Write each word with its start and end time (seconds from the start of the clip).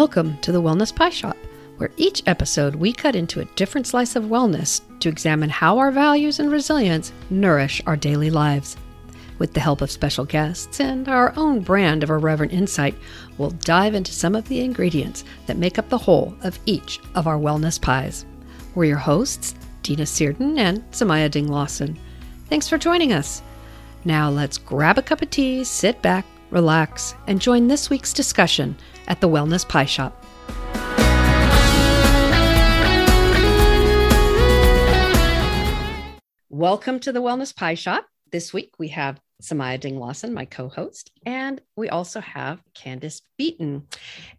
Welcome 0.00 0.38
to 0.38 0.50
the 0.50 0.62
Wellness 0.62 0.96
Pie 0.96 1.10
Shop, 1.10 1.36
where 1.76 1.90
each 1.98 2.22
episode 2.24 2.74
we 2.74 2.90
cut 2.90 3.14
into 3.14 3.40
a 3.40 3.44
different 3.54 3.86
slice 3.86 4.16
of 4.16 4.24
wellness 4.24 4.80
to 5.00 5.10
examine 5.10 5.50
how 5.50 5.76
our 5.76 5.90
values 5.90 6.40
and 6.40 6.50
resilience 6.50 7.12
nourish 7.28 7.82
our 7.84 7.96
daily 7.96 8.30
lives. 8.30 8.78
With 9.38 9.52
the 9.52 9.60
help 9.60 9.82
of 9.82 9.90
special 9.90 10.24
guests 10.24 10.80
and 10.80 11.06
our 11.06 11.34
own 11.36 11.60
brand 11.60 12.02
of 12.02 12.08
irreverent 12.08 12.54
insight, 12.54 12.94
we'll 13.36 13.50
dive 13.50 13.94
into 13.94 14.10
some 14.10 14.34
of 14.34 14.48
the 14.48 14.60
ingredients 14.60 15.24
that 15.44 15.58
make 15.58 15.78
up 15.78 15.90
the 15.90 15.98
whole 15.98 16.34
of 16.44 16.58
each 16.64 16.98
of 17.14 17.26
our 17.26 17.36
wellness 17.36 17.78
pies. 17.78 18.24
We're 18.74 18.86
your 18.86 18.96
hosts, 18.96 19.54
Dina 19.82 20.06
Searden 20.06 20.58
and 20.58 20.82
Sumaya 20.92 21.30
Ding 21.30 21.48
Lawson. 21.48 21.98
Thanks 22.48 22.66
for 22.66 22.78
joining 22.78 23.12
us. 23.12 23.42
Now 24.06 24.30
let's 24.30 24.56
grab 24.56 24.96
a 24.96 25.02
cup 25.02 25.20
of 25.20 25.28
tea, 25.28 25.62
sit 25.62 26.00
back, 26.00 26.24
relax, 26.50 27.14
and 27.26 27.40
join 27.40 27.68
this 27.68 27.90
week's 27.90 28.12
discussion 28.12 28.76
at 29.06 29.20
the 29.20 29.28
Wellness 29.28 29.66
Pie 29.66 29.84
Shop. 29.84 30.16
Welcome 36.48 37.00
to 37.00 37.12
the 37.12 37.22
Wellness 37.22 37.54
Pie 37.54 37.74
Shop. 37.74 38.06
This 38.30 38.52
week 38.52 38.74
we 38.78 38.88
have 38.88 39.20
Sumaya 39.40 39.80
Ding 39.80 39.98
Lawson, 39.98 40.34
my 40.34 40.44
co 40.44 40.68
host, 40.68 41.10
and 41.24 41.60
we 41.76 41.88
also 41.88 42.20
have 42.20 42.62
Candice 42.74 43.22
Beaton. 43.38 43.86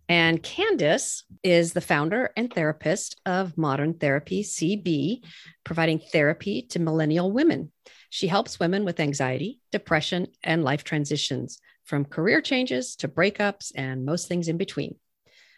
And 0.07 0.41
Candice 0.41 1.23
is 1.43 1.73
the 1.73 1.81
founder 1.81 2.31
and 2.37 2.53
therapist 2.53 3.19
of 3.25 3.57
Modern 3.57 3.95
Therapy 3.95 4.43
CB, 4.43 5.23
providing 5.63 5.99
therapy 5.99 6.61
to 6.69 6.79
millennial 6.79 7.31
women. 7.31 7.71
She 8.09 8.27
helps 8.27 8.59
women 8.59 8.85
with 8.85 8.99
anxiety, 8.99 9.59
depression, 9.71 10.27
and 10.43 10.63
life 10.63 10.83
transitions, 10.83 11.59
from 11.83 12.05
career 12.05 12.41
changes 12.41 12.95
to 12.97 13.07
breakups 13.07 13.71
and 13.75 14.05
most 14.05 14.27
things 14.27 14.47
in 14.47 14.57
between. 14.57 14.95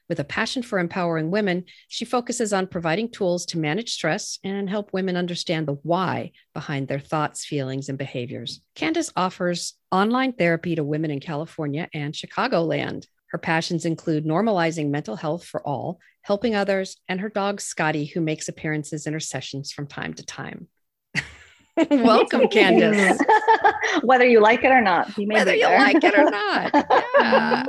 With 0.10 0.20
a 0.20 0.26
passion 0.26 0.64
for 0.64 0.80
empowering 0.80 1.32
women, 1.32 1.64
she 1.88 2.04
focuses 2.04 2.52
on 2.52 2.68
providing 2.68 3.10
tools 3.10 3.46
to 3.48 3.58
manage 3.58 3.94
stress 3.94 4.38
and 4.44 4.70
help 4.70 4.92
women 4.92 5.16
understand 5.16 5.66
the 5.66 5.78
why 5.84 6.34
behind 6.54 6.88
their 6.88 7.00
thoughts, 7.00 7.46
feelings, 7.46 7.88
and 7.88 7.98
behaviors. 7.98 8.62
Candice 8.76 9.12
offers 9.16 9.76
online 9.92 10.34
therapy 10.34 10.76
to 10.76 10.84
women 10.84 11.10
in 11.10 11.22
California 11.22 11.88
and 11.94 12.14
Chicagoland. 12.14 13.08
Her 13.28 13.38
passions 13.38 13.86
include 13.86 14.26
normalizing 14.26 14.90
mental 14.90 15.16
health 15.16 15.46
for 15.46 15.66
all, 15.66 16.00
helping 16.22 16.54
others, 16.54 16.98
and 17.08 17.22
her 17.22 17.30
dog 17.30 17.62
Scotty, 17.62 18.06
who 18.06 18.20
makes 18.22 18.50
appearances 18.50 19.08
in 19.08 19.14
her 19.14 19.20
sessions 19.20 19.72
from 19.72 19.88
time 19.88 20.14
to 20.16 20.26
time. 20.26 20.68
Welcome, 21.90 22.42
Candice. 22.50 23.18
Whether 24.04 24.26
you 24.26 24.40
like 24.40 24.64
it 24.64 24.72
or 24.72 24.82
not, 24.82 25.18
you 25.18 25.28
may 25.28 25.36
whether 25.36 25.56
you 25.56 25.66
like 25.66 26.04
it 26.04 26.18
or 26.18 26.24
not. 26.32 26.72
Yeah. 27.20 27.64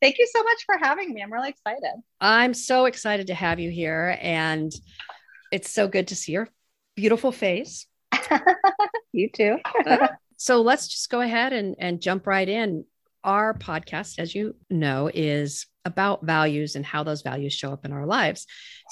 Thank 0.00 0.18
you 0.18 0.26
so 0.32 0.42
much 0.42 0.64
for 0.64 0.78
having 0.78 1.12
me. 1.12 1.22
I'm 1.22 1.32
really 1.32 1.50
excited. 1.50 2.02
I'm 2.20 2.54
so 2.54 2.86
excited 2.86 3.26
to 3.28 3.34
have 3.34 3.60
you 3.60 3.70
here. 3.70 4.16
And 4.20 4.72
it's 5.52 5.70
so 5.70 5.88
good 5.88 6.08
to 6.08 6.16
see 6.16 6.32
your 6.32 6.48
beautiful 6.96 7.32
face. 7.32 7.86
you 9.12 9.28
too. 9.30 9.58
Uh, 9.86 10.08
so 10.36 10.62
let's 10.62 10.88
just 10.88 11.10
go 11.10 11.20
ahead 11.20 11.52
and, 11.52 11.76
and 11.78 12.00
jump 12.00 12.26
right 12.26 12.48
in. 12.48 12.84
Our 13.22 13.52
podcast, 13.52 14.18
as 14.18 14.34
you 14.34 14.56
know, 14.70 15.10
is 15.12 15.66
about 15.84 16.24
values 16.24 16.74
and 16.74 16.86
how 16.86 17.02
those 17.02 17.20
values 17.20 17.52
show 17.52 17.70
up 17.70 17.84
in 17.84 17.92
our 17.92 18.06
lives. 18.06 18.46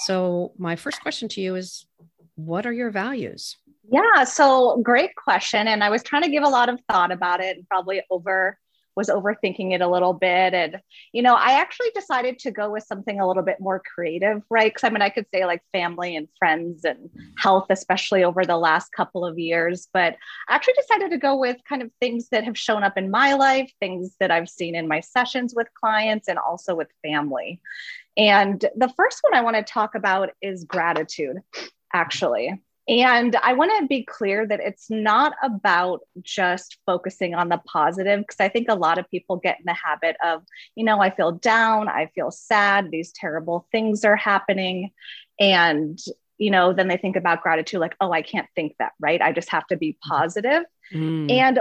So, 0.05 0.53
my 0.59 0.77
first 0.77 1.01
question 1.01 1.29
to 1.31 1.41
you 1.41 1.55
is 1.55 1.87
what 2.35 2.67
are 2.67 2.73
your 2.73 2.91
values? 2.91 3.57
Yeah, 3.91 4.25
so 4.25 4.81
great 4.83 5.15
question. 5.17 5.67
And 5.67 5.83
I 5.83 5.89
was 5.89 6.03
trying 6.03 6.23
to 6.23 6.31
give 6.31 6.43
a 6.43 6.49
lot 6.49 6.69
of 6.69 6.81
thought 6.91 7.11
about 7.11 7.41
it 7.41 7.57
and 7.57 7.69
probably 7.69 8.03
over 8.11 8.59
was 8.99 9.09
overthinking 9.09 9.73
it 9.73 9.81
a 9.81 9.87
little 9.87 10.13
bit. 10.13 10.55
And, 10.55 10.81
you 11.13 11.23
know, 11.23 11.37
I 11.37 11.53
actually 11.53 11.91
decided 11.95 12.41
to 12.41 12.51
go 12.51 12.69
with 12.69 12.83
something 12.83 13.21
a 13.21 13.29
little 13.29 13.45
bit 13.45 13.61
more 13.61 13.81
creative, 13.95 14.43
right? 14.51 14.75
Because 14.75 14.83
I 14.83 14.91
mean, 14.91 15.03
I 15.03 15.09
could 15.09 15.27
say 15.33 15.47
like 15.47 15.63
family 15.71 16.17
and 16.17 16.27
friends 16.37 16.85
and 16.85 17.09
health, 17.39 17.67
especially 17.71 18.25
over 18.25 18.45
the 18.45 18.57
last 18.57 18.91
couple 18.91 19.25
of 19.25 19.39
years. 19.39 19.89
But 19.95 20.17
I 20.49 20.57
actually 20.57 20.75
decided 20.81 21.13
to 21.13 21.19
go 21.19 21.37
with 21.37 21.59
kind 21.69 21.81
of 21.81 21.93
things 22.01 22.29
that 22.31 22.43
have 22.43 22.59
shown 22.59 22.83
up 22.83 22.99
in 22.99 23.09
my 23.09 23.35
life, 23.35 23.71
things 23.79 24.17
that 24.19 24.33
I've 24.33 24.49
seen 24.49 24.75
in 24.75 24.89
my 24.89 24.99
sessions 24.99 25.55
with 25.55 25.69
clients 25.81 26.27
and 26.27 26.39
also 26.39 26.75
with 26.75 26.89
family. 27.01 27.61
And 28.17 28.61
the 28.77 28.93
first 28.97 29.21
one 29.23 29.35
I 29.35 29.43
want 29.43 29.55
to 29.57 29.63
talk 29.63 29.95
about 29.95 30.31
is 30.43 30.65
gratitude, 30.65 31.37
actually. 31.95 32.61
And 32.89 33.37
I 33.37 33.53
want 33.53 33.71
to 33.79 33.87
be 33.87 34.03
clear 34.03 34.47
that 34.47 34.61
it's 34.61 34.89
not 34.89 35.35
about 35.43 36.01
just 36.23 36.79
focusing 36.87 37.35
on 37.35 37.51
the 37.51 37.61
positive, 37.67 38.21
because 38.21 38.41
I 38.41 38.49
think 38.49 38.69
a 38.71 38.75
lot 38.75 38.97
of 38.97 39.11
people 39.11 39.37
get 39.37 39.59
in 39.59 39.67
the 39.67 39.75
habit 39.75 40.17
of, 40.25 40.43
you 40.75 40.85
know, 40.85 40.99
I 40.99 41.11
feel 41.11 41.33
down, 41.33 41.89
I 41.89 42.07
feel 42.15 42.31
sad, 42.31 42.91
these 42.91 43.13
terrible 43.13 43.67
things 43.71 44.07
are 44.07 44.17
happening. 44.17 44.93
And, 45.39 45.99
you 46.39 46.51
know, 46.51 46.73
then 46.73 46.89
they 46.89 46.97
think 46.97 47.17
about 47.17 47.43
gratitude 47.43 47.81
like, 47.81 47.95
oh, 48.01 48.11
I 48.11 48.23
can't 48.23 48.49
think 48.57 48.75
that, 48.79 48.93
right? 48.99 49.21
I 49.21 49.33
just 49.33 49.51
have 49.51 49.67
to 49.67 49.77
be 49.77 49.99
positive. 50.03 50.63
Mm. 50.95 51.31
And 51.31 51.61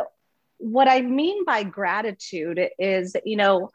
what 0.60 0.88
I 0.88 1.02
mean 1.02 1.44
by 1.44 1.64
gratitude 1.64 2.70
is, 2.80 3.18
you 3.26 3.36
know, 3.36 3.70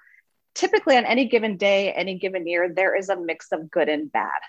typically 0.55 0.97
on 0.97 1.05
any 1.05 1.29
given 1.29 1.59
day, 1.59 1.93
any 1.93 2.19
given 2.19 2.47
year, 2.47 2.73
there 2.75 2.97
is 2.97 3.11
a 3.11 3.17
mix 3.17 3.53
of 3.53 3.71
good 3.71 3.89
and 3.89 4.11
bad 4.11 4.41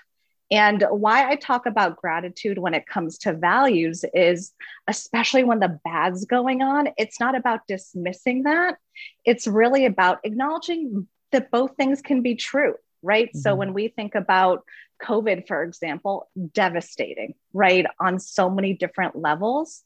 and 0.53 0.85
why 0.91 1.27
I 1.27 1.35
talk 1.35 1.65
about 1.65 1.97
gratitude 1.97 2.59
when 2.59 2.75
it 2.75 2.85
comes 2.85 3.17
to 3.19 3.33
values 3.33 4.05
is, 4.13 4.51
especially 4.87 5.43
when 5.43 5.59
the 5.59 5.79
bad's 5.83 6.25
going 6.25 6.61
on, 6.61 6.89
it's 6.95 7.19
not 7.19 7.35
about 7.35 7.61
dismissing 7.67 8.43
that. 8.43 8.77
It's 9.25 9.47
really 9.47 9.87
about 9.87 10.19
acknowledging 10.23 11.07
that 11.31 11.49
both 11.49 11.75
things 11.75 12.03
can 12.03 12.21
be 12.21 12.35
true, 12.35 12.75
right? 13.01 13.29
Mm-hmm. 13.29 13.39
So 13.39 13.55
when 13.55 13.73
we 13.73 13.87
think 13.87 14.13
about 14.13 14.63
COVID, 15.01 15.47
for 15.47 15.63
example, 15.63 16.29
devastating, 16.53 17.33
right? 17.51 17.87
On 17.99 18.19
so 18.19 18.47
many 18.47 18.75
different 18.75 19.15
levels. 19.15 19.81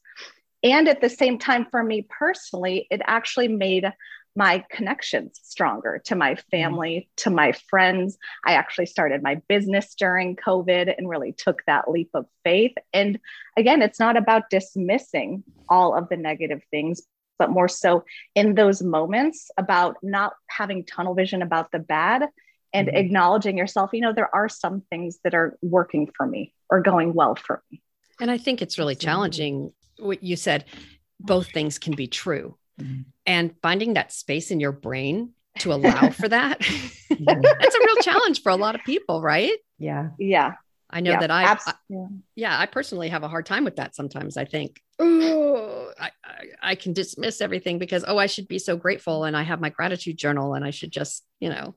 And 0.62 0.86
at 0.86 1.00
the 1.00 1.08
same 1.08 1.38
time, 1.38 1.66
for 1.70 1.82
me 1.82 2.06
personally, 2.10 2.86
it 2.90 3.00
actually 3.06 3.48
made 3.48 3.90
my 4.38 4.64
connections 4.70 5.40
stronger 5.42 6.00
to 6.04 6.14
my 6.14 6.34
mm-hmm. 6.34 6.48
family, 6.50 7.10
to 7.16 7.28
my 7.28 7.50
friends. 7.68 8.16
I 8.46 8.52
actually 8.52 8.86
started 8.86 9.20
my 9.20 9.42
business 9.48 9.96
during 9.96 10.36
COVID 10.36 10.94
and 10.96 11.08
really 11.08 11.32
took 11.32 11.62
that 11.66 11.90
leap 11.90 12.10
of 12.14 12.26
faith. 12.44 12.72
And 12.92 13.18
again, 13.56 13.82
it's 13.82 13.98
not 13.98 14.16
about 14.16 14.48
dismissing 14.48 15.42
all 15.68 15.92
of 15.92 16.08
the 16.08 16.16
negative 16.16 16.62
things, 16.70 17.02
but 17.36 17.50
more 17.50 17.66
so 17.66 18.04
in 18.36 18.54
those 18.54 18.80
moments 18.80 19.50
about 19.58 19.96
not 20.04 20.34
having 20.46 20.84
tunnel 20.84 21.14
vision 21.14 21.42
about 21.42 21.72
the 21.72 21.80
bad 21.80 22.28
and 22.72 22.86
mm-hmm. 22.86 22.96
acknowledging 22.96 23.58
yourself, 23.58 23.90
you 23.92 24.00
know, 24.00 24.12
there 24.12 24.32
are 24.32 24.48
some 24.48 24.84
things 24.88 25.18
that 25.24 25.34
are 25.34 25.58
working 25.62 26.08
for 26.16 26.24
me 26.24 26.54
or 26.70 26.80
going 26.80 27.12
well 27.12 27.34
for 27.34 27.60
me. 27.72 27.82
And 28.20 28.30
I 28.30 28.38
think 28.38 28.62
it's 28.62 28.78
really 28.78 28.94
challenging 28.94 29.72
what 29.98 30.22
you 30.22 30.36
said 30.36 30.64
both 31.20 31.50
things 31.50 31.80
can 31.80 31.96
be 31.96 32.06
true 32.06 32.56
mm-hmm. 32.78 33.02
and 33.26 33.54
finding 33.62 33.94
that 33.94 34.12
space 34.12 34.50
in 34.50 34.60
your 34.60 34.72
brain 34.72 35.30
to 35.58 35.72
allow 35.74 36.10
for 36.10 36.28
that—that's 36.28 37.10
a 37.10 37.80
real 37.80 37.96
challenge 38.02 38.42
for 38.42 38.50
a 38.50 38.56
lot 38.56 38.74
of 38.74 38.82
people 38.84 39.22
right 39.22 39.58
yeah 39.78 40.10
yeah 40.18 40.54
i 40.90 41.00
know 41.00 41.12
yeah, 41.12 41.20
that 41.20 41.30
I, 41.30 41.52
I, 41.52 41.74
yeah. 41.88 42.06
yeah 42.34 42.58
i 42.58 42.66
personally 42.66 43.08
have 43.08 43.22
a 43.22 43.28
hard 43.28 43.46
time 43.46 43.64
with 43.64 43.76
that 43.76 43.94
sometimes 43.94 44.36
i 44.36 44.44
think 44.44 44.80
oh 44.98 45.90
I, 45.98 46.10
I, 46.24 46.44
I 46.62 46.74
can 46.74 46.92
dismiss 46.92 47.40
everything 47.40 47.78
because 47.78 48.04
oh 48.06 48.18
i 48.18 48.26
should 48.26 48.48
be 48.48 48.58
so 48.58 48.76
grateful 48.76 49.24
and 49.24 49.36
i 49.36 49.42
have 49.42 49.60
my 49.60 49.70
gratitude 49.70 50.16
journal 50.16 50.54
and 50.54 50.64
i 50.64 50.70
should 50.70 50.90
just 50.90 51.24
you 51.40 51.50
know 51.50 51.74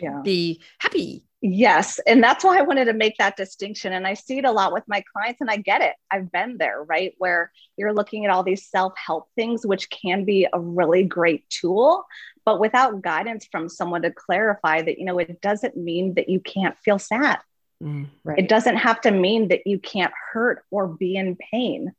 yeah. 0.00 0.20
be 0.22 0.62
happy 0.78 1.24
Yes. 1.42 1.98
And 2.06 2.22
that's 2.22 2.44
why 2.44 2.58
I 2.58 2.62
wanted 2.62 2.84
to 2.86 2.92
make 2.92 3.16
that 3.16 3.36
distinction. 3.36 3.94
And 3.94 4.06
I 4.06 4.12
see 4.12 4.38
it 4.38 4.44
a 4.44 4.52
lot 4.52 4.72
with 4.74 4.84
my 4.86 5.02
clients, 5.12 5.40
and 5.40 5.50
I 5.50 5.56
get 5.56 5.80
it. 5.80 5.94
I've 6.10 6.30
been 6.30 6.58
there, 6.58 6.82
right? 6.82 7.14
Where 7.16 7.50
you're 7.78 7.94
looking 7.94 8.26
at 8.26 8.30
all 8.30 8.42
these 8.42 8.68
self 8.68 8.92
help 8.96 9.28
things, 9.36 9.64
which 9.64 9.88
can 9.88 10.24
be 10.24 10.46
a 10.52 10.60
really 10.60 11.02
great 11.02 11.48
tool, 11.48 12.04
but 12.44 12.60
without 12.60 13.00
guidance 13.00 13.48
from 13.50 13.70
someone 13.70 14.02
to 14.02 14.10
clarify 14.10 14.82
that, 14.82 14.98
you 14.98 15.06
know, 15.06 15.18
it 15.18 15.40
doesn't 15.40 15.76
mean 15.76 16.14
that 16.14 16.28
you 16.28 16.40
can't 16.40 16.78
feel 16.78 16.98
sad. 16.98 17.38
Mm, 17.82 18.08
right. 18.22 18.38
It 18.38 18.48
doesn't 18.48 18.76
have 18.76 19.00
to 19.02 19.10
mean 19.10 19.48
that 19.48 19.66
you 19.66 19.78
can't 19.78 20.12
hurt 20.32 20.64
or 20.70 20.88
be 20.88 21.16
in 21.16 21.36
pain. 21.36 21.92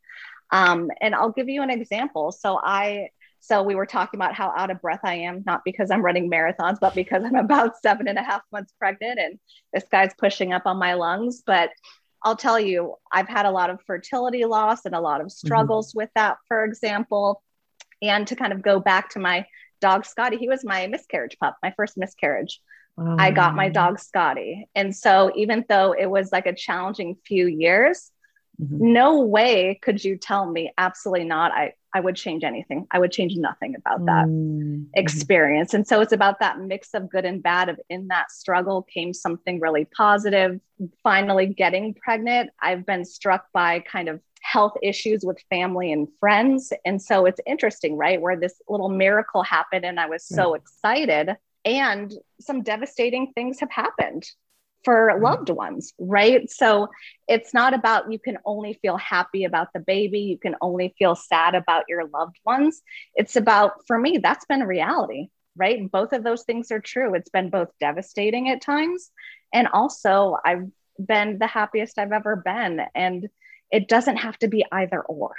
Um, 0.51 0.91
and 0.99 1.15
I'll 1.15 1.31
give 1.31 1.49
you 1.49 1.63
an 1.63 1.71
example. 1.71 2.31
So 2.31 2.59
I 2.63 3.09
so 3.41 3.63
we 3.63 3.75
were 3.75 3.87
talking 3.87 4.19
about 4.19 4.35
how 4.35 4.53
out 4.55 4.69
of 4.69 4.81
breath 4.81 5.01
I 5.03 5.15
am, 5.15 5.43
not 5.45 5.61
because 5.65 5.89
I'm 5.89 6.05
running 6.05 6.29
marathons, 6.29 6.77
but 6.79 6.93
because 6.93 7.23
I'm 7.23 7.35
about 7.45 7.81
seven 7.81 8.07
and 8.07 8.17
a 8.17 8.23
half 8.23 8.41
months 8.51 8.73
pregnant 8.79 9.19
and 9.19 9.39
this 9.73 9.83
guy's 9.91 10.13
pushing 10.17 10.53
up 10.53 10.63
on 10.65 10.77
my 10.77 10.93
lungs. 10.93 11.41
But 11.45 11.71
I'll 12.23 12.35
tell 12.35 12.59
you, 12.59 12.95
I've 13.11 13.27
had 13.27 13.47
a 13.47 13.51
lot 13.51 13.71
of 13.71 13.81
fertility 13.87 14.45
loss 14.45 14.85
and 14.85 14.93
a 14.93 15.01
lot 15.01 15.21
of 15.21 15.27
mm-hmm. 15.27 15.47
struggles 15.47 15.89
mm-hmm. 15.89 15.97
with 15.97 16.09
that, 16.15 16.37
for 16.47 16.63
example. 16.63 17.41
And 18.01 18.27
to 18.27 18.35
kind 18.35 18.53
of 18.53 18.61
go 18.61 18.79
back 18.79 19.09
to 19.11 19.19
my 19.19 19.45
dog, 19.79 20.05
Scotty, 20.05 20.37
he 20.37 20.47
was 20.47 20.63
my 20.63 20.85
miscarriage 20.87 21.37
pup, 21.39 21.57
my 21.63 21.73
first 21.75 21.97
miscarriage. 21.97 22.61
I 23.17 23.31
got 23.31 23.55
my 23.55 23.69
dog, 23.69 23.99
Scotty. 23.99 24.67
And 24.75 24.95
so 24.95 25.31
even 25.35 25.65
though 25.67 25.93
it 25.93 26.05
was 26.05 26.31
like 26.31 26.45
a 26.45 26.53
challenging 26.53 27.15
few 27.25 27.47
years, 27.47 28.11
mm-hmm. 28.61 28.93
no 28.93 29.21
way 29.21 29.79
could 29.81 30.03
you 30.03 30.17
tell 30.17 30.49
me 30.49 30.71
absolutely 30.77 31.25
not. 31.25 31.51
I 31.51 31.73
i 31.93 31.99
would 31.99 32.15
change 32.15 32.43
anything. 32.43 32.87
I 32.91 32.99
would 32.99 33.11
change 33.11 33.35
nothing 33.35 33.75
about 33.75 34.05
that 34.05 34.25
mm-hmm. 34.25 34.83
experience. 34.93 35.73
And 35.73 35.85
so 35.85 36.01
it's 36.01 36.13
about 36.13 36.39
that 36.39 36.59
mix 36.59 36.93
of 36.93 37.09
good 37.09 37.25
and 37.25 37.43
bad 37.43 37.69
of 37.69 37.79
in 37.89 38.07
that 38.07 38.31
struggle 38.31 38.83
came 38.83 39.13
something 39.13 39.59
really 39.59 39.85
positive. 39.85 40.59
Finally 41.03 41.47
getting 41.47 41.93
pregnant 41.93 42.49
i've 42.61 42.85
been 42.85 43.05
struck 43.05 43.45
by 43.53 43.79
kind 43.79 44.09
of 44.09 44.21
health 44.41 44.73
issues 44.81 45.23
with 45.23 45.37
family 45.51 45.91
and 45.91 46.07
friends. 46.19 46.73
And 46.83 46.99
so 47.01 47.25
it's 47.25 47.39
interesting 47.45 47.95
right 47.95 48.19
where 48.19 48.35
this 48.35 48.59
little 48.67 48.89
miracle 48.89 49.43
happened 49.43 49.85
and 49.85 49.99
i 49.99 50.07
was 50.07 50.25
so 50.25 50.53
excited. 50.55 51.35
And 51.63 52.11
some 52.39 52.63
devastating 52.63 53.33
things 53.33 53.59
have 53.59 53.69
happened 53.69 54.25
for 54.83 55.11
mm-hmm. 55.11 55.23
loved 55.23 55.49
ones, 55.49 55.93
right? 55.99 56.49
So 56.49 56.89
it's 57.27 57.53
not 57.53 57.73
about 57.73 58.11
you 58.11 58.19
can 58.19 58.37
only 58.45 58.79
feel 58.81 58.97
happy 58.97 59.43
about 59.43 59.73
the 59.73 59.79
baby, 59.79 60.19
you 60.21 60.37
can 60.37 60.55
only 60.61 60.93
feel 60.97 61.15
sad 61.15 61.55
about 61.55 61.85
your 61.87 62.07
loved 62.07 62.37
ones. 62.45 62.81
It's 63.15 63.35
about, 63.35 63.73
for 63.87 63.97
me, 63.97 64.17
that's 64.17 64.45
been 64.45 64.61
a 64.61 64.67
reality, 64.67 65.27
right? 65.55 65.89
Both 65.89 66.13
of 66.13 66.23
those 66.23 66.43
things 66.43 66.71
are 66.71 66.79
true. 66.79 67.13
It's 67.15 67.29
been 67.29 67.49
both 67.49 67.69
devastating 67.79 68.49
at 68.49 68.61
times, 68.61 69.11
and 69.53 69.67
also 69.67 70.37
I've 70.43 70.69
been 70.97 71.39
the 71.39 71.47
happiest 71.47 71.97
I've 71.97 72.11
ever 72.11 72.35
been. 72.35 72.81
And 72.95 73.27
it 73.71 73.87
doesn't 73.87 74.17
have 74.17 74.37
to 74.39 74.47
be 74.47 74.65
either 74.71 75.01
or. 75.01 75.33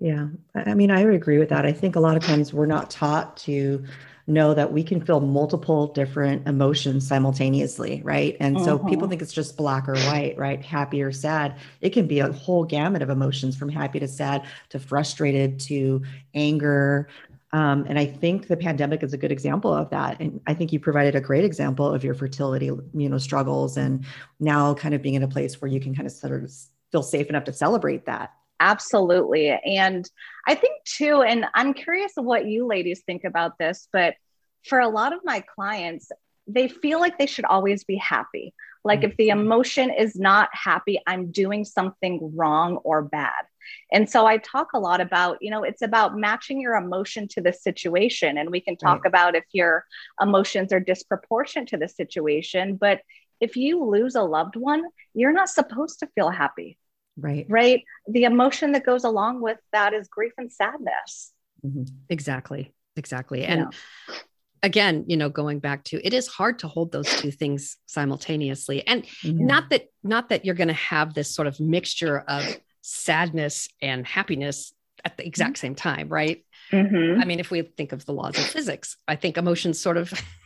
Yeah. 0.00 0.28
I 0.54 0.74
mean, 0.74 0.90
I 0.90 1.04
would 1.04 1.14
agree 1.14 1.38
with 1.38 1.48
that. 1.50 1.64
I 1.64 1.72
think 1.72 1.96
a 1.96 2.00
lot 2.00 2.16
of 2.16 2.22
times 2.22 2.52
we're 2.52 2.66
not 2.66 2.90
taught 2.90 3.36
to 3.38 3.84
know 4.26 4.54
that 4.54 4.72
we 4.72 4.82
can 4.82 5.04
feel 5.04 5.20
multiple 5.20 5.88
different 5.88 6.46
emotions 6.48 7.06
simultaneously, 7.06 8.00
right? 8.04 8.36
And 8.40 8.58
so 8.60 8.78
people 8.78 9.02
mm-hmm. 9.02 9.10
think 9.10 9.22
it's 9.22 9.32
just 9.32 9.56
black 9.56 9.86
or 9.86 9.96
white, 9.96 10.36
right? 10.38 10.64
Happy 10.64 11.02
or 11.02 11.12
sad. 11.12 11.56
It 11.82 11.90
can 11.90 12.06
be 12.06 12.20
a 12.20 12.32
whole 12.32 12.64
gamut 12.64 13.02
of 13.02 13.10
emotions 13.10 13.54
from 13.56 13.68
happy 13.68 14.00
to 14.00 14.08
sad 14.08 14.46
to 14.70 14.78
frustrated 14.78 15.60
to 15.60 16.02
anger. 16.34 17.08
Um, 17.52 17.84
and 17.86 17.98
I 17.98 18.06
think 18.06 18.48
the 18.48 18.56
pandemic 18.56 19.02
is 19.02 19.12
a 19.12 19.18
good 19.18 19.30
example 19.30 19.72
of 19.72 19.90
that. 19.90 20.18
And 20.20 20.40
I 20.46 20.54
think 20.54 20.72
you 20.72 20.80
provided 20.80 21.14
a 21.14 21.20
great 21.20 21.44
example 21.44 21.86
of 21.86 22.02
your 22.02 22.14
fertility, 22.14 22.66
you 22.66 23.08
know, 23.08 23.18
struggles, 23.18 23.76
and 23.76 24.04
now 24.40 24.74
kind 24.74 24.94
of 24.94 25.02
being 25.02 25.14
in 25.14 25.22
a 25.22 25.28
place 25.28 25.60
where 25.60 25.70
you 25.70 25.80
can 25.80 25.94
kind 25.94 26.06
of 26.06 26.12
sort 26.12 26.42
of 26.42 26.50
feel 26.90 27.02
safe 27.02 27.28
enough 27.28 27.44
to 27.44 27.52
celebrate 27.52 28.06
that. 28.06 28.32
Absolutely. 28.60 29.50
And 29.50 30.08
I 30.46 30.54
think 30.54 30.82
too, 30.84 31.22
and 31.22 31.46
I'm 31.54 31.74
curious 31.74 32.12
of 32.16 32.24
what 32.24 32.46
you 32.46 32.66
ladies 32.66 33.02
think 33.04 33.24
about 33.24 33.58
this, 33.58 33.88
but 33.92 34.14
for 34.66 34.78
a 34.78 34.88
lot 34.88 35.12
of 35.12 35.20
my 35.24 35.40
clients, 35.40 36.10
they 36.46 36.68
feel 36.68 37.00
like 37.00 37.18
they 37.18 37.26
should 37.26 37.44
always 37.44 37.84
be 37.84 37.96
happy. 37.96 38.54
Like 38.84 39.02
if 39.02 39.16
the 39.16 39.28
mm-hmm. 39.28 39.40
emotion 39.40 39.90
is 39.90 40.14
not 40.14 40.50
happy, 40.52 41.00
I'm 41.06 41.30
doing 41.30 41.64
something 41.64 42.32
wrong 42.34 42.76
or 42.78 43.02
bad. 43.02 43.44
And 43.90 44.08
so 44.08 44.26
I 44.26 44.36
talk 44.36 44.74
a 44.74 44.78
lot 44.78 45.00
about, 45.00 45.38
you 45.40 45.50
know, 45.50 45.62
it's 45.62 45.80
about 45.80 46.18
matching 46.18 46.60
your 46.60 46.74
emotion 46.74 47.26
to 47.28 47.40
the 47.40 47.52
situation. 47.52 48.36
And 48.36 48.50
we 48.50 48.60
can 48.60 48.76
talk 48.76 49.04
right. 49.04 49.08
about 49.08 49.36
if 49.36 49.44
your 49.52 49.86
emotions 50.20 50.70
are 50.70 50.80
disproportionate 50.80 51.68
to 51.68 51.78
the 51.78 51.88
situation. 51.88 52.76
But 52.76 53.00
if 53.40 53.56
you 53.56 53.82
lose 53.84 54.16
a 54.16 54.22
loved 54.22 54.56
one, 54.56 54.84
you're 55.14 55.32
not 55.32 55.48
supposed 55.48 56.00
to 56.00 56.08
feel 56.14 56.28
happy. 56.28 56.76
Right. 57.16 57.46
Right. 57.48 57.84
The 58.08 58.24
emotion 58.24 58.72
that 58.72 58.84
goes 58.84 59.04
along 59.04 59.40
with 59.40 59.58
that 59.72 59.94
is 59.94 60.08
grief 60.08 60.32
and 60.36 60.50
sadness. 60.52 61.32
Mm-hmm. 61.64 61.84
Exactly. 62.08 62.72
Exactly. 62.96 63.44
And 63.44 63.72
yeah. 64.08 64.14
again, 64.62 65.04
you 65.08 65.16
know, 65.16 65.28
going 65.28 65.58
back 65.58 65.84
to 65.84 66.04
it 66.04 66.12
is 66.12 66.26
hard 66.26 66.60
to 66.60 66.68
hold 66.68 66.92
those 66.92 67.08
two 67.20 67.30
things 67.30 67.76
simultaneously. 67.86 68.86
And 68.86 69.04
mm-hmm. 69.04 69.46
not 69.46 69.70
that 69.70 69.88
not 70.02 70.28
that 70.30 70.44
you're 70.44 70.54
going 70.54 70.68
to 70.68 70.74
have 70.74 71.14
this 71.14 71.34
sort 71.34 71.48
of 71.48 71.58
mixture 71.60 72.18
of 72.18 72.44
sadness 72.82 73.68
and 73.80 74.06
happiness 74.06 74.72
at 75.04 75.16
the 75.16 75.26
exact 75.26 75.54
mm-hmm. 75.54 75.66
same 75.66 75.74
time, 75.74 76.08
right? 76.08 76.44
Mm-hmm. 76.72 77.20
I 77.20 77.24
mean, 77.24 77.40
if 77.40 77.50
we 77.50 77.62
think 77.62 77.92
of 77.92 78.04
the 78.06 78.12
laws 78.12 78.38
of 78.38 78.44
physics, 78.44 78.96
I 79.06 79.16
think 79.16 79.36
emotions 79.36 79.78
sort 79.80 79.96
of 79.96 80.12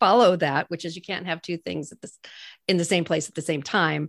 follow 0.00 0.34
that, 0.36 0.68
which 0.70 0.84
is 0.84 0.96
you 0.96 1.02
can't 1.02 1.26
have 1.26 1.42
two 1.42 1.56
things 1.56 1.92
at 1.92 2.00
this 2.00 2.18
in 2.66 2.78
the 2.78 2.84
same 2.84 3.04
place 3.04 3.28
at 3.28 3.34
the 3.34 3.42
same 3.42 3.62
time. 3.62 4.08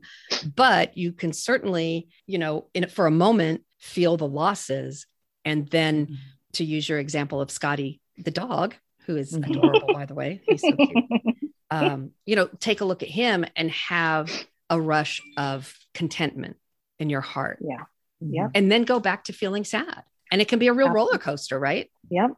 But 0.56 0.98
you 0.98 1.12
can 1.12 1.34
certainly, 1.34 2.08
you 2.26 2.40
know, 2.40 2.68
in 2.74 2.88
for 2.88 3.06
a 3.06 3.12
moment, 3.12 3.64
feel 3.78 4.18
the 4.18 4.28
losses. 4.28 5.06
And 5.46 5.68
then 5.70 6.06
mm-hmm. 6.06 6.16
to 6.54 6.64
use 6.64 6.88
your 6.88 7.00
example 7.00 7.42
of 7.42 7.52
Scotty 7.52 8.02
the 8.18 8.32
dog, 8.32 8.76
who 9.06 9.18
is 9.18 9.34
mm-hmm. 9.34 9.52
adorable, 9.52 9.94
by 9.94 10.06
the 10.06 10.16
way. 10.16 10.42
He's 10.48 10.62
so 10.62 10.72
cute. 10.72 11.06
Um, 11.74 12.12
you 12.26 12.36
know, 12.36 12.50
take 12.60 12.82
a 12.82 12.86
look 12.86 13.02
at 13.02 13.08
him 13.08 13.46
and 13.56 13.72
have 13.72 14.30
a 14.70 14.80
rush 14.80 15.22
of 15.38 15.74
contentment 15.94 16.58
in 17.00 17.10
your 17.10 17.22
heart. 17.22 17.60
Yeah. 17.62 17.86
Yeah. 18.20 18.50
And 18.54 18.70
then 18.70 18.84
go 18.84 19.00
back 19.00 19.24
to 19.26 19.34
feeling 19.34 19.64
sad. 19.64 20.04
And 20.30 20.42
it 20.42 20.50
can 20.50 20.60
be 20.60 20.68
a 20.68 20.74
real 20.74 20.90
roller 20.90 21.18
coaster, 21.18 21.58
right? 21.58 21.90
Yep. 22.10 22.32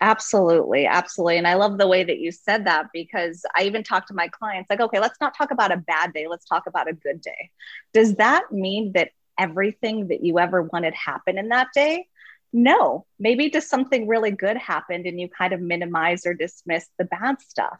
Absolutely, 0.00 0.86
absolutely. 0.86 1.38
And 1.38 1.46
I 1.46 1.54
love 1.54 1.78
the 1.78 1.86
way 1.86 2.04
that 2.04 2.18
you 2.18 2.32
said 2.32 2.66
that 2.66 2.86
because 2.92 3.44
I 3.54 3.64
even 3.64 3.82
talk 3.82 4.06
to 4.08 4.14
my 4.14 4.28
clients 4.28 4.68
like, 4.70 4.80
okay, 4.80 5.00
let's 5.00 5.20
not 5.20 5.36
talk 5.36 5.50
about 5.50 5.72
a 5.72 5.76
bad 5.76 6.12
day, 6.12 6.26
let's 6.28 6.46
talk 6.46 6.64
about 6.66 6.88
a 6.88 6.92
good 6.92 7.20
day. 7.20 7.50
Does 7.92 8.16
that 8.16 8.50
mean 8.52 8.92
that 8.92 9.10
everything 9.38 10.08
that 10.08 10.22
you 10.24 10.38
ever 10.38 10.62
wanted 10.62 10.94
happened 10.94 11.38
in 11.38 11.48
that 11.48 11.68
day? 11.74 12.06
No, 12.52 13.06
maybe 13.18 13.50
just 13.50 13.68
something 13.68 14.06
really 14.06 14.30
good 14.30 14.56
happened 14.56 15.06
and 15.06 15.20
you 15.20 15.28
kind 15.28 15.52
of 15.52 15.60
minimize 15.60 16.26
or 16.26 16.34
dismiss 16.34 16.86
the 16.98 17.04
bad 17.04 17.40
stuff. 17.40 17.78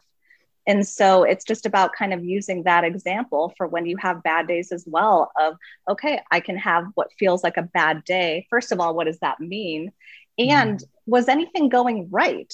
And 0.67 0.87
so 0.87 1.23
it's 1.23 1.45
just 1.45 1.65
about 1.67 1.93
kind 1.93 2.11
of 2.13 2.23
using 2.25 2.63
that 2.63 2.83
example 2.83 3.53
for 3.55 3.67
when 3.67 3.85
you 3.85 3.97
have 3.97 4.23
bad 4.23 4.47
days 4.47 4.71
as 4.71 4.83
well 4.87 5.31
of, 5.39 5.55
okay, 5.89 6.21
I 6.31 6.39
can 6.39 6.57
have 6.57 6.85
what 6.95 7.13
feels 7.19 7.43
like 7.43 7.57
a 7.57 7.61
bad 7.63 8.03
day. 8.03 8.47
First 8.49 8.71
of 8.71 8.79
all, 8.79 8.95
what 8.95 9.05
does 9.05 9.19
that 9.19 9.39
mean? 9.39 9.91
And 10.37 10.79
mm 10.79 10.83
was 11.07 11.27
anything 11.27 11.69
going 11.69 12.07
right? 12.09 12.51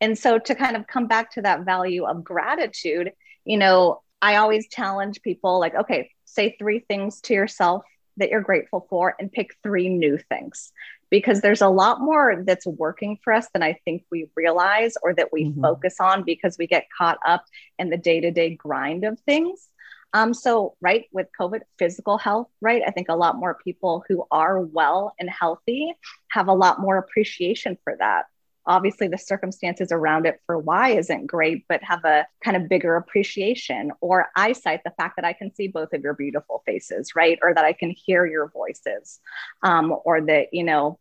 And 0.00 0.18
so 0.18 0.38
to 0.38 0.54
kind 0.54 0.74
of 0.74 0.86
come 0.86 1.06
back 1.06 1.32
to 1.32 1.42
that 1.42 1.66
value 1.66 2.04
of 2.04 2.24
gratitude, 2.24 3.12
you 3.44 3.58
know, 3.58 4.00
I 4.22 4.36
always 4.36 4.68
challenge 4.68 5.20
people 5.22 5.60
like, 5.60 5.74
okay, 5.74 6.10
say 6.24 6.56
three 6.58 6.78
things 6.78 7.20
to 7.22 7.34
yourself 7.34 7.84
that 8.16 8.30
you're 8.30 8.40
grateful 8.40 8.86
for 8.88 9.14
and 9.18 9.30
pick 9.30 9.54
three 9.62 9.88
new 9.88 10.16
things 10.16 10.72
because 11.10 11.40
there's 11.40 11.60
a 11.60 11.68
lot 11.68 12.00
more 12.00 12.42
that's 12.46 12.66
working 12.66 13.18
for 13.22 13.32
us 13.32 13.48
than 13.52 13.62
I 13.62 13.78
think 13.84 14.04
we 14.10 14.28
realize 14.36 14.94
or 15.02 15.12
that 15.14 15.32
we 15.32 15.44
mm-hmm. 15.44 15.60
focus 15.60 15.96
on 16.00 16.22
because 16.24 16.56
we 16.58 16.66
get 16.66 16.86
caught 16.96 17.18
up 17.26 17.44
in 17.78 17.90
the 17.90 17.96
day 17.96 18.20
to 18.20 18.30
day 18.30 18.54
grind 18.54 19.04
of 19.04 19.18
things. 19.20 19.68
Um, 20.12 20.34
so, 20.34 20.74
right, 20.80 21.06
with 21.12 21.28
COVID, 21.38 21.60
physical 21.78 22.18
health, 22.18 22.48
right? 22.60 22.82
I 22.86 22.90
think 22.90 23.08
a 23.08 23.14
lot 23.14 23.36
more 23.36 23.58
people 23.62 24.04
who 24.08 24.24
are 24.30 24.60
well 24.60 25.14
and 25.20 25.30
healthy 25.30 25.94
have 26.28 26.48
a 26.48 26.54
lot 26.54 26.80
more 26.80 26.96
appreciation 26.98 27.78
for 27.84 27.96
that. 27.98 28.24
Obviously, 28.66 29.08
the 29.08 29.18
circumstances 29.18 29.90
around 29.90 30.26
it 30.26 30.40
for 30.46 30.58
why 30.58 30.90
isn't 30.90 31.26
great, 31.26 31.64
but 31.68 31.82
have 31.82 32.04
a 32.04 32.26
kind 32.44 32.56
of 32.56 32.68
bigger 32.68 32.96
appreciation 32.96 33.92
or 34.00 34.28
eyesight, 34.36 34.82
the 34.84 34.92
fact 34.92 35.16
that 35.16 35.24
I 35.24 35.32
can 35.32 35.54
see 35.54 35.68
both 35.68 35.92
of 35.92 36.02
your 36.02 36.14
beautiful 36.14 36.62
faces, 36.66 37.14
right? 37.16 37.38
Or 37.42 37.54
that 37.54 37.64
I 37.64 37.72
can 37.72 37.90
hear 37.90 38.26
your 38.26 38.48
voices, 38.48 39.20
um, 39.62 39.94
or 40.04 40.20
that, 40.22 40.48
you 40.52 40.64
know, 40.64 40.98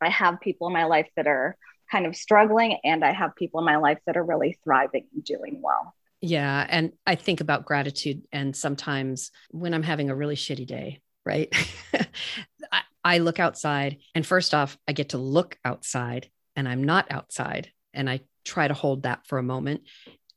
I 0.00 0.10
have 0.10 0.40
people 0.40 0.66
in 0.66 0.72
my 0.72 0.84
life 0.84 1.08
that 1.16 1.26
are 1.26 1.56
kind 1.90 2.06
of 2.06 2.16
struggling, 2.16 2.78
and 2.84 3.04
I 3.04 3.12
have 3.12 3.36
people 3.36 3.60
in 3.60 3.66
my 3.66 3.76
life 3.76 3.98
that 4.06 4.16
are 4.16 4.24
really 4.24 4.58
thriving 4.64 5.06
and 5.14 5.24
doing 5.24 5.60
well. 5.62 5.94
Yeah. 6.20 6.66
And 6.68 6.92
I 7.06 7.14
think 7.14 7.40
about 7.40 7.66
gratitude. 7.66 8.22
And 8.32 8.56
sometimes 8.56 9.30
when 9.50 9.74
I'm 9.74 9.82
having 9.82 10.10
a 10.10 10.14
really 10.14 10.36
shitty 10.36 10.66
day, 10.66 11.00
right? 11.24 11.54
I, 12.72 12.82
I 13.04 13.18
look 13.18 13.38
outside, 13.38 13.98
and 14.14 14.26
first 14.26 14.54
off, 14.54 14.76
I 14.88 14.92
get 14.92 15.10
to 15.10 15.18
look 15.18 15.58
outside 15.64 16.28
and 16.56 16.68
I'm 16.68 16.84
not 16.84 17.10
outside. 17.10 17.70
And 17.92 18.08
I 18.10 18.20
try 18.44 18.66
to 18.66 18.74
hold 18.74 19.02
that 19.02 19.26
for 19.26 19.38
a 19.38 19.42
moment. 19.42 19.82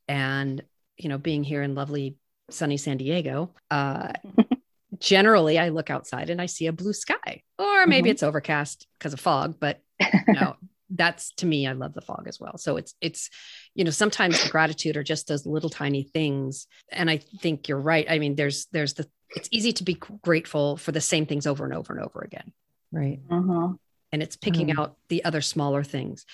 And, 0.06 0.62
you 0.96 1.08
know, 1.08 1.18
being 1.18 1.44
here 1.44 1.62
in 1.62 1.74
lovely 1.74 2.16
sunny 2.50 2.76
San 2.76 2.98
Diego, 2.98 3.54
uh, 3.70 4.12
generally 4.98 5.58
I 5.58 5.70
look 5.70 5.90
outside 5.90 6.30
and 6.30 6.40
I 6.40 6.46
see 6.46 6.66
a 6.66 6.72
blue 6.72 6.92
sky, 6.92 7.42
or 7.58 7.86
maybe 7.86 8.08
mm-hmm. 8.08 8.12
it's 8.12 8.22
overcast 8.22 8.86
because 8.98 9.12
of 9.12 9.20
fog, 9.20 9.56
but 9.58 9.80
you 10.00 10.34
know, 10.34 10.56
that's 10.90 11.32
to 11.34 11.46
me, 11.46 11.66
I 11.66 11.72
love 11.72 11.94
the 11.94 12.00
fog 12.00 12.24
as 12.26 12.40
well. 12.40 12.58
So 12.58 12.76
it's, 12.76 12.94
it's, 13.00 13.30
you 13.74 13.84
know 13.84 13.90
sometimes 13.90 14.42
the 14.42 14.50
gratitude 14.50 14.96
are 14.96 15.02
just 15.02 15.28
those 15.28 15.46
little 15.46 15.70
tiny 15.70 16.02
things 16.02 16.66
and 16.90 17.10
i 17.10 17.16
think 17.16 17.68
you're 17.68 17.80
right 17.80 18.06
i 18.10 18.18
mean 18.18 18.34
there's 18.34 18.66
there's 18.72 18.94
the 18.94 19.08
it's 19.30 19.48
easy 19.52 19.72
to 19.72 19.84
be 19.84 19.94
grateful 20.22 20.76
for 20.76 20.92
the 20.92 21.00
same 21.00 21.26
things 21.26 21.46
over 21.46 21.64
and 21.64 21.74
over 21.74 21.92
and 21.92 22.04
over 22.04 22.20
again 22.20 22.52
right 22.92 23.20
uh-huh. 23.30 23.68
and 24.12 24.22
it's 24.22 24.36
picking 24.36 24.68
mm-hmm. 24.68 24.80
out 24.80 24.96
the 25.08 25.24
other 25.24 25.40
smaller 25.40 25.82
things 25.82 26.24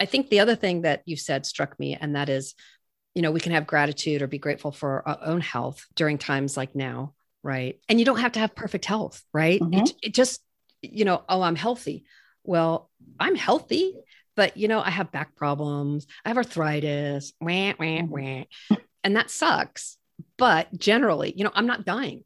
i 0.00 0.04
think 0.04 0.28
the 0.28 0.40
other 0.40 0.54
thing 0.56 0.82
that 0.82 1.02
you 1.06 1.16
said 1.16 1.44
struck 1.44 1.78
me 1.78 1.94
and 1.94 2.16
that 2.16 2.28
is 2.28 2.54
you 3.14 3.22
know 3.22 3.32
we 3.32 3.40
can 3.40 3.52
have 3.52 3.66
gratitude 3.66 4.22
or 4.22 4.26
be 4.26 4.38
grateful 4.38 4.70
for 4.70 5.06
our 5.08 5.18
own 5.22 5.40
health 5.40 5.84
during 5.94 6.18
times 6.18 6.56
like 6.56 6.74
now 6.74 7.12
right 7.42 7.80
and 7.88 7.98
you 7.98 8.04
don't 8.04 8.20
have 8.20 8.32
to 8.32 8.40
have 8.40 8.54
perfect 8.54 8.84
health 8.84 9.22
right 9.32 9.60
mm-hmm. 9.60 9.80
it, 9.80 9.92
it 10.02 10.14
just 10.14 10.40
you 10.82 11.04
know 11.04 11.22
oh 11.28 11.42
i'm 11.42 11.56
healthy 11.56 12.04
well 12.46 12.90
i'm 13.18 13.34
healthy 13.34 13.94
but 14.36 14.56
you 14.56 14.68
know, 14.68 14.80
I 14.80 14.90
have 14.90 15.10
back 15.10 15.34
problems, 15.34 16.06
I 16.24 16.28
have 16.28 16.36
arthritis, 16.36 17.32
wah, 17.40 17.72
wah, 17.78 17.84
mm-hmm. 17.84 18.10
wah, 18.70 18.76
and 19.02 19.16
that 19.16 19.30
sucks. 19.30 19.96
But 20.38 20.68
generally, 20.78 21.32
you 21.34 21.42
know, 21.42 21.50
I'm 21.54 21.66
not 21.66 21.84
dying. 21.84 22.22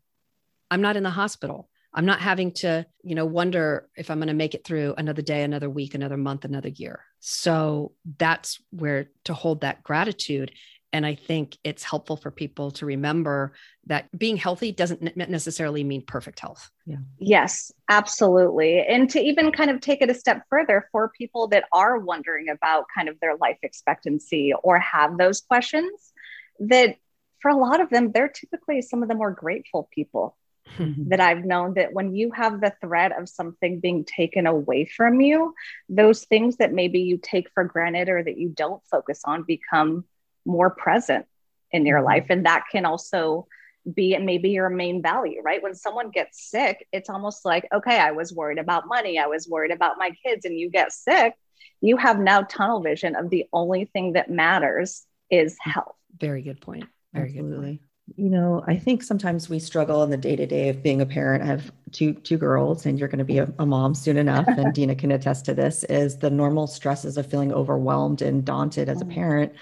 I'm 0.71 0.83
not 0.83 0.97
in 0.97 1.03
the 1.03 1.11
hospital. 1.11 1.69
I'm 1.93 2.07
not 2.07 2.21
having 2.21 2.53
to, 2.55 2.87
you 3.03 3.15
know, 3.17 3.25
wonder 3.25 3.89
if 3.97 4.11
I'm 4.11 4.19
going 4.19 4.29
to 4.29 4.35
make 4.35 4.55
it 4.55 4.65
through 4.65 4.95
another 4.97 5.23
day, 5.23 5.43
another 5.43 5.71
week, 5.71 5.95
another 5.95 6.17
month, 6.17 6.45
another 6.45 6.69
year. 6.69 7.01
So 7.19 7.93
that's 8.19 8.61
where 8.71 9.11
to 9.25 9.35
hold 9.35 9.63
that 9.63 9.83
gratitude. 9.83 10.53
And 10.93 11.07
I 11.07 11.15
think 11.15 11.57
it's 11.63 11.85
helpful 11.85 12.17
for 12.17 12.31
people 12.31 12.73
to 12.73 12.87
remember 12.87 13.53
that 13.87 14.07
being 14.17 14.37
healthy 14.37 14.73
doesn't 14.73 15.17
necessarily 15.17 15.85
mean 15.85 16.03
perfect 16.03 16.41
health. 16.41 16.71
Yeah. 16.85 16.97
Yes, 17.19 17.71
absolutely. 17.89 18.81
And 18.81 19.09
to 19.11 19.21
even 19.21 19.53
kind 19.53 19.71
of 19.71 19.81
take 19.81 20.03
it 20.03 20.11
a 20.11 20.15
step 20.15 20.43
further 20.51 20.89
for 20.91 21.13
people 21.17 21.49
that 21.49 21.65
are 21.73 21.99
wondering 21.99 22.49
about 22.49 22.87
kind 22.95 23.09
of 23.09 23.21
their 23.21 23.37
life 23.37 23.59
expectancy 23.63 24.53
or 24.65 24.79
have 24.81 25.17
those 25.17 25.41
questions, 25.43 26.13
that 26.61 26.97
for 27.41 27.51
a 27.51 27.57
lot 27.57 27.81
of 27.81 27.91
them, 27.91 28.13
they're 28.13 28.29
typically 28.29 28.83
some 28.83 29.03
of 29.03 29.09
the 29.09 29.15
more 29.15 29.31
grateful 29.31 29.89
people 29.95 30.37
mm-hmm. 30.77 31.09
that 31.09 31.21
I've 31.21 31.45
known 31.45 31.75
that 31.75 31.93
when 31.93 32.15
you 32.15 32.33
have 32.33 32.61
the 32.61 32.73
threat 32.81 33.19
of 33.19 33.29
something 33.29 33.81
being 33.81 34.05
taken 34.05 34.47
away 34.47 34.85
from 34.85 35.21
you, 35.21 35.55
those 35.89 36.25
things 36.25 36.57
that 36.57 36.73
maybe 36.73 37.01
you 37.01 37.19
take 37.23 37.49
for 37.55 37.65
granted 37.65 38.09
or 38.09 38.23
that 38.23 38.39
you 38.39 38.49
don't 38.51 38.83
focus 38.91 39.23
on 39.25 39.45
become 39.45 40.05
more 40.51 40.71
present 40.71 41.27
in 41.71 41.87
your 41.87 41.99
mm-hmm. 41.99 42.07
life. 42.07 42.27
And 42.31 42.47
that 42.47 42.65
can 42.71 42.85
also 42.85 43.47
be 43.95 44.17
maybe 44.19 44.51
your 44.51 44.69
main 44.69 45.03
value, 45.03 45.41
right? 45.43 45.63
When 45.63 45.75
someone 45.75 46.11
gets 46.11 46.51
sick, 46.51 46.87
it's 46.93 47.09
almost 47.09 47.45
like, 47.45 47.67
okay, 47.73 47.99
I 47.99 48.11
was 48.11 48.33
worried 48.33 48.59
about 48.59 48.87
money, 48.87 49.19
I 49.19 49.27
was 49.27 49.49
worried 49.49 49.73
about 49.73 49.97
my 49.99 50.11
kids, 50.25 50.45
and 50.45 50.59
you 50.59 50.71
get 50.71 50.93
sick, 50.93 51.35
you 51.81 51.97
have 51.97 52.19
now 52.19 52.43
tunnel 52.43 52.83
vision 52.83 53.17
of 53.17 53.31
the 53.31 53.47
only 53.53 53.87
thing 53.87 54.13
that 54.13 54.31
matters 54.31 55.07
is 55.31 55.57
health. 55.61 55.95
Very 56.19 56.43
good 56.43 56.61
point. 56.61 56.85
Very 57.15 57.29
Absolutely. 57.29 57.57
good 57.57 57.63
point. 57.63 57.81
You 58.17 58.29
know, 58.29 58.65
I 58.67 58.77
think 58.77 59.05
sometimes 59.05 59.49
we 59.49 59.61
struggle 59.61 60.03
in 60.03 60.11
the 60.11 60.17
day 60.17 60.35
to 60.35 60.45
day 60.45 60.69
of 60.69 60.83
being 60.83 61.01
a 61.01 61.07
parent. 61.07 61.45
I 61.45 61.47
have 61.47 61.71
two 61.93 62.15
two 62.15 62.37
girls, 62.37 62.85
and 62.85 62.99
you're 62.99 63.09
going 63.09 63.21
to 63.21 63.25
be 63.25 63.39
a, 63.39 63.53
a 63.61 63.67
mom 63.67 63.95
soon 63.95 64.17
enough. 64.17 64.49
And 64.49 64.75
Dina 64.75 64.97
can 64.97 65.13
attest 65.13 65.45
to 65.45 65.55
this: 65.55 65.85
is 65.85 66.19
the 66.19 66.29
normal 66.29 66.67
stresses 66.67 67.17
of 67.17 67.31
feeling 67.31 67.53
overwhelmed 67.53 68.21
and 68.21 68.45
daunted 68.45 68.89
as 68.89 69.01
a 69.01 69.05
mm. 69.05 69.15
parent. 69.15 69.53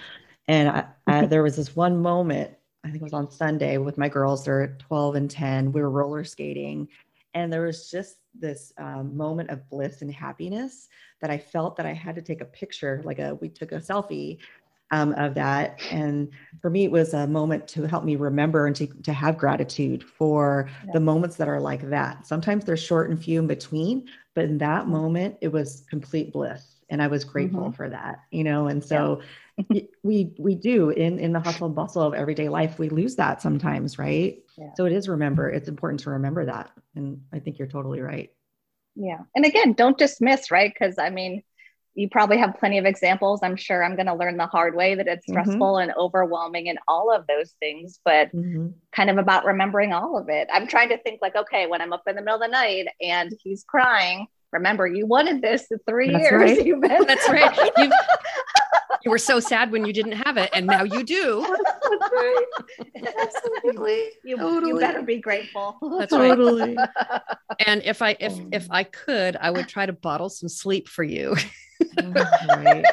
And 0.48 0.68
I, 0.70 0.84
I, 1.06 1.26
there 1.26 1.42
was 1.42 1.56
this 1.56 1.76
one 1.76 2.00
moment, 2.00 2.50
I 2.84 2.88
think 2.88 3.02
it 3.02 3.04
was 3.04 3.12
on 3.12 3.30
Sunday, 3.30 3.76
with 3.76 3.98
my 3.98 4.08
girls. 4.08 4.44
They're 4.44 4.76
12 4.78 5.14
and 5.14 5.30
10. 5.30 5.72
We 5.72 5.82
were 5.82 5.90
roller 5.90 6.24
skating, 6.24 6.88
and 7.34 7.52
there 7.52 7.62
was 7.62 7.90
just 7.90 8.16
this 8.34 8.72
um, 8.78 9.16
moment 9.16 9.50
of 9.50 9.68
bliss 9.68 10.02
and 10.02 10.12
happiness 10.12 10.88
that 11.20 11.30
I 11.30 11.38
felt 11.38 11.76
that 11.76 11.86
I 11.86 11.92
had 11.92 12.14
to 12.14 12.22
take 12.22 12.40
a 12.40 12.46
picture, 12.46 13.02
like 13.04 13.18
a 13.18 13.34
we 13.34 13.48
took 13.48 13.72
a 13.72 13.76
selfie 13.76 14.38
um, 14.90 15.12
of 15.14 15.34
that. 15.34 15.80
And 15.90 16.30
for 16.60 16.70
me, 16.70 16.84
it 16.84 16.90
was 16.90 17.14
a 17.14 17.26
moment 17.26 17.68
to 17.68 17.86
help 17.86 18.04
me 18.04 18.16
remember 18.16 18.66
and 18.66 18.76
to, 18.76 18.86
to 18.86 19.12
have 19.12 19.36
gratitude 19.36 20.02
for 20.02 20.70
yeah. 20.86 20.92
the 20.92 21.00
moments 21.00 21.36
that 21.36 21.48
are 21.48 21.60
like 21.60 21.88
that. 21.90 22.26
Sometimes 22.26 22.64
they're 22.64 22.76
short 22.76 23.10
and 23.10 23.22
few 23.22 23.40
in 23.40 23.46
between, 23.46 24.08
but 24.34 24.44
in 24.44 24.58
that 24.58 24.88
moment, 24.88 25.36
it 25.40 25.48
was 25.48 25.84
complete 25.90 26.32
bliss. 26.32 26.77
And 26.90 27.02
I 27.02 27.08
was 27.08 27.24
grateful 27.24 27.64
mm-hmm. 27.64 27.72
for 27.72 27.90
that, 27.90 28.20
you 28.30 28.44
know, 28.44 28.66
and 28.68 28.82
so 28.82 29.20
yeah. 29.70 29.82
we 30.02 30.34
we 30.38 30.54
do 30.54 30.90
in 30.90 31.18
in 31.18 31.32
the 31.32 31.40
hustle 31.40 31.66
and 31.66 31.74
bustle 31.74 32.02
of 32.02 32.14
everyday 32.14 32.48
life, 32.48 32.78
we 32.78 32.88
lose 32.88 33.16
that 33.16 33.42
sometimes, 33.42 33.98
right? 33.98 34.42
Yeah. 34.56 34.70
So 34.76 34.86
it 34.86 34.92
is 34.92 35.08
remember, 35.08 35.50
it's 35.50 35.68
important 35.68 36.00
to 36.00 36.10
remember 36.10 36.46
that. 36.46 36.70
And 36.94 37.22
I 37.32 37.40
think 37.40 37.58
you're 37.58 37.68
totally 37.68 38.00
right. 38.00 38.30
Yeah. 38.96 39.20
And 39.34 39.44
again, 39.44 39.74
don't 39.74 39.98
dismiss, 39.98 40.50
right? 40.50 40.72
Because 40.72 40.98
I 40.98 41.10
mean, 41.10 41.42
you 41.98 42.08
probably 42.08 42.38
have 42.38 42.56
plenty 42.60 42.78
of 42.78 42.84
examples. 42.84 43.40
I'm 43.42 43.56
sure 43.56 43.82
I'm 43.82 43.96
going 43.96 44.06
to 44.06 44.14
learn 44.14 44.36
the 44.36 44.46
hard 44.46 44.76
way 44.76 44.94
that 44.94 45.08
it's 45.08 45.26
mm-hmm. 45.26 45.32
stressful 45.32 45.74
mm-hmm. 45.74 45.90
and 45.90 45.98
overwhelming 45.98 46.68
and 46.68 46.78
all 46.86 47.12
of 47.12 47.26
those 47.26 47.54
things, 47.58 47.98
but 48.04 48.32
mm-hmm. 48.32 48.68
kind 48.92 49.10
of 49.10 49.18
about 49.18 49.44
remembering 49.44 49.92
all 49.92 50.16
of 50.16 50.28
it. 50.28 50.48
I'm 50.52 50.68
trying 50.68 50.90
to 50.90 50.98
think 50.98 51.20
like, 51.20 51.34
okay, 51.34 51.66
when 51.66 51.80
I'm 51.80 51.92
up 51.92 52.04
in 52.06 52.14
the 52.14 52.22
middle 52.22 52.36
of 52.36 52.42
the 52.42 52.52
night 52.52 52.86
and 53.00 53.32
he's 53.42 53.64
crying, 53.64 54.28
remember 54.52 54.86
you 54.86 55.06
wanted 55.06 55.42
this 55.42 55.66
in 55.70 55.78
three 55.88 56.10
That's 56.10 56.22
years. 56.22 56.42
Right. 56.42 56.66
You've 56.66 56.80
been- 56.80 57.06
That's 57.06 57.28
right. 57.28 57.70
You've, 57.76 57.92
you 59.04 59.10
were 59.10 59.18
so 59.18 59.40
sad 59.40 59.70
when 59.70 59.86
you 59.86 59.92
didn't 59.92 60.12
have 60.12 60.36
it, 60.36 60.50
and 60.52 60.66
now 60.66 60.82
you 60.82 61.04
do. 61.04 61.40
That's 62.00 62.12
right. 62.12 62.44
Absolutely. 63.22 64.10
You, 64.24 64.36
totally. 64.36 64.72
you 64.72 64.78
better 64.80 65.02
be 65.02 65.18
grateful. 65.18 65.78
That's 65.98 66.10
totally. 66.10 66.76
And 67.66 67.82
if 67.84 68.02
I 68.02 68.16
if 68.20 68.32
oh. 68.34 68.48
if 68.52 68.66
I 68.70 68.84
could, 68.84 69.36
I 69.36 69.50
would 69.50 69.68
try 69.68 69.86
to 69.86 69.92
bottle 69.92 70.28
some 70.28 70.48
sleep 70.48 70.88
for 70.88 71.04
you. 71.04 71.36
right. 72.02 72.84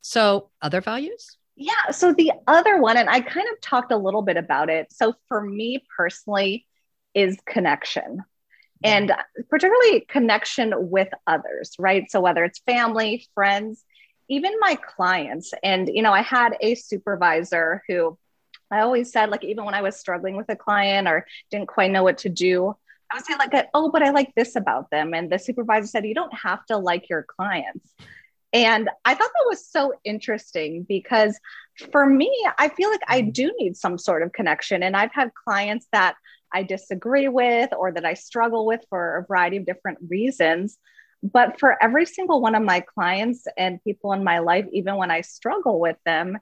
So, 0.00 0.50
other 0.62 0.80
values? 0.80 1.36
Yeah. 1.56 1.90
So, 1.90 2.14
the 2.14 2.32
other 2.46 2.80
one, 2.80 2.96
and 2.96 3.10
I 3.10 3.20
kind 3.20 3.46
of 3.52 3.60
talked 3.60 3.92
a 3.92 3.96
little 3.96 4.22
bit 4.22 4.36
about 4.36 4.70
it. 4.70 4.92
So, 4.92 5.14
for 5.28 5.42
me 5.42 5.84
personally, 5.96 6.66
is 7.14 7.36
connection 7.46 8.22
and 8.82 9.12
particularly 9.50 10.00
connection 10.08 10.72
with 10.90 11.08
others, 11.26 11.72
right? 11.78 12.10
So, 12.10 12.20
whether 12.20 12.44
it's 12.44 12.60
family, 12.60 13.26
friends, 13.34 13.84
even 14.28 14.52
my 14.60 14.76
clients. 14.76 15.52
And, 15.62 15.88
you 15.88 16.02
know, 16.02 16.12
I 16.12 16.22
had 16.22 16.56
a 16.60 16.74
supervisor 16.74 17.82
who 17.88 18.18
I 18.70 18.80
always 18.80 19.10
said, 19.10 19.30
like, 19.30 19.44
even 19.44 19.64
when 19.64 19.74
I 19.74 19.82
was 19.82 19.96
struggling 19.96 20.36
with 20.36 20.48
a 20.50 20.56
client 20.56 21.08
or 21.08 21.26
didn't 21.50 21.68
quite 21.68 21.90
know 21.90 22.02
what 22.02 22.18
to 22.18 22.28
do, 22.28 22.76
I 23.10 23.16
would 23.16 23.24
say, 23.24 23.34
like, 23.38 23.68
oh, 23.72 23.90
but 23.90 24.02
I 24.02 24.10
like 24.10 24.34
this 24.34 24.54
about 24.54 24.90
them. 24.90 25.14
And 25.14 25.30
the 25.32 25.38
supervisor 25.38 25.86
said, 25.86 26.04
you 26.04 26.14
don't 26.14 26.34
have 26.34 26.64
to 26.66 26.76
like 26.76 27.08
your 27.08 27.22
clients. 27.22 27.94
And 28.52 28.88
I 29.04 29.14
thought 29.14 29.30
that 29.30 29.48
was 29.48 29.66
so 29.66 29.94
interesting 30.04 30.84
because 30.88 31.38
for 31.92 32.06
me, 32.06 32.30
I 32.58 32.68
feel 32.68 32.90
like 32.90 33.02
I 33.06 33.22
mm-hmm. 33.22 33.30
do 33.30 33.54
need 33.58 33.76
some 33.76 33.98
sort 33.98 34.22
of 34.22 34.32
connection. 34.32 34.82
And 34.82 34.96
I've 34.96 35.12
had 35.12 35.32
clients 35.34 35.86
that 35.92 36.16
I 36.52 36.62
disagree 36.62 37.28
with 37.28 37.70
or 37.76 37.92
that 37.92 38.04
I 38.04 38.14
struggle 38.14 38.66
with 38.66 38.80
for 38.88 39.18
a 39.18 39.26
variety 39.26 39.58
of 39.58 39.66
different 39.66 39.98
reasons. 40.08 40.78
But 41.22 41.58
for 41.58 41.82
every 41.82 42.06
single 42.06 42.40
one 42.40 42.54
of 42.54 42.62
my 42.62 42.80
clients 42.80 43.46
and 43.56 43.82
people 43.82 44.12
in 44.12 44.22
my 44.22 44.38
life, 44.38 44.66
even 44.72 44.96
when 44.96 45.10
I 45.10 45.22
struggle 45.22 45.80
with 45.80 45.96
them, 46.04 46.38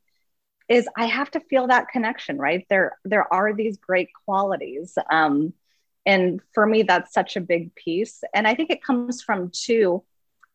is 0.69 0.89
I 0.97 1.07
have 1.07 1.31
to 1.33 1.41
feel 1.41 1.69
that 1.69 1.89
connection, 1.89 2.39
right? 2.39 2.67
There, 2.69 2.99
there 3.05 3.33
are 3.33 3.55
these 3.55 3.79
great 3.79 4.09
qualities. 4.25 4.99
Um, 5.11 5.55
and 6.05 6.41
for 6.53 6.67
me, 6.67 6.83
that's 6.83 7.13
such 7.13 7.37
a 7.37 7.41
big 7.41 7.75
piece. 7.75 8.23
And 8.35 8.47
I 8.47 8.55
think 8.55 8.71
it 8.71 8.83
comes 8.83 9.23
from 9.23 9.51
two 9.53 10.05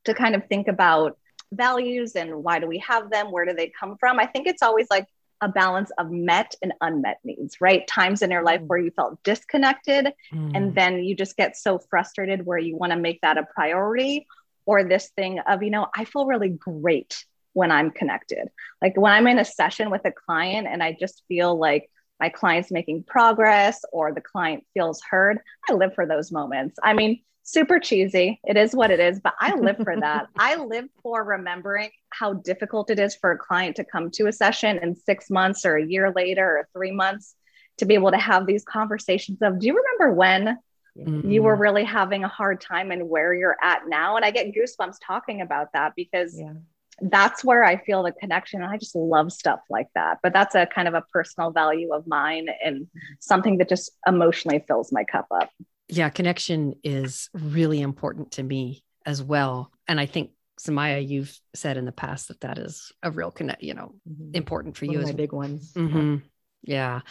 to 0.06 0.14
kind 0.14 0.36
of 0.36 0.48
think 0.48 0.68
about 0.68 1.18
values 1.52 2.16
and 2.16 2.44
why 2.44 2.60
do 2.60 2.68
we 2.68 2.80
have 2.80 3.10
them? 3.10 3.32
Where 3.32 3.46
do 3.46 3.54
they 3.54 3.72
come 3.78 3.98
from? 4.00 4.20
I 4.20 4.26
think 4.26 4.48
it's 4.48 4.62
always 4.62 4.88
like 4.90 5.08
a 5.42 5.50
balance 5.50 5.92
of 5.98 6.12
met 6.12 6.56
and 6.62 6.74
unmet 6.82 7.20
needs, 7.24 7.60
right? 7.60 7.88
Times 7.88 8.22
in 8.22 8.32
your 8.32 8.44
life 8.44 8.62
mm. 8.62 8.68
where 8.68 8.80
you 8.80 8.92
felt 8.92 9.22
disconnected 9.24 10.14
mm. 10.32 10.52
and 10.56 10.76
then 10.76 11.04
you 11.04 11.16
just 11.16 11.36
get 11.36 11.58
so 11.58 11.80
frustrated 11.80 12.46
where 12.46 12.60
you 12.60 12.78
want 12.78 12.92
to 12.92 12.98
make 12.98 13.20
that 13.22 13.38
a 13.38 13.44
priority, 13.44 14.28
or 14.66 14.84
this 14.84 15.10
thing 15.16 15.40
of, 15.40 15.64
you 15.64 15.72
know, 15.72 15.88
I 15.96 16.06
feel 16.06 16.26
really 16.26 16.50
great 16.50 17.26
when 17.54 17.72
I'm 17.72 17.92
connected. 17.92 18.48
Like 18.82 18.96
when 18.96 19.12
I'm 19.12 19.28
in 19.28 19.40
a 19.40 19.46
session 19.46 19.90
with 19.90 20.06
a 20.06 20.12
client 20.12 20.68
and 20.68 20.84
I 20.84 20.96
just 20.98 21.24
feel 21.28 21.58
like 21.58 21.90
my 22.22 22.30
client's 22.30 22.72
making 22.72 23.04
progress 23.04 23.84
or 23.92 24.14
the 24.14 24.22
client 24.22 24.64
feels 24.76 25.02
heard, 25.02 25.40
I 25.68 25.74
live 25.74 25.96
for 25.96 26.06
those 26.06 26.32
moments. 26.32 26.78
I 26.84 26.94
mean, 26.94 27.20
super 27.42 27.80
cheesy. 27.80 28.40
It 28.44 28.58
is 28.58 28.76
what 28.76 28.92
it 28.92 29.00
is, 29.00 29.20
but 29.20 29.34
I 29.40 29.56
live 29.56 29.78
for 29.78 30.00
that. 30.00 30.28
I 30.38 30.56
live 30.58 30.86
for 31.02 31.24
remembering 31.24 31.90
how 32.12 32.34
difficult 32.34 32.92
it 32.92 33.00
is 33.00 33.16
for 33.16 33.32
a 33.32 33.38
client 33.40 33.76
to 33.78 33.84
come 33.84 34.12
to 34.12 34.28
a 34.28 34.32
session 34.32 34.78
in 34.78 34.96
six 34.96 35.32
months 35.32 35.66
or 35.66 35.78
a 35.78 35.86
year 35.86 36.14
later 36.16 36.46
or 36.46 36.68
three 36.74 36.92
months 36.92 37.34
to 37.78 37.86
be 37.86 37.96
able 37.96 38.12
to 38.12 38.18
have 38.18 38.46
these 38.46 38.64
conversations 38.64 39.40
of, 39.42 39.58
do 39.58 39.66
you 39.66 39.76
remember 39.76 40.14
when 40.14 40.60
mm-hmm. 40.96 41.28
you 41.28 41.42
were 41.42 41.56
really 41.56 41.84
having 41.84 42.24
a 42.24 42.28
hard 42.28 42.62
time 42.62 42.92
and 42.92 43.10
where 43.10 43.34
you're 43.34 43.58
at 43.64 43.88
now? 43.88 44.16
And 44.16 44.24
I 44.24 44.30
get 44.30 44.54
goosebumps 44.54 44.98
talking 45.04 45.42
about 45.42 45.70
that 45.74 45.94
because 45.96 46.40
yeah. 46.40 46.54
That's 47.02 47.44
where 47.44 47.64
I 47.64 47.78
feel 47.84 48.04
the 48.04 48.12
connection. 48.12 48.62
And 48.62 48.72
I 48.72 48.78
just 48.78 48.96
love 48.96 49.32
stuff 49.32 49.60
like 49.70 49.88
that. 49.96 50.20
But 50.22 50.34
that's 50.34 50.56
a 50.56 50.66
kind 50.66 50.88
of 50.88 50.94
a 50.94 51.04
personal 51.14 51.52
value 51.52 51.94
of 51.94 52.06
mine 52.08 52.48
and 52.64 52.88
something 53.20 53.58
that 53.58 53.70
just 53.70 53.92
emotionally 54.08 54.64
fills 54.68 54.92
my 54.92 55.04
cup 55.04 55.28
up 55.32 55.50
yeah, 55.92 56.10
connection 56.10 56.76
is 56.84 57.30
really 57.34 57.82
important 57.82 58.32
to 58.32 58.44
me 58.44 58.84
as 59.06 59.22
well. 59.22 59.72
And 59.88 60.00
I 60.00 60.06
think 60.06 60.32
Sumaya, 60.58 61.06
you've 61.06 61.38
said 61.54 61.76
in 61.76 61.86
the 61.86 61.92
past 61.92 62.30
that 62.30 62.42
that 62.42 62.58
is 62.58 62.94
a 63.04 63.12
real 63.12 63.30
connect, 63.30 63.62
you 63.62 63.74
know, 63.74 63.94
mm-hmm. 64.10 64.32
important 64.34 64.78
for 64.78 64.86
One 64.86 64.94
you 64.94 65.02
as 65.02 65.12
big 65.12 65.34
ones. 65.34 65.74
Mm-hmm. 65.74 66.18
Yeah. 66.64 67.02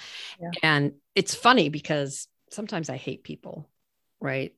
yeah. 0.41 0.51
And 0.63 0.93
it's 1.15 1.35
funny 1.35 1.69
because 1.69 2.27
sometimes 2.51 2.89
I 2.89 2.97
hate 2.97 3.23
people, 3.23 3.69
right? 4.19 4.55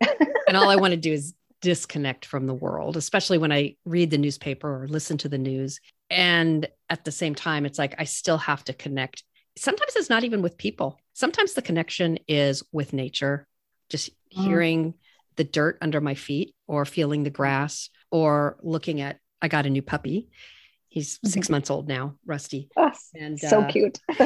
and 0.46 0.56
all 0.56 0.70
I 0.70 0.76
want 0.76 0.92
to 0.92 1.00
do 1.00 1.12
is 1.12 1.34
disconnect 1.62 2.26
from 2.26 2.46
the 2.46 2.54
world, 2.54 2.96
especially 2.96 3.38
when 3.38 3.52
I 3.52 3.76
read 3.84 4.10
the 4.10 4.18
newspaper 4.18 4.82
or 4.82 4.88
listen 4.88 5.16
to 5.18 5.28
the 5.28 5.38
news. 5.38 5.80
And 6.10 6.68
at 6.90 7.04
the 7.04 7.12
same 7.12 7.34
time, 7.34 7.64
it's 7.64 7.78
like 7.78 7.94
I 7.98 8.04
still 8.04 8.38
have 8.38 8.64
to 8.64 8.74
connect. 8.74 9.24
Sometimes 9.56 9.96
it's 9.96 10.10
not 10.10 10.24
even 10.24 10.42
with 10.42 10.58
people. 10.58 10.98
Sometimes 11.14 11.54
the 11.54 11.62
connection 11.62 12.18
is 12.28 12.62
with 12.72 12.92
nature 12.92 13.46
just 13.88 14.10
mm. 14.10 14.44
hearing 14.44 14.94
the 15.36 15.44
dirt 15.44 15.78
under 15.80 16.00
my 16.00 16.14
feet 16.14 16.54
or 16.66 16.84
feeling 16.84 17.22
the 17.22 17.30
grass 17.30 17.88
or 18.10 18.58
looking 18.62 19.00
at 19.00 19.18
I 19.40 19.48
got 19.48 19.66
a 19.66 19.70
new 19.70 19.82
puppy 19.82 20.28
He's 20.92 21.18
6 21.24 21.48
months 21.48 21.70
old 21.70 21.88
now, 21.88 22.16
Rusty. 22.26 22.68
Oh, 22.76 22.90
and 23.14 23.40
so 23.40 23.62
uh, 23.62 23.70
cute. 23.70 23.98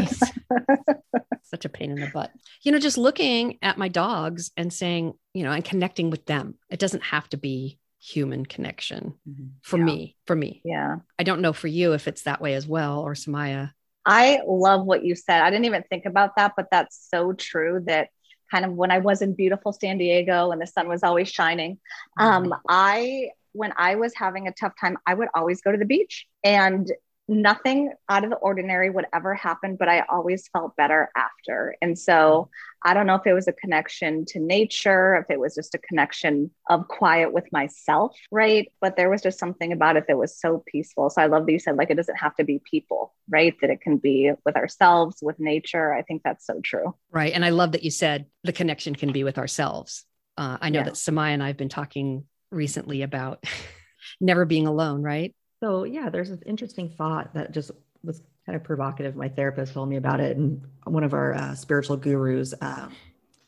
such 1.44 1.64
a 1.64 1.68
pain 1.68 1.92
in 1.92 2.00
the 2.00 2.10
butt. 2.12 2.32
You 2.62 2.72
know, 2.72 2.80
just 2.80 2.98
looking 2.98 3.58
at 3.62 3.78
my 3.78 3.86
dogs 3.86 4.50
and 4.56 4.72
saying, 4.72 5.14
you 5.32 5.44
know, 5.44 5.52
and 5.52 5.64
connecting 5.64 6.10
with 6.10 6.26
them. 6.26 6.56
It 6.68 6.80
doesn't 6.80 7.04
have 7.04 7.28
to 7.28 7.36
be 7.36 7.78
human 8.00 8.44
connection 8.44 9.14
mm-hmm. 9.28 9.46
for 9.62 9.78
yeah. 9.78 9.84
me, 9.84 10.16
for 10.26 10.34
me. 10.34 10.60
Yeah. 10.64 10.96
I 11.20 11.22
don't 11.22 11.40
know 11.40 11.52
for 11.52 11.68
you 11.68 11.92
if 11.92 12.08
it's 12.08 12.22
that 12.22 12.40
way 12.40 12.54
as 12.54 12.66
well 12.66 12.98
or 12.98 13.14
Sumaya. 13.14 13.70
I 14.04 14.40
love 14.44 14.84
what 14.84 15.04
you 15.04 15.14
said. 15.14 15.42
I 15.42 15.50
didn't 15.50 15.66
even 15.66 15.84
think 15.88 16.04
about 16.04 16.34
that, 16.36 16.54
but 16.56 16.66
that's 16.72 17.08
so 17.12 17.32
true 17.32 17.82
that 17.86 18.08
kind 18.50 18.64
of 18.64 18.72
when 18.72 18.90
I 18.90 18.98
was 18.98 19.22
in 19.22 19.34
beautiful 19.34 19.72
San 19.72 19.98
Diego 19.98 20.50
and 20.50 20.60
the 20.60 20.66
sun 20.66 20.88
was 20.88 21.04
always 21.04 21.28
shining, 21.28 21.78
um, 22.18 22.44
mm-hmm. 22.44 22.52
I 22.68 23.30
when 23.56 23.72
I 23.76 23.96
was 23.96 24.14
having 24.14 24.48
a 24.48 24.52
tough 24.52 24.74
time, 24.80 24.98
I 25.06 25.14
would 25.14 25.28
always 25.34 25.60
go 25.60 25.72
to 25.72 25.78
the 25.78 25.84
beach 25.84 26.26
and 26.44 26.90
nothing 27.28 27.92
out 28.08 28.22
of 28.22 28.30
the 28.30 28.36
ordinary 28.36 28.88
would 28.88 29.06
ever 29.12 29.34
happen, 29.34 29.76
but 29.76 29.88
I 29.88 30.04
always 30.08 30.48
felt 30.48 30.76
better 30.76 31.10
after. 31.16 31.74
And 31.82 31.98
so 31.98 32.50
I 32.84 32.94
don't 32.94 33.06
know 33.06 33.16
if 33.16 33.26
it 33.26 33.32
was 33.32 33.48
a 33.48 33.52
connection 33.52 34.24
to 34.26 34.38
nature, 34.38 35.16
if 35.16 35.28
it 35.28 35.40
was 35.40 35.54
just 35.54 35.74
a 35.74 35.78
connection 35.78 36.52
of 36.70 36.86
quiet 36.86 37.32
with 37.32 37.50
myself, 37.50 38.16
right? 38.30 38.70
But 38.80 38.96
there 38.96 39.10
was 39.10 39.22
just 39.22 39.40
something 39.40 39.72
about 39.72 39.96
it 39.96 40.04
that 40.06 40.16
was 40.16 40.38
so 40.38 40.62
peaceful. 40.70 41.10
So 41.10 41.20
I 41.20 41.26
love 41.26 41.46
that 41.46 41.52
you 41.52 41.58
said, 41.58 41.76
like, 41.76 41.90
it 41.90 41.96
doesn't 41.96 42.16
have 42.18 42.36
to 42.36 42.44
be 42.44 42.60
people, 42.70 43.12
right? 43.28 43.56
That 43.60 43.70
it 43.70 43.80
can 43.80 43.96
be 43.96 44.30
with 44.44 44.54
ourselves, 44.54 45.16
with 45.20 45.40
nature. 45.40 45.92
I 45.92 46.02
think 46.02 46.22
that's 46.22 46.46
so 46.46 46.60
true. 46.62 46.94
Right. 47.10 47.32
And 47.32 47.44
I 47.44 47.48
love 47.48 47.72
that 47.72 47.82
you 47.82 47.90
said 47.90 48.26
the 48.44 48.52
connection 48.52 48.94
can 48.94 49.10
be 49.10 49.24
with 49.24 49.38
ourselves. 49.38 50.04
Uh, 50.38 50.58
I 50.60 50.70
know 50.70 50.80
yeah. 50.80 50.84
that 50.84 50.94
Sumaya 50.94 51.32
and 51.32 51.42
I 51.42 51.48
have 51.48 51.56
been 51.56 51.70
talking 51.70 52.26
recently 52.56 53.02
about 53.02 53.44
never 54.20 54.44
being 54.44 54.66
alone, 54.66 55.02
right? 55.02 55.34
So, 55.60 55.84
yeah, 55.84 56.10
there's 56.10 56.30
this 56.30 56.42
interesting 56.44 56.90
thought 56.90 57.34
that 57.34 57.52
just 57.52 57.70
was 58.02 58.22
kind 58.44 58.56
of 58.56 58.64
provocative. 58.64 59.16
My 59.16 59.28
therapist 59.28 59.72
told 59.72 59.88
me 59.88 59.96
about 59.96 60.20
it. 60.20 60.36
And 60.36 60.62
one 60.84 61.04
of 61.04 61.14
our 61.14 61.34
uh, 61.34 61.54
spiritual 61.54 61.96
gurus, 61.96 62.54
uh, 62.60 62.88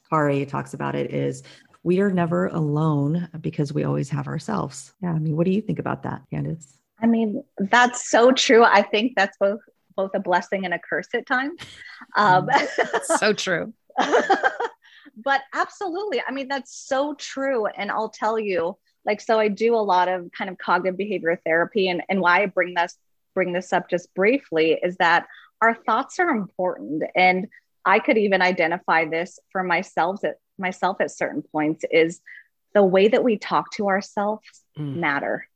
Kari, 0.08 0.46
talks 0.46 0.74
about 0.74 0.94
it 0.94 1.12
is 1.12 1.42
we 1.82 2.00
are 2.00 2.10
never 2.10 2.46
alone 2.48 3.28
because 3.40 3.72
we 3.72 3.84
always 3.84 4.08
have 4.10 4.26
ourselves. 4.26 4.94
Yeah. 5.02 5.12
I 5.12 5.18
mean, 5.18 5.36
what 5.36 5.44
do 5.44 5.52
you 5.52 5.60
think 5.60 5.78
about 5.78 6.02
that, 6.02 6.22
Candice? 6.32 6.78
I 7.00 7.06
mean, 7.06 7.44
that's 7.58 8.10
so 8.10 8.32
true. 8.32 8.64
I 8.64 8.82
think 8.82 9.12
that's 9.16 9.36
both 9.38 9.60
both 9.96 10.10
a 10.14 10.20
blessing 10.20 10.64
and 10.64 10.72
a 10.72 10.78
curse 10.78 11.08
at 11.12 11.26
times. 11.26 11.60
Um, 12.16 12.46
mm. 12.46 13.02
so 13.18 13.32
true. 13.32 13.72
but 15.16 15.40
absolutely. 15.52 16.22
I 16.26 16.30
mean, 16.30 16.46
that's 16.46 16.86
so 16.86 17.14
true. 17.14 17.66
And 17.66 17.90
I'll 17.90 18.08
tell 18.08 18.38
you, 18.38 18.78
like 19.08 19.20
so 19.20 19.40
i 19.40 19.48
do 19.48 19.74
a 19.74 19.76
lot 19.76 20.06
of 20.06 20.30
kind 20.30 20.48
of 20.48 20.58
cognitive 20.58 20.96
behavior 20.96 21.40
therapy 21.44 21.88
and, 21.88 22.02
and 22.08 22.20
why 22.20 22.42
i 22.42 22.46
bring 22.46 22.74
this 22.74 22.96
bring 23.34 23.52
this 23.52 23.72
up 23.72 23.90
just 23.90 24.14
briefly 24.14 24.78
is 24.80 24.96
that 24.98 25.26
our 25.60 25.74
thoughts 25.74 26.20
are 26.20 26.28
important 26.28 27.02
and 27.16 27.48
i 27.84 27.98
could 27.98 28.18
even 28.18 28.40
identify 28.40 29.04
this 29.04 29.40
for 29.50 29.64
myself 29.64 30.22
at 30.22 30.36
myself 30.58 31.00
at 31.00 31.10
certain 31.10 31.42
points 31.42 31.84
is 31.90 32.20
the 32.74 32.84
way 32.84 33.08
that 33.08 33.24
we 33.24 33.36
talk 33.36 33.72
to 33.72 33.88
ourselves 33.88 34.44
mm. 34.78 34.96
matter 34.96 35.48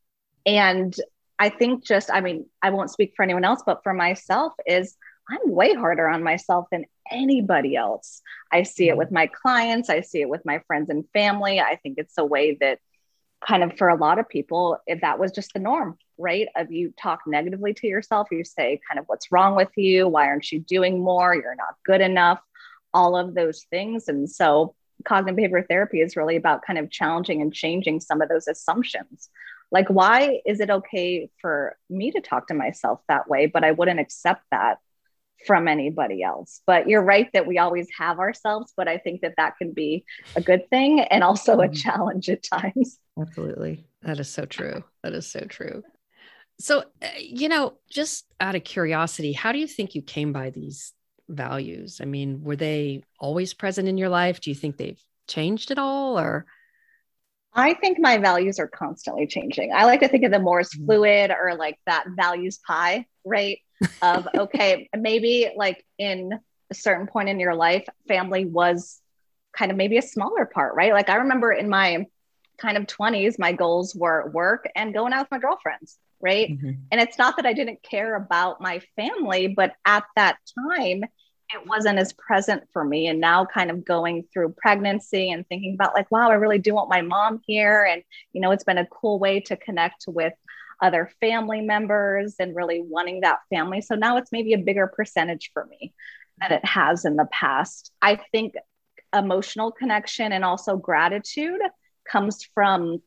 and 0.45 0.95
i 1.39 1.47
think 1.47 1.85
just 1.85 2.09
i 2.11 2.19
mean 2.19 2.45
i 2.61 2.69
won't 2.69 2.91
speak 2.91 3.13
for 3.15 3.23
anyone 3.23 3.45
else 3.45 3.61
but 3.65 3.83
for 3.83 3.93
myself 3.93 4.53
is 4.65 4.97
i'm 5.29 5.51
way 5.51 5.73
harder 5.73 6.07
on 6.07 6.23
myself 6.23 6.65
than 6.71 6.85
anybody 7.11 7.75
else 7.75 8.21
i 8.51 8.63
see 8.63 8.89
it 8.89 8.95
mm. 8.95 8.97
with 8.97 9.11
my 9.11 9.27
clients 9.27 9.89
i 9.89 9.99
see 9.99 10.21
it 10.21 10.29
with 10.29 10.41
my 10.45 10.59
friends 10.67 10.89
and 10.89 11.05
family 11.11 11.59
i 11.59 11.75
think 11.83 11.95
it's 11.97 12.17
a 12.17 12.25
way 12.25 12.57
that 12.59 12.79
kind 13.45 13.63
of 13.63 13.77
for 13.77 13.89
a 13.89 13.95
lot 13.95 14.19
of 14.19 14.29
people, 14.29 14.77
if 14.87 15.01
that 15.01 15.19
was 15.19 15.31
just 15.31 15.53
the 15.53 15.59
norm, 15.59 15.97
right? 16.17 16.47
Of 16.55 16.71
you 16.71 16.93
talk 17.01 17.21
negatively 17.27 17.73
to 17.75 17.87
yourself, 17.87 18.27
you 18.31 18.43
say 18.43 18.79
kind 18.89 18.99
of 18.99 19.05
what's 19.07 19.31
wrong 19.31 19.55
with 19.55 19.69
you, 19.75 20.07
why 20.07 20.27
aren't 20.27 20.51
you 20.51 20.59
doing 20.59 20.99
more, 20.99 21.35
you're 21.35 21.55
not 21.55 21.75
good 21.85 22.01
enough, 22.01 22.39
all 22.93 23.15
of 23.17 23.35
those 23.35 23.65
things. 23.69 24.07
And 24.07 24.29
so 24.29 24.75
cognitive 25.05 25.35
behavior 25.35 25.65
therapy 25.67 26.01
is 26.01 26.15
really 26.15 26.35
about 26.35 26.61
kind 26.65 26.79
of 26.79 26.89
challenging 26.89 27.41
and 27.41 27.53
changing 27.53 27.99
some 27.99 28.21
of 28.21 28.29
those 28.29 28.47
assumptions. 28.47 29.29
Like, 29.71 29.89
why 29.89 30.41
is 30.45 30.59
it 30.59 30.69
okay 30.69 31.29
for 31.41 31.75
me 31.89 32.11
to 32.11 32.21
talk 32.21 32.47
to 32.47 32.53
myself 32.53 33.01
that 33.07 33.27
way, 33.27 33.47
but 33.47 33.63
I 33.63 33.71
wouldn't 33.71 33.99
accept 33.99 34.43
that 34.51 34.77
from 35.45 35.67
anybody 35.67 36.23
else. 36.23 36.61
But 36.65 36.87
you're 36.87 37.03
right 37.03 37.29
that 37.33 37.47
we 37.47 37.57
always 37.57 37.87
have 37.97 38.19
ourselves, 38.19 38.73
but 38.75 38.87
I 38.87 38.97
think 38.97 39.21
that 39.21 39.35
that 39.37 39.57
can 39.57 39.71
be 39.71 40.05
a 40.35 40.41
good 40.41 40.69
thing 40.69 41.01
and 41.01 41.23
also 41.23 41.59
a 41.59 41.67
mm-hmm. 41.67 41.73
challenge 41.73 42.29
at 42.29 42.43
times. 42.43 42.99
Absolutely. 43.19 43.85
That 44.01 44.19
is 44.19 44.29
so 44.29 44.45
true. 44.45 44.83
That 45.03 45.13
is 45.13 45.27
so 45.27 45.41
true. 45.41 45.83
So, 46.59 46.83
uh, 47.01 47.07
you 47.19 47.49
know, 47.49 47.73
just 47.89 48.25
out 48.39 48.55
of 48.55 48.63
curiosity, 48.63 49.33
how 49.33 49.51
do 49.51 49.59
you 49.59 49.67
think 49.67 49.95
you 49.95 50.01
came 50.01 50.33
by 50.33 50.49
these 50.49 50.93
values? 51.29 51.99
I 52.01 52.05
mean, 52.05 52.43
were 52.43 52.55
they 52.55 53.03
always 53.19 53.53
present 53.53 53.87
in 53.87 53.97
your 53.97 54.09
life? 54.09 54.39
Do 54.39 54.49
you 54.49 54.55
think 54.55 54.77
they've 54.77 55.01
changed 55.27 55.71
at 55.71 55.79
all 55.79 56.19
or? 56.19 56.45
I 57.55 57.75
think 57.75 57.99
my 57.99 58.17
values 58.17 58.59
are 58.59 58.67
constantly 58.67 59.27
changing. 59.27 59.73
I 59.73 59.85
like 59.85 59.99
to 59.99 60.07
think 60.07 60.23
of 60.23 60.31
them 60.31 60.43
more 60.43 60.59
as 60.59 60.71
mm. 60.71 60.85
fluid 60.85 61.31
or 61.31 61.55
like 61.55 61.77
that 61.85 62.05
values 62.15 62.59
pie, 62.65 63.05
right? 63.25 63.59
Of 64.01 64.27
okay, 64.35 64.89
maybe 64.95 65.51
like 65.55 65.85
in 65.97 66.39
a 66.69 66.73
certain 66.73 67.07
point 67.07 67.29
in 67.29 67.39
your 67.39 67.55
life, 67.55 67.85
family 68.07 68.45
was 68.45 68.99
kind 69.55 69.71
of 69.71 69.77
maybe 69.77 69.97
a 69.97 70.01
smaller 70.01 70.45
part, 70.45 70.75
right? 70.75 70.93
Like 70.93 71.09
I 71.09 71.15
remember 71.15 71.51
in 71.51 71.69
my 71.69 72.05
kind 72.57 72.77
of 72.77 72.85
20s, 72.85 73.39
my 73.39 73.51
goals 73.51 73.95
were 73.95 74.29
work 74.31 74.69
and 74.75 74.93
going 74.93 75.13
out 75.13 75.23
with 75.23 75.31
my 75.31 75.39
girlfriends, 75.39 75.97
right? 76.21 76.49
Mm-hmm. 76.49 76.71
And 76.91 77.01
it's 77.01 77.17
not 77.17 77.35
that 77.37 77.45
I 77.45 77.53
didn't 77.53 77.83
care 77.83 78.15
about 78.15 78.61
my 78.61 78.81
family, 78.95 79.47
but 79.47 79.73
at 79.85 80.03
that 80.15 80.37
time, 80.69 81.03
it 81.53 81.67
wasn't 81.67 81.99
as 81.99 82.13
present 82.13 82.63
for 82.71 82.83
me. 82.83 83.07
And 83.07 83.19
now, 83.19 83.45
kind 83.45 83.69
of 83.69 83.85
going 83.85 84.25
through 84.33 84.55
pregnancy 84.57 85.29
and 85.29 85.47
thinking 85.47 85.75
about, 85.75 85.93
like, 85.93 86.09
wow, 86.09 86.29
I 86.29 86.35
really 86.35 86.57
do 86.57 86.73
want 86.73 86.89
my 86.89 87.01
mom 87.01 87.41
here. 87.45 87.83
And, 87.83 88.01
you 88.31 88.41
know, 88.41 88.51
it's 88.51 88.63
been 88.63 88.77
a 88.79 88.87
cool 88.87 89.19
way 89.19 89.39
to 89.41 89.55
connect 89.55 90.05
with 90.07 90.33
other 90.83 91.09
family 91.21 91.61
members 91.61 92.35
and 92.39 92.55
really 92.55 92.81
wanting 92.81 93.21
that 93.21 93.39
family. 93.49 93.81
So 93.81 93.95
now 93.95 94.17
it's 94.17 94.31
maybe 94.31 94.53
a 94.53 94.57
bigger 94.57 94.85
percentage 94.85 95.49
for 95.53 95.65
me 95.65 95.93
than 96.39 96.51
it 96.51 96.65
has 96.65 97.05
in 97.05 97.15
the 97.15 97.27
past. 97.31 97.91
I 98.01 98.19
think 98.31 98.55
emotional 99.15 99.71
connection 99.71 100.31
and 100.31 100.43
also 100.43 100.75
gratitude 100.75 101.61
comes 102.05 102.43
from 102.53 103.01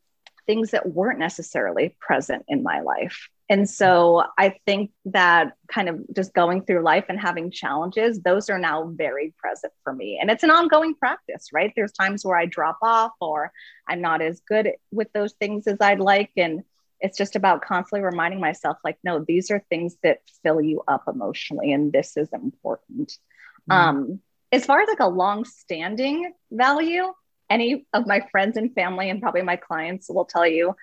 things 0.47 0.71
that 0.71 0.89
weren't 0.89 1.19
necessarily 1.19 1.95
present 1.99 2.45
in 2.47 2.63
my 2.63 2.81
life. 2.81 3.29
And 3.49 3.69
so 3.69 4.23
I 4.37 4.55
think 4.65 4.91
that 5.05 5.53
kind 5.71 5.87
of 5.87 5.99
just 6.13 6.33
going 6.33 6.63
through 6.63 6.83
life 6.83 7.05
and 7.09 7.19
having 7.19 7.51
challenges, 7.51 8.19
those 8.21 8.49
are 8.49 8.59
now 8.59 8.91
very 8.93 9.33
present 9.37 9.71
for 9.83 9.93
me. 9.93 10.17
And 10.19 10.29
it's 10.29 10.43
an 10.43 10.51
ongoing 10.51 10.95
practice, 10.95 11.49
right? 11.53 11.71
There's 11.75 11.93
times 11.93 12.25
where 12.25 12.37
I 12.37 12.45
drop 12.45 12.79
off 12.81 13.13
or 13.21 13.51
I'm 13.87 14.01
not 14.01 14.21
as 14.21 14.41
good 14.47 14.71
with 14.91 15.11
those 15.13 15.33
things 15.33 15.67
as 15.67 15.77
I'd 15.79 15.99
like. 15.99 16.31
And 16.35 16.63
it's 16.99 17.17
just 17.17 17.35
about 17.35 17.61
constantly 17.61 18.03
reminding 18.03 18.39
myself 18.39 18.77
like 18.83 18.97
no 19.03 19.23
these 19.27 19.51
are 19.51 19.63
things 19.69 19.95
that 20.03 20.19
fill 20.43 20.61
you 20.61 20.81
up 20.87 21.03
emotionally 21.07 21.71
and 21.71 21.91
this 21.91 22.17
is 22.17 22.29
important 22.33 23.17
mm-hmm. 23.69 23.71
um 23.71 24.19
as 24.51 24.65
far 24.65 24.81
as 24.81 24.87
like 24.87 24.99
a 24.99 25.07
long 25.07 25.45
standing 25.45 26.31
value 26.51 27.13
any 27.49 27.85
of 27.93 28.07
my 28.07 28.21
friends 28.31 28.57
and 28.57 28.73
family 28.73 29.09
and 29.09 29.21
probably 29.21 29.41
my 29.41 29.55
clients 29.55 30.09
will 30.09 30.25
tell 30.25 30.47
you 30.47 30.75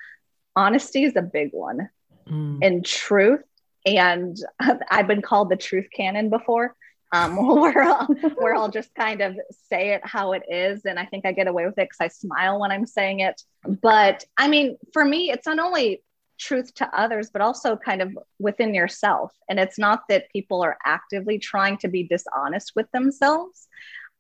honesty 0.57 1.05
is 1.05 1.16
a 1.16 1.22
big 1.22 1.50
one 1.53 1.88
mm. 2.29 2.59
and 2.62 2.85
truth 2.85 3.42
and 3.85 4.37
i've 4.90 5.09
been 5.09 5.22
called 5.22 5.50
the 5.50 5.57
truth 5.57 5.87
cannon 5.94 6.31
before 6.31 6.74
um, 7.14 7.37
where, 7.61 7.83
I'll, 7.83 8.07
where 8.37 8.55
I'll 8.55 8.68
just 8.81 8.94
kind 8.94 9.20
of 9.20 9.37
say 9.70 9.94
it 9.94 10.03
how 10.05 10.33
it 10.33 10.42
is. 10.50 10.85
And 10.85 10.98
I 10.98 11.07
think 11.07 11.24
I 11.24 11.33
get 11.33 11.46
away 11.46 11.64
with 11.64 11.79
it 11.79 11.88
because 11.88 12.00
I 12.00 12.09
smile 12.09 12.61
when 12.61 12.72
I'm 12.72 12.87
saying 12.87 13.20
it. 13.20 13.40
But 13.66 14.24
I 14.37 14.48
mean, 14.48 14.77
for 14.92 15.05
me, 15.05 15.31
it's 15.31 15.46
not 15.46 15.59
only 15.59 16.03
truth 16.38 16.74
to 16.74 16.98
others, 16.98 17.31
but 17.31 17.40
also 17.40 17.77
kind 17.77 18.03
of 18.03 18.18
within 18.40 18.74
yourself. 18.74 19.33
And 19.48 19.61
it's 19.61 19.79
not 19.79 20.03
that 20.09 20.31
people 20.33 20.62
are 20.62 20.77
actively 20.85 21.38
trying 21.38 21.79
to 21.79 21.88
be 21.88 22.03
dishonest 22.03 22.72
with 22.74 22.90
themselves. 22.90 23.68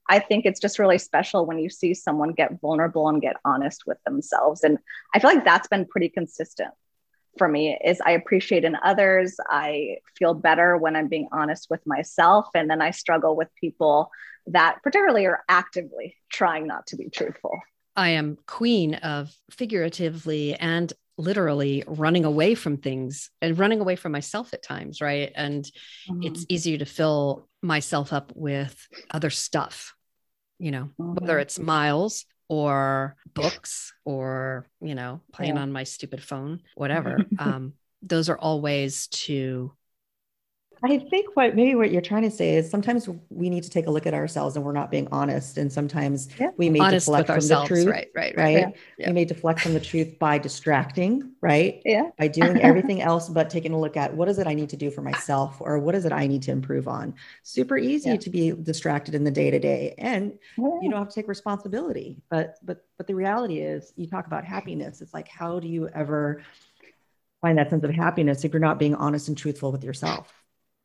I 0.08 0.20
think 0.20 0.44
it's 0.44 0.60
just 0.60 0.78
really 0.78 0.98
special 0.98 1.46
when 1.46 1.58
you 1.58 1.70
see 1.70 1.94
someone 1.94 2.32
get 2.32 2.60
vulnerable 2.60 3.08
and 3.08 3.22
get 3.22 3.36
honest 3.44 3.84
with 3.86 3.98
themselves. 4.04 4.62
And 4.62 4.78
I 5.14 5.18
feel 5.18 5.34
like 5.34 5.44
that's 5.44 5.66
been 5.66 5.86
pretty 5.86 6.10
consistent 6.10 6.74
for 7.38 7.48
me 7.48 7.78
is 7.84 8.00
I 8.04 8.12
appreciate 8.12 8.64
in 8.64 8.76
others. 8.82 9.36
I 9.48 9.98
feel 10.16 10.34
better 10.34 10.76
when 10.76 10.96
I'm 10.96 11.08
being 11.08 11.28
honest 11.32 11.68
with 11.70 11.80
myself. 11.86 12.46
And 12.54 12.70
then 12.70 12.80
I 12.80 12.90
struggle 12.90 13.36
with 13.36 13.48
people 13.60 14.10
that 14.46 14.82
particularly 14.82 15.26
are 15.26 15.42
actively 15.48 16.16
trying 16.30 16.66
not 16.66 16.86
to 16.88 16.96
be 16.96 17.08
truthful. 17.08 17.58
I 17.96 18.10
am 18.10 18.38
queen 18.46 18.94
of 18.96 19.32
figuratively 19.50 20.54
and 20.54 20.92
literally 21.16 21.84
running 21.86 22.24
away 22.24 22.54
from 22.54 22.76
things 22.76 23.30
and 23.40 23.58
running 23.58 23.80
away 23.80 23.96
from 23.96 24.12
myself 24.12 24.52
at 24.52 24.62
times, 24.62 25.00
right? 25.00 25.32
And 25.34 25.64
mm-hmm. 26.08 26.24
it's 26.24 26.44
easier 26.48 26.78
to 26.78 26.86
fill 26.86 27.48
myself 27.62 28.12
up 28.12 28.32
with 28.34 28.88
other 29.10 29.30
stuff, 29.30 29.94
you 30.58 30.72
know, 30.72 30.90
mm-hmm. 31.00 31.14
whether 31.14 31.38
it's 31.38 31.58
miles 31.58 32.26
or 32.48 33.16
books 33.34 33.92
or, 34.04 34.66
you 34.80 34.94
know, 34.94 35.20
playing 35.32 35.56
yeah. 35.56 35.62
on 35.62 35.72
my 35.72 35.84
stupid 35.84 36.22
phone, 36.22 36.60
whatever. 36.74 37.24
um, 37.38 37.74
those 38.02 38.28
are 38.28 38.38
all 38.38 38.60
ways 38.60 39.06
to 39.08 39.72
I 40.84 40.98
think 40.98 41.34
what 41.34 41.56
maybe 41.56 41.74
what 41.74 41.90
you're 41.90 42.02
trying 42.02 42.24
to 42.24 42.30
say 42.30 42.56
is 42.56 42.70
sometimes 42.70 43.08
we 43.30 43.48
need 43.48 43.62
to 43.62 43.70
take 43.70 43.86
a 43.86 43.90
look 43.90 44.06
at 44.06 44.12
ourselves 44.12 44.54
and 44.54 44.62
we're 44.62 44.72
not 44.72 44.90
being 44.90 45.08
honest. 45.10 45.56
And 45.56 45.72
sometimes 45.72 46.28
yeah. 46.38 46.50
we 46.58 46.68
may 46.68 46.78
honest 46.78 47.06
deflect 47.06 47.28
from 47.28 47.40
the 47.40 47.64
truth. 47.66 47.86
Right, 47.86 48.10
right, 48.14 48.36
right. 48.36 48.64
right? 48.64 48.76
Yeah. 48.98 49.08
We 49.08 49.14
may 49.14 49.24
deflect 49.24 49.60
from 49.60 49.72
the 49.72 49.80
truth 49.80 50.18
by 50.18 50.36
distracting, 50.36 51.32
right? 51.40 51.80
Yeah. 51.86 52.10
By 52.18 52.28
doing 52.28 52.60
everything 52.60 53.00
else, 53.00 53.30
but 53.30 53.48
taking 53.48 53.72
a 53.72 53.80
look 53.80 53.96
at 53.96 54.14
what 54.14 54.28
is 54.28 54.38
it 54.38 54.46
I 54.46 54.52
need 54.52 54.68
to 54.70 54.76
do 54.76 54.90
for 54.90 55.00
myself 55.00 55.56
or 55.60 55.78
what 55.78 55.94
is 55.94 56.04
it 56.04 56.12
I 56.12 56.26
need 56.26 56.42
to 56.42 56.50
improve 56.50 56.86
on. 56.86 57.14
Super 57.44 57.78
easy 57.78 58.10
yeah. 58.10 58.16
to 58.16 58.28
be 58.28 58.50
distracted 58.50 59.14
in 59.14 59.24
the 59.24 59.30
day 59.30 59.50
to 59.50 59.58
day. 59.58 59.94
And 59.96 60.38
you 60.58 60.90
don't 60.90 60.98
have 60.98 61.08
to 61.08 61.14
take 61.14 61.28
responsibility. 61.28 62.20
But 62.28 62.58
but 62.62 62.84
but 62.98 63.06
the 63.06 63.14
reality 63.14 63.60
is 63.60 63.94
you 63.96 64.06
talk 64.06 64.26
about 64.26 64.44
happiness. 64.44 65.00
It's 65.00 65.14
like 65.14 65.28
how 65.28 65.60
do 65.60 65.66
you 65.68 65.88
ever 65.88 66.42
find 67.40 67.56
that 67.56 67.70
sense 67.70 67.84
of 67.84 67.90
happiness 67.90 68.44
if 68.44 68.52
you're 68.52 68.60
not 68.60 68.78
being 68.78 68.94
honest 68.94 69.28
and 69.28 69.38
truthful 69.38 69.72
with 69.72 69.82
yourself? 69.82 70.43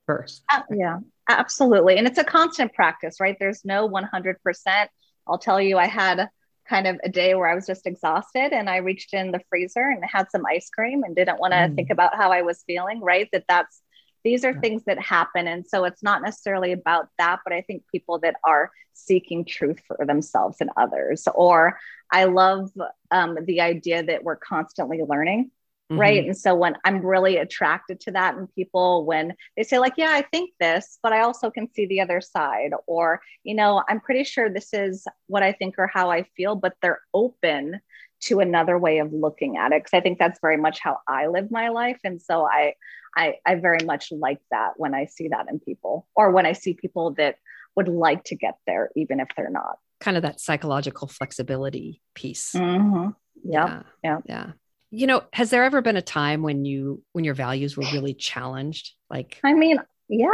First. 0.09 0.41
Uh, 0.51 0.63
yeah, 0.71 0.97
absolutely. 1.29 1.97
And 1.97 2.07
it's 2.07 2.17
a 2.17 2.23
constant 2.23 2.73
practice, 2.73 3.19
right? 3.19 3.37
There's 3.39 3.63
no 3.63 3.87
100%. 3.87 4.87
I'll 5.27 5.37
tell 5.37 5.61
you, 5.61 5.77
I 5.77 5.85
had 5.85 6.29
kind 6.67 6.87
of 6.87 6.99
a 7.03 7.09
day 7.09 7.35
where 7.35 7.47
I 7.47 7.53
was 7.53 7.67
just 7.67 7.85
exhausted 7.85 8.51
and 8.51 8.67
I 8.67 8.77
reached 8.77 9.13
in 9.13 9.31
the 9.31 9.41
freezer 9.49 9.87
and 9.87 10.03
had 10.03 10.31
some 10.31 10.47
ice 10.47 10.71
cream 10.71 11.03
and 11.03 11.15
didn't 11.15 11.39
want 11.39 11.53
to 11.53 11.59
mm. 11.59 11.75
think 11.75 11.91
about 11.91 12.15
how 12.15 12.31
I 12.31 12.41
was 12.41 12.63
feeling, 12.65 13.01
right? 13.01 13.29
That 13.31 13.45
that's 13.47 13.83
these 14.23 14.43
are 14.43 14.51
yeah. 14.51 14.59
things 14.59 14.83
that 14.85 14.99
happen 14.99 15.47
and 15.47 15.65
so 15.65 15.85
it's 15.85 16.03
not 16.03 16.21
necessarily 16.21 16.73
about 16.73 17.07
that 17.17 17.39
but 17.45 17.53
i 17.53 17.61
think 17.61 17.83
people 17.89 18.19
that 18.19 18.35
are 18.43 18.69
seeking 18.91 19.45
truth 19.45 19.79
for 19.87 20.05
themselves 20.05 20.57
and 20.59 20.69
others 20.75 21.25
or 21.35 21.79
i 22.11 22.25
love 22.25 22.69
um, 23.11 23.37
the 23.45 23.61
idea 23.61 24.03
that 24.03 24.25
we're 24.25 24.35
constantly 24.35 25.01
learning 25.07 25.49
Mm-hmm. 25.91 25.99
Right. 25.99 26.25
And 26.25 26.37
so 26.37 26.53
when 26.53 26.75
I'm 26.85 27.03
really 27.03 27.37
attracted 27.37 27.99
to 28.01 28.11
that, 28.11 28.35
and 28.35 28.53
people, 28.53 29.05
when 29.05 29.33
they 29.57 29.63
say, 29.63 29.79
like, 29.79 29.93
yeah, 29.97 30.11
I 30.11 30.21
think 30.21 30.51
this, 30.59 30.99
but 31.01 31.13
I 31.13 31.21
also 31.21 31.49
can 31.49 31.71
see 31.73 31.87
the 31.87 32.01
other 32.01 32.21
side, 32.21 32.71
or, 32.85 33.21
you 33.43 33.55
know, 33.55 33.83
I'm 33.89 33.99
pretty 33.99 34.23
sure 34.23 34.49
this 34.49 34.71
is 34.71 35.07
what 35.25 35.41
I 35.41 35.51
think 35.51 35.75
or 35.79 35.89
how 35.91 36.11
I 36.11 36.23
feel, 36.37 36.55
but 36.55 36.75
they're 36.81 37.01
open 37.13 37.79
to 38.21 38.39
another 38.39 38.77
way 38.77 38.99
of 38.99 39.13
looking 39.13 39.57
at 39.57 39.71
it. 39.71 39.83
Cause 39.83 39.97
I 39.97 40.01
think 40.01 40.19
that's 40.19 40.39
very 40.41 40.57
much 40.57 40.79
how 40.79 40.99
I 41.07 41.27
live 41.27 41.49
my 41.49 41.69
life. 41.69 41.99
And 42.03 42.21
so 42.21 42.45
I, 42.45 42.73
I, 43.15 43.35
I 43.43 43.55
very 43.55 43.83
much 43.83 44.11
like 44.11 44.41
that 44.51 44.73
when 44.77 44.93
I 44.93 45.05
see 45.05 45.29
that 45.29 45.47
in 45.49 45.59
people, 45.59 46.05
or 46.15 46.29
when 46.29 46.45
I 46.45 46.53
see 46.53 46.75
people 46.75 47.15
that 47.15 47.37
would 47.75 47.87
like 47.87 48.25
to 48.25 48.35
get 48.35 48.57
there, 48.67 48.91
even 48.95 49.19
if 49.19 49.29
they're 49.35 49.49
not. 49.49 49.79
Kind 50.01 50.17
of 50.17 50.23
that 50.23 50.39
psychological 50.39 51.07
flexibility 51.07 52.01
piece. 52.13 52.51
Mm-hmm. 52.53 53.09
Yeah. 53.43 53.83
Yeah. 54.03 54.19
Yeah 54.25 54.51
you 54.91 55.07
know 55.07 55.23
has 55.33 55.49
there 55.49 55.63
ever 55.63 55.81
been 55.81 55.97
a 55.97 56.01
time 56.01 56.41
when 56.41 56.65
you 56.65 57.03
when 57.13 57.23
your 57.23 57.33
values 57.33 57.77
were 57.77 57.85
really 57.93 58.13
challenged? 58.13 58.93
Like 59.09 59.39
i 59.43 59.53
mean 59.53 59.79
yeah. 60.09 60.29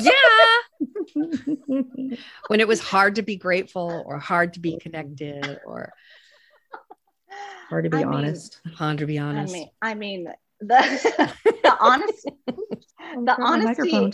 Yeah. 0.00 0.12
When 2.48 2.60
it 2.60 2.66
was 2.66 2.80
hard 2.80 3.16
to 3.16 3.22
be 3.22 3.36
grateful 3.36 4.02
or 4.06 4.18
hard 4.18 4.54
to 4.54 4.60
be 4.60 4.72
mm-hmm. 4.72 4.78
connected 4.78 5.60
or 5.66 5.92
hard 7.68 7.84
to 7.84 7.90
be 7.90 7.98
I 7.98 8.04
honest 8.04 8.60
mean, 8.64 8.74
hard 8.74 8.98
to 8.98 9.06
be 9.06 9.18
honest. 9.18 9.54
i 9.54 9.58
mean 9.58 9.68
i 9.82 9.94
mean 9.94 10.28
the 10.60 11.36
the 11.62 11.76
honest 11.80 12.30
the 12.46 13.36
honesty 13.38 14.12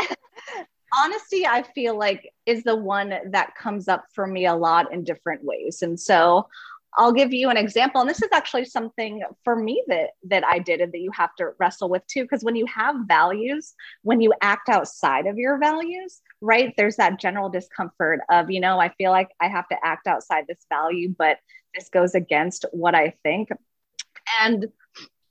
honesty 0.98 1.46
i 1.46 1.62
feel 1.74 1.96
like 1.96 2.32
is 2.46 2.64
the 2.64 2.76
one 2.76 3.14
that 3.30 3.54
comes 3.54 3.88
up 3.88 4.04
for 4.12 4.26
me 4.26 4.46
a 4.46 4.54
lot 4.54 4.92
in 4.92 5.04
different 5.04 5.44
ways. 5.44 5.82
And 5.82 5.98
so 5.98 6.48
I'll 6.96 7.12
give 7.12 7.32
you 7.32 7.50
an 7.50 7.56
example. 7.56 8.00
And 8.00 8.10
this 8.10 8.22
is 8.22 8.30
actually 8.32 8.64
something 8.64 9.22
for 9.44 9.54
me 9.54 9.82
that 9.86 10.10
that 10.24 10.44
I 10.44 10.58
did 10.58 10.80
and 10.80 10.92
that 10.92 10.98
you 10.98 11.10
have 11.12 11.34
to 11.36 11.50
wrestle 11.58 11.88
with 11.88 12.06
too. 12.06 12.22
Because 12.22 12.42
when 12.42 12.56
you 12.56 12.66
have 12.66 12.96
values, 13.06 13.74
when 14.02 14.20
you 14.20 14.34
act 14.40 14.68
outside 14.68 15.26
of 15.26 15.38
your 15.38 15.58
values, 15.58 16.20
right, 16.40 16.74
there's 16.76 16.96
that 16.96 17.20
general 17.20 17.48
discomfort 17.48 18.20
of, 18.28 18.50
you 18.50 18.60
know, 18.60 18.80
I 18.80 18.88
feel 18.90 19.12
like 19.12 19.30
I 19.40 19.48
have 19.48 19.68
to 19.68 19.76
act 19.84 20.06
outside 20.06 20.46
this 20.48 20.66
value, 20.68 21.14
but 21.16 21.38
this 21.74 21.88
goes 21.88 22.14
against 22.14 22.64
what 22.72 22.94
I 22.94 23.14
think. 23.22 23.50
And 24.40 24.66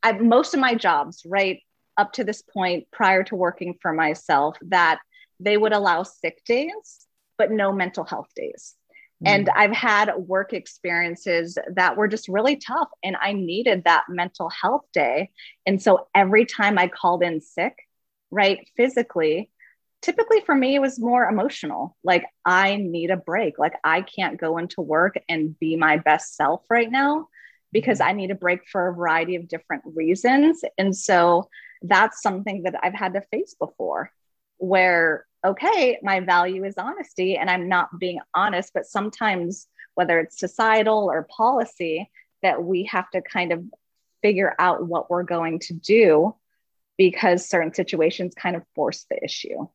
I, 0.02 0.14
most 0.14 0.54
of 0.54 0.60
my 0.60 0.76
jobs, 0.76 1.24
right, 1.26 1.62
up 1.98 2.14
to 2.14 2.24
this 2.24 2.42
point, 2.42 2.88
prior 2.92 3.24
to 3.26 3.36
working 3.36 3.76
for 3.82 3.92
myself, 3.92 4.56
that 4.62 5.00
they 5.42 5.58
would 5.58 5.74
allow 5.74 6.04
sick 6.04 6.42
days, 6.46 7.06
but 7.38 7.52
no 7.52 7.74
mental 7.74 8.06
health 8.06 8.30
days. 8.36 8.76
And 9.26 9.48
mm. 9.48 9.54
I've 9.56 9.74
had 9.74 10.16
work 10.16 10.54
experiences 10.54 11.58
that 11.74 11.98
were 11.98 12.08
just 12.08 12.30
really 12.30 12.56
tough, 12.56 12.90
and 13.04 13.18
I 13.22 13.34
needed 13.34 13.84
that 13.84 14.06
mental 14.10 14.50
health 14.50 14.86
day. 14.94 15.32
And 15.66 15.82
so 15.82 16.08
every 16.16 16.46
time 16.46 16.78
I 16.78 16.88
called 16.88 17.24
in 17.24 17.42
sick, 17.42 17.76
right, 18.32 18.68
physically, 18.78 19.52
typically 20.02 20.42
for 20.42 20.56
me, 20.56 20.76
it 20.76 20.82
was 20.82 21.00
more 21.00 21.26
emotional. 21.26 21.98
Like, 22.04 22.26
I 22.46 22.78
need 22.78 23.12
a 23.12 23.18
break. 23.18 23.60
Like, 23.60 23.74
I 23.84 24.02
can't 24.02 24.40
go 24.40 24.58
into 24.58 24.82
work 24.82 25.16
and 25.28 25.58
be 25.60 25.76
my 25.76 25.98
best 25.98 26.36
self 26.36 26.64
right 26.70 26.90
now 26.90 27.28
because 27.72 28.00
mm. 28.00 28.06
I 28.06 28.14
need 28.14 28.32
a 28.32 28.36
break 28.36 28.68
for 28.68 28.88
a 28.88 28.94
variety 28.94 29.36
of 29.36 29.48
different 29.48 29.84
reasons. 29.86 30.64
And 30.78 30.96
so 30.96 31.50
that's 31.82 32.22
something 32.22 32.64
that 32.64 32.76
I've 32.82 32.94
had 32.94 33.14
to 33.14 33.22
face 33.22 33.56
before 33.60 34.12
where 34.58 35.26
okay, 35.46 36.00
my 36.04 36.20
value 36.20 36.66
is 36.66 36.76
honesty 36.78 37.38
and 37.38 37.50
I'm 37.50 37.70
not 37.70 37.98
being 38.00 38.20
honest. 38.34 38.72
But 38.74 38.86
sometimes, 38.86 39.68
whether 39.96 40.20
it's 40.20 40.40
societal 40.40 41.10
or 41.12 41.28
policy, 41.36 42.10
that 42.42 42.64
we 42.64 42.86
have 42.86 43.10
to 43.12 43.22
kind 43.22 43.52
of 43.52 43.64
figure 44.22 44.56
out 44.60 44.86
what 44.86 45.10
we're 45.10 45.24
going 45.24 45.60
to 45.60 45.74
do 45.74 46.36
because 46.98 47.48
certain 47.48 47.74
situations 47.74 48.34
kind 48.36 48.56
of 48.56 48.64
force 48.76 49.06
the 49.10 49.24
issue. 49.24 49.68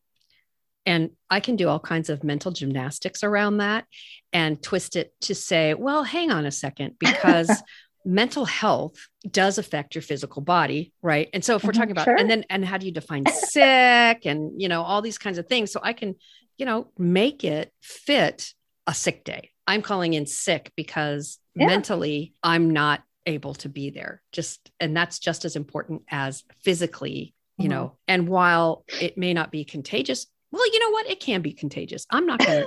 And 0.85 1.11
I 1.29 1.39
can 1.39 1.55
do 1.55 1.67
all 1.67 1.79
kinds 1.79 2.11
of 2.11 2.23
mental 2.23 2.51
gymnastics 2.51 3.23
around 3.23 3.57
that 3.57 3.85
and 4.31 4.61
twist 4.61 4.95
it 4.95 5.13
to 5.21 5.33
say, 5.33 5.73
well, 5.73 6.03
hang 6.03 6.29
on 6.31 6.45
a 6.45 6.51
second, 6.51 6.95
because 6.99 7.49
mental 8.05 8.45
health 8.45 9.07
does 9.29 9.57
affect 9.57 9.95
your 9.95 10.01
physical 10.01 10.41
body 10.41 10.93
right? 11.01 11.29
And 11.33 11.43
so 11.43 11.55
if 11.55 11.63
we're 11.63 11.71
mm-hmm, 11.71 11.79
talking 11.79 11.91
about 11.91 12.05
sure. 12.05 12.15
and 12.15 12.29
then 12.29 12.45
and 12.49 12.63
how 12.63 12.77
do 12.77 12.85
you 12.85 12.91
define 12.91 13.25
sick 13.25 14.25
and 14.25 14.61
you 14.61 14.69
know 14.69 14.83
all 14.83 15.01
these 15.01 15.17
kinds 15.17 15.37
of 15.37 15.47
things? 15.47 15.71
So 15.71 15.79
i 15.83 15.93
can 15.93 16.15
you 16.57 16.65
know 16.65 16.91
make 16.97 17.43
it 17.43 17.73
fit 17.81 18.53
a 18.87 18.93
sick 18.93 19.23
day. 19.23 19.51
I'm 19.67 19.81
calling 19.81 20.13
in 20.13 20.27
sick 20.27 20.71
because 20.75 21.39
yeah. 21.55 21.67
mentally 21.67 22.33
i'm 22.43 22.71
not 22.71 23.03
able 23.25 23.55
to 23.55 23.69
be 23.69 23.89
there. 23.89 24.21
Just 24.31 24.71
and 24.79 24.95
that's 24.95 25.17
just 25.17 25.45
as 25.45 25.55
important 25.55 26.03
as 26.09 26.43
physically 26.63 27.33
you 27.57 27.63
mm-hmm. 27.63 27.71
know. 27.71 27.97
And 28.07 28.27
while 28.27 28.83
it 29.01 29.17
may 29.17 29.33
not 29.33 29.51
be 29.51 29.65
contagious 29.65 30.27
well 30.51 30.71
you 30.71 30.79
know 30.79 30.91
what? 30.91 31.09
It 31.09 31.19
can 31.19 31.41
be 31.41 31.53
contagious. 31.53 32.05
I'm 32.11 32.27
not 32.27 32.39
gonna 32.39 32.65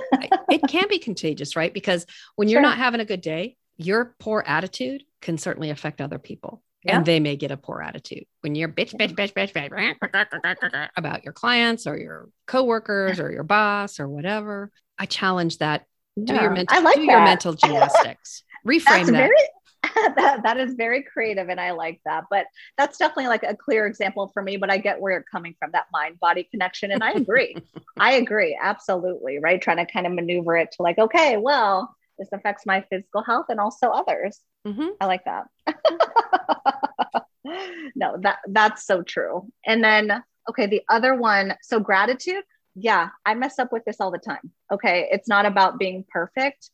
it 0.49 0.61
can 0.67 0.89
be 0.89 0.99
contagious 0.99 1.55
right? 1.55 1.73
Because 1.73 2.05
when 2.35 2.49
you're 2.49 2.61
not 2.61 2.77
having 2.77 2.99
a 2.99 3.05
good 3.05 3.21
day 3.21 3.55
your 3.79 4.13
poor 4.19 4.43
attitude 4.45 5.03
can 5.21 5.37
certainly 5.37 5.71
affect 5.71 6.01
other 6.01 6.19
people. 6.19 6.61
Yeah. 6.83 6.97
And 6.97 7.05
they 7.05 7.19
may 7.19 7.35
get 7.35 7.51
a 7.51 7.57
poor 7.57 7.81
attitude 7.81 8.25
when 8.41 8.55
you're 8.55 8.69
bitch, 8.69 8.93
bitch, 8.93 9.13
bitch, 9.13 9.33
bitch, 9.33 9.51
bitch 9.51 10.89
about 10.95 11.23
your 11.25 11.33
clients 11.33 11.87
or 11.87 11.97
your 11.97 12.29
coworkers 12.47 13.19
or 13.19 13.31
your 13.31 13.43
boss 13.43 13.99
or 13.99 14.07
whatever. 14.07 14.71
I 14.97 15.05
challenge 15.05 15.57
that. 15.57 15.85
Do 16.21 16.33
yeah, 16.33 16.43
your 16.43 16.51
mental, 16.51 16.77
I 16.77 16.81
like 16.81 16.95
do 16.95 17.05
that. 17.05 17.11
your 17.11 17.23
mental 17.23 17.53
gymnastics. 17.55 18.43
Reframe 18.65 19.07
that. 19.07 19.11
Very, 19.11 19.35
that. 20.15 20.43
That 20.43 20.57
is 20.57 20.75
very 20.75 21.03
creative, 21.03 21.49
and 21.49 21.59
I 21.59 21.71
like 21.71 21.99
that. 22.05 22.25
But 22.29 22.45
that's 22.77 22.97
definitely 22.97 23.27
like 23.27 23.43
a 23.43 23.55
clear 23.55 23.85
example 23.85 24.29
for 24.33 24.41
me. 24.41 24.55
But 24.55 24.69
I 24.69 24.77
get 24.77 25.01
where 25.01 25.13
you're 25.13 25.25
coming 25.29 25.55
from, 25.59 25.71
that 25.71 25.87
mind 25.91 26.19
body 26.19 26.47
connection, 26.49 26.91
and 26.91 27.03
I 27.03 27.11
agree. 27.11 27.57
I 27.97 28.13
agree, 28.13 28.57
absolutely. 28.61 29.39
Right, 29.39 29.61
trying 29.61 29.85
to 29.85 29.85
kind 29.85 30.07
of 30.07 30.13
maneuver 30.13 30.55
it 30.57 30.71
to 30.73 30.81
like, 30.81 30.97
okay, 30.97 31.35
well, 31.37 31.93
this 32.19 32.29
affects 32.31 32.65
my 32.65 32.85
physical 32.89 33.23
health 33.23 33.45
and 33.49 33.59
also 33.59 33.87
others. 33.89 34.39
Mm-hmm. 34.67 34.89
I 34.99 35.05
like 35.05 35.23
that. 35.25 35.45
no, 37.95 38.17
that 38.21 38.39
that's 38.47 38.85
so 38.85 39.01
true. 39.01 39.47
And 39.65 39.83
then 39.83 40.23
okay, 40.49 40.67
the 40.67 40.83
other 40.89 41.15
one, 41.15 41.55
so 41.61 41.79
gratitude. 41.79 42.43
Yeah, 42.75 43.09
I 43.25 43.33
mess 43.33 43.57
up 43.57 43.71
with 43.71 43.85
this 43.85 43.99
all 43.99 44.11
the 44.11 44.19
time. 44.19 44.51
Okay, 44.71 45.07
it's 45.11 45.27
not 45.27 45.45
about 45.45 45.79
being 45.79 46.05
perfect. 46.09 46.69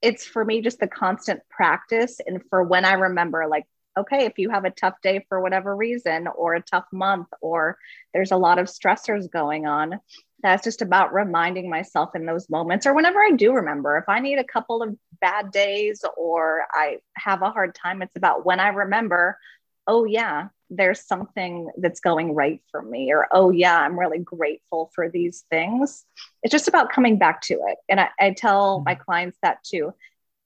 It's 0.00 0.24
for 0.24 0.44
me 0.44 0.62
just 0.62 0.78
the 0.78 0.86
constant 0.86 1.40
practice 1.50 2.20
and 2.26 2.40
for 2.48 2.62
when 2.62 2.84
I 2.84 2.94
remember 2.94 3.46
like 3.48 3.64
okay, 3.98 4.26
if 4.26 4.38
you 4.38 4.50
have 4.50 4.66
a 4.66 4.70
tough 4.70 4.94
day 5.02 5.24
for 5.28 5.40
whatever 5.40 5.74
reason 5.74 6.28
or 6.36 6.54
a 6.54 6.62
tough 6.62 6.84
month 6.92 7.28
or 7.40 7.78
there's 8.12 8.30
a 8.30 8.36
lot 8.36 8.58
of 8.58 8.66
stressors 8.66 9.30
going 9.30 9.66
on, 9.66 9.98
that's 10.42 10.64
just 10.64 10.82
about 10.82 11.14
reminding 11.14 11.70
myself 11.70 12.14
in 12.14 12.26
those 12.26 12.48
moments 12.50 12.86
or 12.86 12.94
whenever 12.94 13.20
I 13.20 13.30
do 13.30 13.52
remember. 13.52 13.96
If 13.96 14.08
I 14.08 14.20
need 14.20 14.38
a 14.38 14.44
couple 14.44 14.82
of 14.82 14.96
bad 15.20 15.50
days 15.50 16.04
or 16.16 16.66
I 16.72 16.98
have 17.16 17.42
a 17.42 17.50
hard 17.50 17.74
time, 17.74 18.02
it's 18.02 18.16
about 18.16 18.44
when 18.44 18.60
I 18.60 18.68
remember, 18.68 19.38
oh, 19.86 20.04
yeah, 20.04 20.48
there's 20.68 21.06
something 21.06 21.70
that's 21.78 22.00
going 22.00 22.34
right 22.34 22.60
for 22.70 22.82
me, 22.82 23.12
or 23.12 23.28
oh, 23.30 23.50
yeah, 23.50 23.78
I'm 23.78 23.98
really 23.98 24.18
grateful 24.18 24.90
for 24.94 25.08
these 25.08 25.44
things. 25.48 26.04
It's 26.42 26.52
just 26.52 26.68
about 26.68 26.92
coming 26.92 27.18
back 27.18 27.40
to 27.42 27.54
it. 27.54 27.78
And 27.88 28.00
I, 28.00 28.08
I 28.18 28.30
tell 28.32 28.76
mm-hmm. 28.76 28.84
my 28.84 28.94
clients 28.96 29.38
that 29.42 29.62
too. 29.62 29.94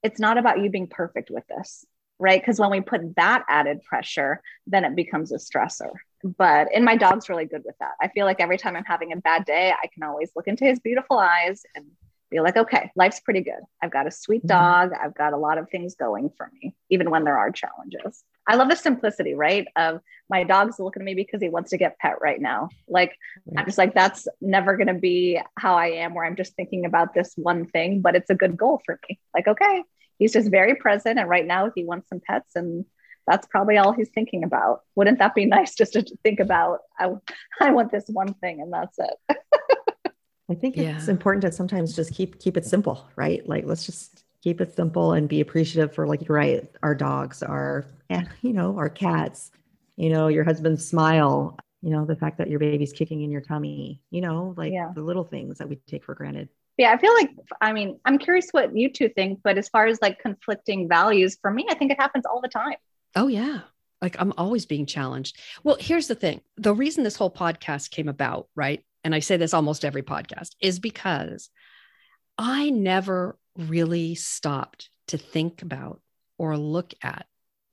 It's 0.02 0.20
not 0.20 0.38
about 0.38 0.62
you 0.62 0.70
being 0.70 0.86
perfect 0.86 1.30
with 1.30 1.44
this 1.46 1.84
right? 2.20 2.40
Because 2.40 2.60
when 2.60 2.70
we 2.70 2.82
put 2.82 3.16
that 3.16 3.44
added 3.48 3.82
pressure, 3.82 4.42
then 4.66 4.84
it 4.84 4.94
becomes 4.94 5.32
a 5.32 5.36
stressor. 5.36 5.90
But 6.22 6.68
and 6.74 6.84
my 6.84 6.96
dog's 6.96 7.28
really 7.28 7.46
good 7.46 7.62
with 7.64 7.76
that. 7.80 7.92
I 8.00 8.08
feel 8.08 8.26
like 8.26 8.40
every 8.40 8.58
time 8.58 8.76
I'm 8.76 8.84
having 8.84 9.12
a 9.12 9.16
bad 9.16 9.44
day, 9.44 9.72
I 9.72 9.86
can 9.86 10.02
always 10.02 10.30
look 10.36 10.48
into 10.48 10.64
his 10.64 10.78
beautiful 10.78 11.18
eyes 11.18 11.62
and 11.74 11.86
be 12.30 12.40
like, 12.40 12.56
okay, 12.56 12.90
life's 12.94 13.20
pretty 13.20 13.40
good. 13.40 13.60
I've 13.82 13.90
got 13.90 14.06
a 14.06 14.10
sweet 14.10 14.46
mm-hmm. 14.46 14.48
dog. 14.48 14.92
I've 14.92 15.14
got 15.14 15.32
a 15.32 15.36
lot 15.36 15.58
of 15.58 15.68
things 15.68 15.96
going 15.96 16.30
for 16.36 16.50
me, 16.54 16.74
even 16.88 17.10
when 17.10 17.24
there 17.24 17.38
are 17.38 17.50
challenges. 17.50 18.22
I 18.46 18.54
love 18.54 18.68
the 18.68 18.76
simplicity, 18.76 19.34
right? 19.34 19.66
Of 19.76 20.00
my 20.28 20.44
dog's 20.44 20.78
looking 20.78 21.02
at 21.02 21.06
me 21.06 21.14
because 21.14 21.42
he 21.42 21.48
wants 21.48 21.70
to 21.70 21.76
get 21.76 21.98
pet 21.98 22.20
right 22.20 22.40
now. 22.40 22.68
Like, 22.88 23.16
I'm 23.56 23.64
just 23.66 23.78
like, 23.78 23.94
that's 23.94 24.28
never 24.40 24.76
going 24.76 24.86
to 24.86 24.94
be 24.94 25.40
how 25.56 25.74
I 25.74 25.88
am, 25.88 26.14
where 26.14 26.24
I'm 26.24 26.36
just 26.36 26.54
thinking 26.54 26.84
about 26.84 27.14
this 27.14 27.32
one 27.36 27.66
thing, 27.66 28.00
but 28.00 28.14
it's 28.14 28.30
a 28.30 28.34
good 28.34 28.56
goal 28.56 28.80
for 28.86 28.98
me. 29.08 29.18
Like, 29.34 29.48
okay, 29.48 29.82
he's 30.18 30.32
just 30.32 30.50
very 30.50 30.76
present. 30.76 31.18
And 31.18 31.28
right 31.28 31.46
now, 31.46 31.66
if 31.66 31.72
he 31.74 31.84
wants 31.84 32.08
some 32.08 32.20
pets, 32.24 32.54
and 32.54 32.84
that's 33.30 33.46
probably 33.46 33.78
all 33.78 33.92
he's 33.92 34.08
thinking 34.10 34.42
about. 34.42 34.82
Wouldn't 34.96 35.20
that 35.20 35.34
be 35.34 35.46
nice 35.58 35.74
just 35.74 35.92
to 35.92 36.02
think 36.22 36.40
about? 36.40 36.80
I, 36.98 37.10
I 37.60 37.70
want 37.70 37.92
this 37.92 38.04
one 38.08 38.34
thing, 38.34 38.60
and 38.60 38.72
that's 38.72 38.98
it. 38.98 39.36
I 40.50 40.54
think 40.54 40.76
yeah. 40.76 40.96
it's 40.96 41.06
important 41.06 41.42
to 41.42 41.52
sometimes 41.52 41.94
just 41.94 42.12
keep 42.12 42.40
keep 42.40 42.56
it 42.56 42.66
simple, 42.66 43.08
right? 43.14 43.48
Like 43.48 43.64
let's 43.66 43.86
just 43.86 44.24
keep 44.42 44.60
it 44.60 44.74
simple 44.74 45.12
and 45.12 45.28
be 45.28 45.40
appreciative 45.40 45.94
for 45.94 46.08
like 46.08 46.26
you're 46.26 46.36
right, 46.36 46.68
our 46.82 46.94
dogs, 46.94 47.42
our 47.42 47.86
eh, 48.10 48.24
you 48.42 48.52
know, 48.52 48.76
our 48.76 48.88
cats, 48.88 49.52
you 49.96 50.10
know, 50.10 50.26
your 50.26 50.42
husband's 50.42 50.84
smile, 50.84 51.56
you 51.82 51.90
know, 51.90 52.04
the 52.04 52.16
fact 52.16 52.38
that 52.38 52.50
your 52.50 52.58
baby's 52.58 52.92
kicking 52.92 53.22
in 53.22 53.30
your 53.30 53.42
tummy, 53.42 54.02
you 54.10 54.20
know, 54.20 54.54
like 54.56 54.72
yeah. 54.72 54.90
the 54.92 55.02
little 55.02 55.22
things 55.22 55.58
that 55.58 55.68
we 55.68 55.76
take 55.86 56.04
for 56.04 56.16
granted. 56.16 56.48
Yeah, 56.78 56.92
I 56.92 56.98
feel 56.98 57.14
like 57.14 57.30
I 57.60 57.72
mean, 57.72 58.00
I'm 58.04 58.18
curious 58.18 58.48
what 58.50 58.76
you 58.76 58.92
two 58.92 59.08
think, 59.10 59.40
but 59.44 59.56
as 59.56 59.68
far 59.68 59.86
as 59.86 60.00
like 60.02 60.18
conflicting 60.18 60.88
values, 60.88 61.38
for 61.40 61.52
me, 61.52 61.66
I 61.70 61.74
think 61.74 61.92
it 61.92 62.00
happens 62.00 62.26
all 62.26 62.40
the 62.40 62.48
time. 62.48 62.74
Oh 63.14 63.28
yeah. 63.28 63.60
Like 64.00 64.16
I'm 64.18 64.32
always 64.38 64.66
being 64.66 64.86
challenged. 64.86 65.38
Well, 65.62 65.76
here's 65.78 66.06
the 66.06 66.14
thing. 66.14 66.40
The 66.56 66.74
reason 66.74 67.04
this 67.04 67.16
whole 67.16 67.30
podcast 67.30 67.90
came 67.90 68.08
about, 68.08 68.48
right? 68.54 68.82
and 69.04 69.14
I 69.14 69.20
say 69.20 69.36
this 69.36 69.54
almost 69.54 69.84
every 69.84 70.02
podcast, 70.02 70.54
is 70.60 70.78
because 70.78 71.50
I 72.38 72.70
never 72.70 73.38
really 73.56 74.14
stopped 74.14 74.90
to 75.08 75.18
think 75.18 75.62
about 75.62 76.00
or 76.38 76.56
look 76.56 76.94
at 77.02 77.26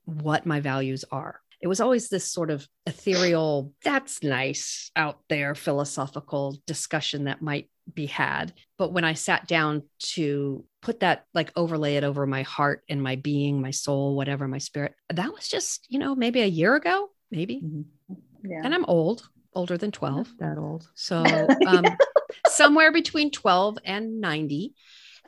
what 0.04 0.46
my 0.46 0.60
values 0.60 1.04
are. 1.10 1.40
It 1.60 1.66
was 1.66 1.80
always 1.80 2.08
this 2.08 2.30
sort 2.30 2.50
of 2.50 2.66
ethereal, 2.86 3.72
that's 3.82 4.22
nice 4.22 4.90
out 4.94 5.18
there 5.28 5.54
philosophical 5.54 6.56
discussion 6.66 7.24
that 7.24 7.42
might 7.42 7.68
be 7.92 8.06
had. 8.06 8.52
But 8.76 8.92
when 8.92 9.04
I 9.04 9.14
sat 9.14 9.46
down 9.46 9.82
to 10.14 10.64
put 10.82 11.00
that, 11.00 11.24
like 11.34 11.52
overlay 11.56 11.96
it 11.96 12.04
over 12.04 12.26
my 12.26 12.42
heart 12.42 12.82
and 12.88 13.02
my 13.02 13.16
being, 13.16 13.60
my 13.60 13.70
soul, 13.70 14.16
whatever, 14.16 14.46
my 14.48 14.58
spirit, 14.58 14.94
that 15.10 15.32
was 15.32 15.48
just, 15.48 15.86
you 15.88 15.98
know, 15.98 16.14
maybe 16.14 16.40
a 16.40 16.46
year 16.46 16.74
ago, 16.74 17.10
maybe. 17.30 17.62
Mm-hmm. 17.62 18.14
Yeah. 18.48 18.60
And 18.64 18.74
I'm 18.74 18.84
old 18.86 19.28
older 19.54 19.76
than 19.76 19.90
12 19.90 20.34
that 20.38 20.56
old 20.56 20.88
so 20.94 21.24
um, 21.66 21.84
somewhere 22.48 22.92
between 22.92 23.30
12 23.30 23.78
and 23.84 24.20
90 24.20 24.74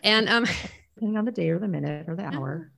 and 0.05 0.29
um 0.29 0.45
depending 0.95 1.19
on 1.19 1.25
the 1.25 1.33
day 1.33 1.51
or 1.51 1.59
the 1.59 1.67
minute 1.67 2.09
or 2.09 2.15
the 2.15 2.25
hour 2.25 2.71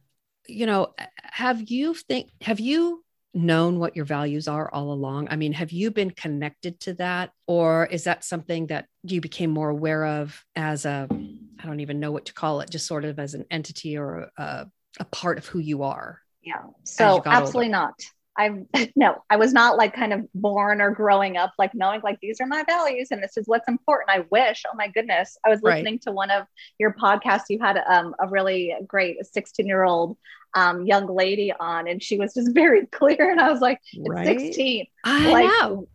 you 0.46 0.66
know 0.66 0.94
have 1.16 1.70
you 1.70 1.94
think 1.94 2.30
have 2.40 2.58
you 2.58 3.04
known 3.34 3.78
what 3.78 3.96
your 3.96 4.04
values 4.04 4.46
are 4.46 4.72
all 4.72 4.92
along 4.92 5.26
i 5.30 5.36
mean 5.36 5.52
have 5.52 5.72
you 5.72 5.90
been 5.90 6.10
connected 6.10 6.78
to 6.80 6.92
that 6.94 7.30
or 7.46 7.86
is 7.86 8.04
that 8.04 8.24
something 8.24 8.66
that 8.66 8.86
you 9.04 9.20
became 9.20 9.50
more 9.50 9.70
aware 9.70 10.04
of 10.04 10.44
as 10.54 10.84
a 10.84 11.08
i 11.10 11.66
don't 11.66 11.80
even 11.80 11.98
know 11.98 12.12
what 12.12 12.26
to 12.26 12.34
call 12.34 12.60
it 12.60 12.70
just 12.70 12.86
sort 12.86 13.04
of 13.04 13.18
as 13.18 13.34
an 13.34 13.44
entity 13.50 13.96
or 13.96 14.30
a, 14.36 14.66
a 15.00 15.04
part 15.06 15.38
of 15.38 15.46
who 15.46 15.58
you 15.58 15.82
are 15.82 16.20
yeah 16.42 16.62
so 16.84 17.22
absolutely 17.24 17.66
older? 17.66 17.70
not 17.70 17.94
I 18.36 18.64
no, 18.96 19.22
I 19.30 19.36
was 19.36 19.52
not 19.52 19.76
like 19.76 19.94
kind 19.94 20.12
of 20.12 20.26
born 20.34 20.80
or 20.80 20.90
growing 20.90 21.36
up 21.36 21.52
like 21.58 21.74
knowing 21.74 22.00
like 22.02 22.18
these 22.20 22.40
are 22.40 22.46
my 22.46 22.64
values 22.64 23.08
and 23.10 23.22
this 23.22 23.36
is 23.36 23.46
what's 23.46 23.68
important. 23.68 24.10
I 24.10 24.24
wish, 24.30 24.62
oh 24.70 24.76
my 24.76 24.88
goodness, 24.88 25.36
I 25.44 25.50
was 25.50 25.62
listening 25.62 25.94
right. 25.94 26.02
to 26.02 26.12
one 26.12 26.30
of 26.30 26.46
your 26.78 26.94
podcasts. 26.94 27.44
You 27.48 27.58
had 27.60 27.82
um, 27.86 28.14
a 28.20 28.28
really 28.28 28.74
great 28.86 29.24
16 29.24 29.66
year 29.66 29.84
old 29.84 30.16
um, 30.54 30.84
young 30.86 31.06
lady 31.06 31.52
on, 31.52 31.88
and 31.88 32.02
she 32.02 32.18
was 32.18 32.34
just 32.34 32.52
very 32.52 32.86
clear. 32.92 33.30
And 33.30 33.40
I 33.40 33.50
was 33.50 33.60
like, 33.60 33.80
it's 33.92 34.08
right? 34.08 34.26
16. 34.40 34.86
I 35.04 35.32
like, 35.32 35.44
know. 35.46 35.88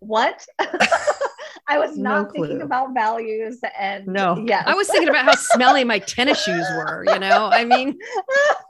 What? 0.00 0.46
I 1.68 1.78
was 1.78 1.96
not 1.96 2.26
no 2.26 2.30
thinking 2.32 2.62
about 2.62 2.94
values 2.94 3.60
and 3.78 4.06
no. 4.06 4.42
Yeah. 4.44 4.64
I 4.66 4.74
was 4.74 4.88
thinking 4.88 5.10
about 5.10 5.26
how 5.26 5.34
smelly 5.34 5.84
my 5.84 5.98
tennis 6.00 6.42
shoes 6.42 6.66
were, 6.74 7.04
you 7.06 7.18
know. 7.18 7.48
I 7.52 7.64
mean 7.64 7.96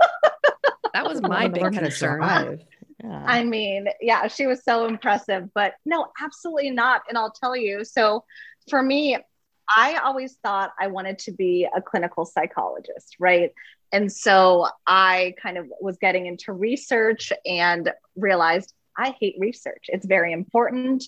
that 0.93 1.07
was 1.07 1.23
my 1.23 1.49
big 1.49 1.73
concern. 1.73 2.61
Yeah. 3.03 3.25
I 3.27 3.45
mean, 3.45 3.87
yeah, 4.03 4.27
she 4.27 4.47
was 4.47 4.63
so 4.63 4.87
impressive, 4.87 5.49
but 5.55 5.75
no, 5.87 6.09
absolutely 6.21 6.71
not. 6.71 7.03
And 7.09 7.17
I'll 7.17 7.33
tell 7.33 7.57
you. 7.57 7.85
So 7.85 8.25
for 8.69 8.83
me, 8.83 9.17
I 9.75 9.97
always 10.05 10.37
thought 10.43 10.73
I 10.79 10.89
wanted 10.89 11.19
to 11.21 11.33
be 11.33 11.67
a 11.75 11.81
clinical 11.81 12.27
psychologist, 12.27 13.17
right? 13.19 13.53
And 13.93 14.11
so 14.11 14.69
I 14.87 15.35
kind 15.43 15.59
of 15.59 15.67
was 15.81 15.97
getting 15.99 16.27
into 16.27 16.53
research 16.53 17.33
and 17.45 17.93
realized 18.17 18.73
I 18.97 19.17
hate 19.19 19.37
research. 19.39 19.87
It's 19.89 20.07
very 20.07 20.33
important. 20.33 21.05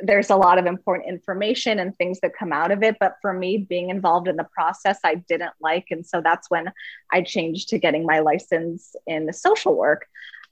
There's 0.00 0.30
a 0.30 0.36
lot 0.36 0.58
of 0.58 0.66
important 0.66 1.08
information 1.08 1.78
and 1.78 1.96
things 1.96 2.20
that 2.20 2.36
come 2.38 2.52
out 2.52 2.70
of 2.70 2.82
it. 2.82 2.96
But 3.00 3.16
for 3.22 3.32
me, 3.32 3.58
being 3.58 3.90
involved 3.90 4.28
in 4.28 4.36
the 4.36 4.48
process, 4.52 4.98
I 5.04 5.16
didn't 5.16 5.54
like. 5.60 5.86
And 5.90 6.06
so 6.06 6.20
that's 6.20 6.50
when 6.50 6.70
I 7.10 7.22
changed 7.22 7.70
to 7.70 7.78
getting 7.78 8.06
my 8.06 8.20
license 8.20 8.94
in 9.06 9.26
the 9.26 9.32
social 9.32 9.76
work 9.76 10.06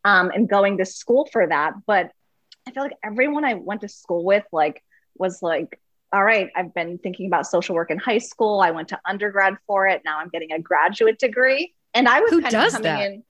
um, 0.04 0.30
and 0.34 0.48
going 0.48 0.78
to 0.78 0.84
school 0.84 1.28
for 1.30 1.46
that. 1.46 1.74
But 1.86 2.10
I 2.66 2.72
feel 2.72 2.82
like 2.82 2.96
everyone 3.04 3.44
I 3.44 3.54
went 3.54 3.82
to 3.82 3.88
school 3.88 4.24
with, 4.24 4.44
like, 4.50 4.82
was 5.16 5.42
like, 5.42 5.80
all 6.16 6.24
right, 6.24 6.48
I've 6.56 6.72
been 6.72 6.96
thinking 6.96 7.26
about 7.26 7.46
social 7.46 7.74
work 7.74 7.90
in 7.90 7.98
high 7.98 8.16
school. 8.16 8.60
I 8.60 8.70
went 8.70 8.88
to 8.88 8.98
undergrad 9.04 9.58
for 9.66 9.86
it. 9.86 10.00
Now 10.02 10.18
I'm 10.18 10.30
getting 10.30 10.50
a 10.50 10.58
graduate 10.58 11.18
degree. 11.18 11.74
And 11.92 12.08
I 12.08 12.20
was 12.20 12.30
Who 12.30 12.40
kind 12.40 12.52
does 12.52 12.74
of 12.74 12.82
coming 12.82 12.96
that? 12.96 13.12
in. 13.12 13.22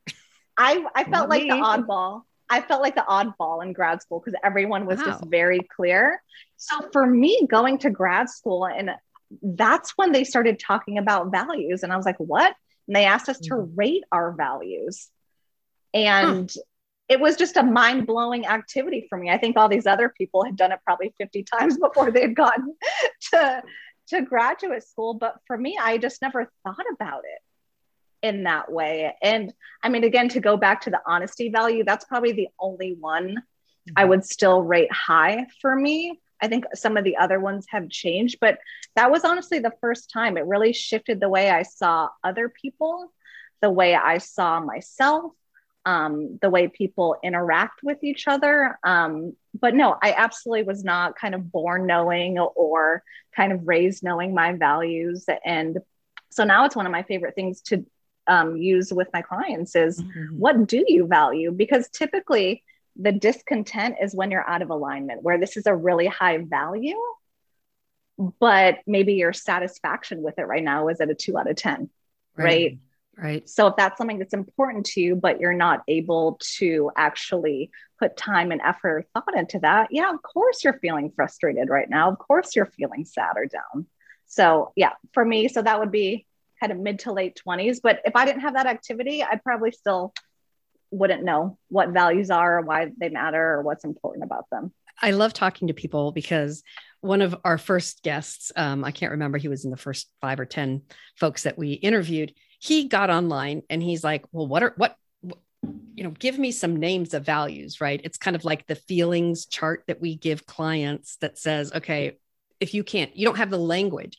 I, 0.56 0.86
I 0.94 1.02
felt 1.02 1.28
like 1.28 1.42
the 1.42 1.48
oddball. 1.48 2.22
I 2.48 2.60
felt 2.60 2.82
like 2.82 2.94
the 2.94 3.04
oddball 3.08 3.64
in 3.64 3.72
grad 3.72 4.02
school 4.02 4.22
because 4.24 4.38
everyone 4.44 4.86
was 4.86 5.00
wow. 5.00 5.06
just 5.06 5.24
very 5.24 5.66
clear. 5.74 6.22
So 6.58 6.76
for 6.92 7.04
me, 7.04 7.44
going 7.50 7.78
to 7.78 7.90
grad 7.90 8.30
school, 8.30 8.66
and 8.66 8.92
that's 9.42 9.94
when 9.96 10.12
they 10.12 10.22
started 10.22 10.60
talking 10.60 10.98
about 10.98 11.32
values. 11.32 11.82
And 11.82 11.92
I 11.92 11.96
was 11.96 12.06
like, 12.06 12.18
what? 12.18 12.54
And 12.86 12.94
they 12.94 13.04
asked 13.04 13.28
us 13.28 13.40
to 13.40 13.54
mm-hmm. 13.54 13.74
rate 13.74 14.04
our 14.12 14.30
values. 14.30 15.08
And 15.92 16.52
huh. 16.54 16.62
It 17.08 17.20
was 17.20 17.36
just 17.36 17.56
a 17.56 17.62
mind 17.62 18.06
blowing 18.06 18.46
activity 18.46 19.06
for 19.08 19.16
me. 19.16 19.30
I 19.30 19.38
think 19.38 19.56
all 19.56 19.68
these 19.68 19.86
other 19.86 20.08
people 20.08 20.44
had 20.44 20.56
done 20.56 20.72
it 20.72 20.80
probably 20.84 21.14
50 21.18 21.44
times 21.44 21.78
before 21.80 22.10
they 22.10 22.22
had 22.22 22.34
gotten 22.36 22.74
to, 23.32 23.62
to 24.08 24.22
graduate 24.22 24.82
school. 24.82 25.14
But 25.14 25.36
for 25.46 25.56
me, 25.56 25.78
I 25.80 25.98
just 25.98 26.20
never 26.20 26.50
thought 26.64 26.84
about 26.92 27.22
it 27.24 28.26
in 28.26 28.44
that 28.44 28.70
way. 28.70 29.14
And 29.22 29.52
I 29.82 29.88
mean, 29.88 30.04
again, 30.04 30.28
to 30.30 30.40
go 30.40 30.56
back 30.56 30.82
to 30.82 30.90
the 30.90 31.00
honesty 31.06 31.48
value, 31.48 31.84
that's 31.84 32.04
probably 32.04 32.32
the 32.32 32.48
only 32.58 32.96
one 32.98 33.28
mm-hmm. 33.28 33.92
I 33.96 34.04
would 34.04 34.24
still 34.24 34.62
rate 34.62 34.92
high 34.92 35.46
for 35.60 35.74
me. 35.74 36.20
I 36.40 36.48
think 36.48 36.64
some 36.74 36.96
of 36.96 37.04
the 37.04 37.16
other 37.16 37.40
ones 37.40 37.66
have 37.70 37.88
changed, 37.88 38.38
but 38.40 38.58
that 38.94 39.10
was 39.10 39.24
honestly 39.24 39.58
the 39.58 39.72
first 39.80 40.10
time 40.10 40.36
it 40.36 40.44
really 40.44 40.72
shifted 40.72 41.18
the 41.18 41.30
way 41.30 41.50
I 41.50 41.62
saw 41.62 42.10
other 42.22 42.50
people, 42.50 43.10
the 43.62 43.70
way 43.70 43.94
I 43.94 44.18
saw 44.18 44.60
myself, 44.60 45.32
um, 45.86 46.38
the 46.42 46.50
way 46.50 46.68
people 46.68 47.16
interact 47.22 47.80
with 47.82 48.02
each 48.02 48.26
other. 48.26 48.78
Um, 48.82 49.34
but 49.58 49.74
no, 49.74 49.96
I 50.02 50.12
absolutely 50.12 50.64
was 50.64 50.84
not 50.84 51.16
kind 51.16 51.34
of 51.34 51.50
born 51.50 51.86
knowing 51.86 52.38
or 52.38 53.02
kind 53.34 53.52
of 53.52 53.66
raised 53.66 54.02
knowing 54.02 54.34
my 54.34 54.52
values. 54.52 55.24
And 55.44 55.78
so 56.30 56.44
now 56.44 56.66
it's 56.66 56.76
one 56.76 56.86
of 56.86 56.92
my 56.92 57.04
favorite 57.04 57.36
things 57.36 57.62
to 57.62 57.86
um, 58.26 58.56
use 58.56 58.92
with 58.92 59.08
my 59.12 59.22
clients 59.22 59.76
is 59.76 60.02
mm-hmm. 60.02 60.36
what 60.36 60.66
do 60.66 60.84
you 60.88 61.06
value? 61.06 61.52
Because 61.52 61.88
typically 61.88 62.64
the 62.96 63.12
discontent 63.12 63.96
is 64.02 64.14
when 64.14 64.32
you're 64.32 64.48
out 64.48 64.62
of 64.62 64.70
alignment, 64.70 65.22
where 65.22 65.38
this 65.38 65.56
is 65.56 65.66
a 65.66 65.74
really 65.74 66.06
high 66.06 66.38
value, 66.38 67.00
but 68.40 68.78
maybe 68.88 69.14
your 69.14 69.32
satisfaction 69.32 70.22
with 70.22 70.38
it 70.38 70.46
right 70.46 70.64
now 70.64 70.88
is 70.88 71.00
at 71.00 71.10
a 71.10 71.14
two 71.14 71.38
out 71.38 71.48
of 71.48 71.54
10, 71.54 71.90
right? 72.36 72.44
right? 72.44 72.78
Right. 73.16 73.48
So 73.48 73.68
if 73.68 73.76
that's 73.76 73.96
something 73.96 74.18
that's 74.18 74.34
important 74.34 74.84
to 74.86 75.00
you, 75.00 75.16
but 75.16 75.40
you're 75.40 75.54
not 75.54 75.82
able 75.88 76.38
to 76.58 76.90
actually 76.96 77.70
put 77.98 78.16
time 78.16 78.52
and 78.52 78.60
effort 78.60 79.06
thought 79.14 79.36
into 79.36 79.58
that, 79.60 79.88
yeah, 79.90 80.12
of 80.12 80.20
course 80.22 80.62
you're 80.62 80.78
feeling 80.80 81.10
frustrated 81.16 81.70
right 81.70 81.88
now. 81.88 82.10
Of 82.10 82.18
course 82.18 82.54
you're 82.54 82.66
feeling 82.66 83.06
sad 83.06 83.32
or 83.36 83.46
down. 83.46 83.86
So 84.26 84.72
yeah, 84.76 84.92
for 85.14 85.24
me, 85.24 85.48
so 85.48 85.62
that 85.62 85.80
would 85.80 85.90
be 85.90 86.26
kind 86.60 86.72
of 86.72 86.78
mid 86.78 87.00
to 87.00 87.12
late 87.12 87.40
20s. 87.46 87.80
But 87.82 88.00
if 88.04 88.16
I 88.16 88.26
didn't 88.26 88.42
have 88.42 88.54
that 88.54 88.66
activity, 88.66 89.22
I 89.22 89.36
probably 89.36 89.72
still 89.72 90.12
wouldn't 90.90 91.24
know 91.24 91.58
what 91.68 91.90
values 91.90 92.30
are 92.30 92.58
or 92.58 92.62
why 92.62 92.92
they 92.98 93.08
matter 93.08 93.54
or 93.54 93.62
what's 93.62 93.84
important 93.84 94.24
about 94.24 94.44
them. 94.50 94.72
I 95.00 95.10
love 95.10 95.32
talking 95.32 95.68
to 95.68 95.74
people 95.74 96.12
because 96.12 96.62
one 97.00 97.20
of 97.22 97.36
our 97.44 97.58
first 97.58 98.02
guests, 98.02 98.50
um, 98.56 98.84
I 98.84 98.90
can't 98.90 99.12
remember, 99.12 99.38
he 99.38 99.48
was 99.48 99.64
in 99.64 99.70
the 99.70 99.76
first 99.76 100.10
five 100.20 100.40
or 100.40 100.46
10 100.46 100.82
folks 101.18 101.42
that 101.42 101.58
we 101.58 101.72
interviewed 101.72 102.32
he 102.58 102.88
got 102.88 103.10
online 103.10 103.62
and 103.68 103.82
he's 103.82 104.02
like, 104.04 104.24
well, 104.32 104.46
what 104.46 104.62
are 104.62 104.74
what 104.76 104.96
you 105.94 106.04
know, 106.04 106.10
give 106.10 106.38
me 106.38 106.52
some 106.52 106.76
names 106.76 107.14
of 107.14 107.24
values, 107.24 107.80
right? 107.80 108.00
It's 108.04 108.18
kind 108.18 108.36
of 108.36 108.44
like 108.44 108.66
the 108.66 108.74
feelings 108.74 109.46
chart 109.46 109.84
that 109.86 110.00
we 110.00 110.14
give 110.14 110.46
clients 110.46 111.16
that 111.16 111.38
says, 111.38 111.72
okay, 111.72 112.18
if 112.60 112.74
you 112.74 112.84
can't, 112.84 113.16
you 113.16 113.24
don't 113.24 113.38
have 113.38 113.50
the 113.50 113.58
language, 113.58 114.18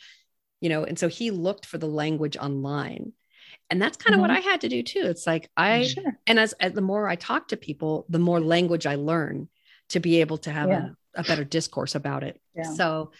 you 0.59 0.69
know, 0.69 0.83
and 0.83 0.97
so 0.97 1.07
he 1.07 1.31
looked 1.31 1.65
for 1.65 1.77
the 1.77 1.87
language 1.87 2.35
online. 2.35 3.13
And 3.69 3.81
that's 3.81 3.97
kind 3.97 4.15
of 4.15 4.21
mm-hmm. 4.21 4.33
what 4.33 4.37
I 4.37 4.39
had 4.39 4.61
to 4.61 4.69
do 4.69 4.81
too. 4.81 5.03
It's 5.03 5.27
like 5.27 5.49
I, 5.55 5.83
sure. 5.83 6.17
and 6.25 6.39
as, 6.39 6.53
as, 6.53 6.73
the 6.73 6.81
more 6.81 7.07
I 7.07 7.15
talk 7.15 7.49
to 7.49 7.57
people, 7.57 8.05
the 8.09 8.19
more 8.19 8.39
language 8.39 8.85
I 8.85 8.95
learn 8.95 9.49
to 9.89 9.99
be 9.99 10.21
able 10.21 10.37
to 10.39 10.51
have 10.51 10.69
yeah. 10.69 10.89
a, 11.15 11.21
a, 11.21 11.23
better 11.23 11.43
discourse 11.43 11.93
about 11.93 12.23
it. 12.23 12.41
Yeah. 12.55 12.63
So 12.73 13.11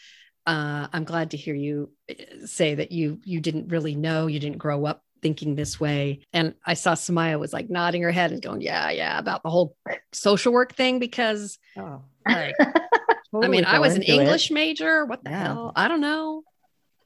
uh, 0.46 0.88
I'm 0.92 1.04
glad 1.04 1.32
to 1.32 1.38
hear 1.38 1.54
you 1.54 1.92
uh, 2.10 2.46
say 2.46 2.76
that 2.76 2.92
you 2.92 3.20
you 3.24 3.42
didn't 3.42 3.68
really 3.68 3.96
know, 3.96 4.28
you 4.28 4.40
didn't 4.40 4.58
grow 4.58 4.86
up 4.86 5.04
thinking 5.22 5.56
this 5.56 5.80
way. 5.80 6.22
And 6.34 6.54
I 6.66 6.74
saw 6.74 6.94
Sumaya 6.94 7.40
was 7.40 7.54
like 7.54 7.70
nodding 7.70 8.02
her 8.04 8.12
head 8.12 8.32
and 8.32 8.42
going, 8.42 8.62
yeah, 8.62 8.90
yeah, 8.90 9.18
about 9.18 9.44
the 9.44 9.50
whole 9.50 9.76
social 10.12 10.54
work 10.54 10.74
thing 10.76 11.00
because 11.00 11.58
oh, 11.78 12.02
like, 12.28 12.56
totally 12.58 13.46
I 13.46 13.48
mean, 13.48 13.66
I 13.66 13.80
was 13.80 13.96
an 13.96 14.04
English 14.04 14.52
it. 14.52 14.54
major. 14.54 15.06
What 15.06 15.24
the 15.24 15.32
yeah. 15.32 15.44
hell? 15.44 15.74
I 15.76 15.88
don't 15.88 16.02
know. 16.02 16.44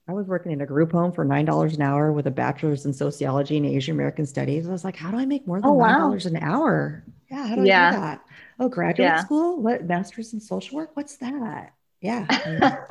I 0.07 0.13
was 0.13 0.27
working 0.27 0.51
in 0.51 0.61
a 0.61 0.65
group 0.65 0.91
home 0.91 1.11
for 1.11 1.23
nine 1.23 1.45
dollars 1.45 1.75
an 1.75 1.83
hour 1.83 2.11
with 2.11 2.27
a 2.27 2.31
bachelor's 2.31 2.85
in 2.85 2.93
sociology 2.93 3.57
and 3.57 3.65
Asian 3.65 3.95
American 3.95 4.25
studies. 4.25 4.67
I 4.67 4.71
was 4.71 4.83
like, 4.83 4.95
how 4.95 5.11
do 5.11 5.17
I 5.17 5.25
make 5.25 5.47
more 5.47 5.61
than 5.61 5.69
oh, 5.69 5.79
nine 5.79 5.99
dollars 5.99 6.25
wow. 6.25 6.31
an 6.31 6.43
hour? 6.43 7.03
Yeah, 7.29 7.47
how 7.47 7.55
do 7.55 7.63
yeah. 7.63 7.87
I 7.87 7.91
do 7.91 7.97
that? 7.97 8.21
Oh, 8.59 8.69
graduate 8.69 9.07
yeah. 9.07 9.23
school? 9.23 9.61
What 9.61 9.85
master's 9.85 10.33
in 10.33 10.41
social 10.41 10.77
work? 10.77 10.91
What's 10.95 11.17
that? 11.17 11.73
Yeah. 12.01 12.25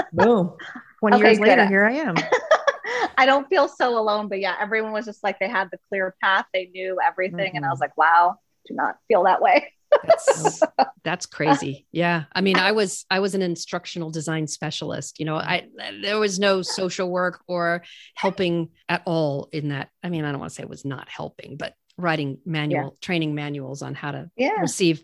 Boom. 0.12 0.56
20 1.00 1.16
okay, 1.16 1.24
years 1.26 1.40
later, 1.40 1.66
here 1.66 1.84
I 1.84 1.92
am. 1.92 2.14
I 3.16 3.26
don't 3.26 3.48
feel 3.48 3.68
so 3.68 3.98
alone, 3.98 4.28
but 4.28 4.40
yeah, 4.40 4.56
everyone 4.60 4.92
was 4.92 5.04
just 5.04 5.22
like 5.22 5.38
they 5.38 5.48
had 5.48 5.68
the 5.70 5.78
clear 5.88 6.14
path, 6.22 6.46
they 6.52 6.66
knew 6.66 6.98
everything, 7.04 7.38
mm-hmm. 7.38 7.56
and 7.56 7.66
I 7.66 7.70
was 7.70 7.76
mm-hmm. 7.76 7.84
like, 7.84 7.96
wow, 7.96 8.36
do 8.66 8.74
not 8.74 8.96
feel 9.08 9.24
that 9.24 9.42
way. 9.42 9.72
that's, 10.04 10.62
that's 11.04 11.26
crazy. 11.26 11.86
Yeah. 11.92 12.24
I 12.32 12.40
mean, 12.40 12.56
I 12.56 12.72
was 12.72 13.04
I 13.10 13.20
was 13.20 13.34
an 13.34 13.42
instructional 13.42 14.10
design 14.10 14.46
specialist. 14.46 15.18
You 15.18 15.26
know, 15.26 15.36
I 15.36 15.68
there 16.02 16.18
was 16.18 16.38
no 16.38 16.62
social 16.62 17.10
work 17.10 17.42
or 17.48 17.82
helping 18.14 18.70
at 18.88 19.02
all 19.04 19.48
in 19.52 19.68
that. 19.70 19.88
I 20.02 20.08
mean, 20.08 20.24
I 20.24 20.30
don't 20.30 20.40
want 20.40 20.50
to 20.50 20.54
say 20.54 20.62
it 20.62 20.68
was 20.68 20.84
not 20.84 21.08
helping, 21.08 21.56
but 21.56 21.74
writing 21.96 22.38
manual 22.46 22.82
yeah. 22.82 22.96
training 23.00 23.34
manuals 23.34 23.82
on 23.82 23.94
how 23.94 24.12
to 24.12 24.30
yeah. 24.36 24.60
receive 24.60 25.02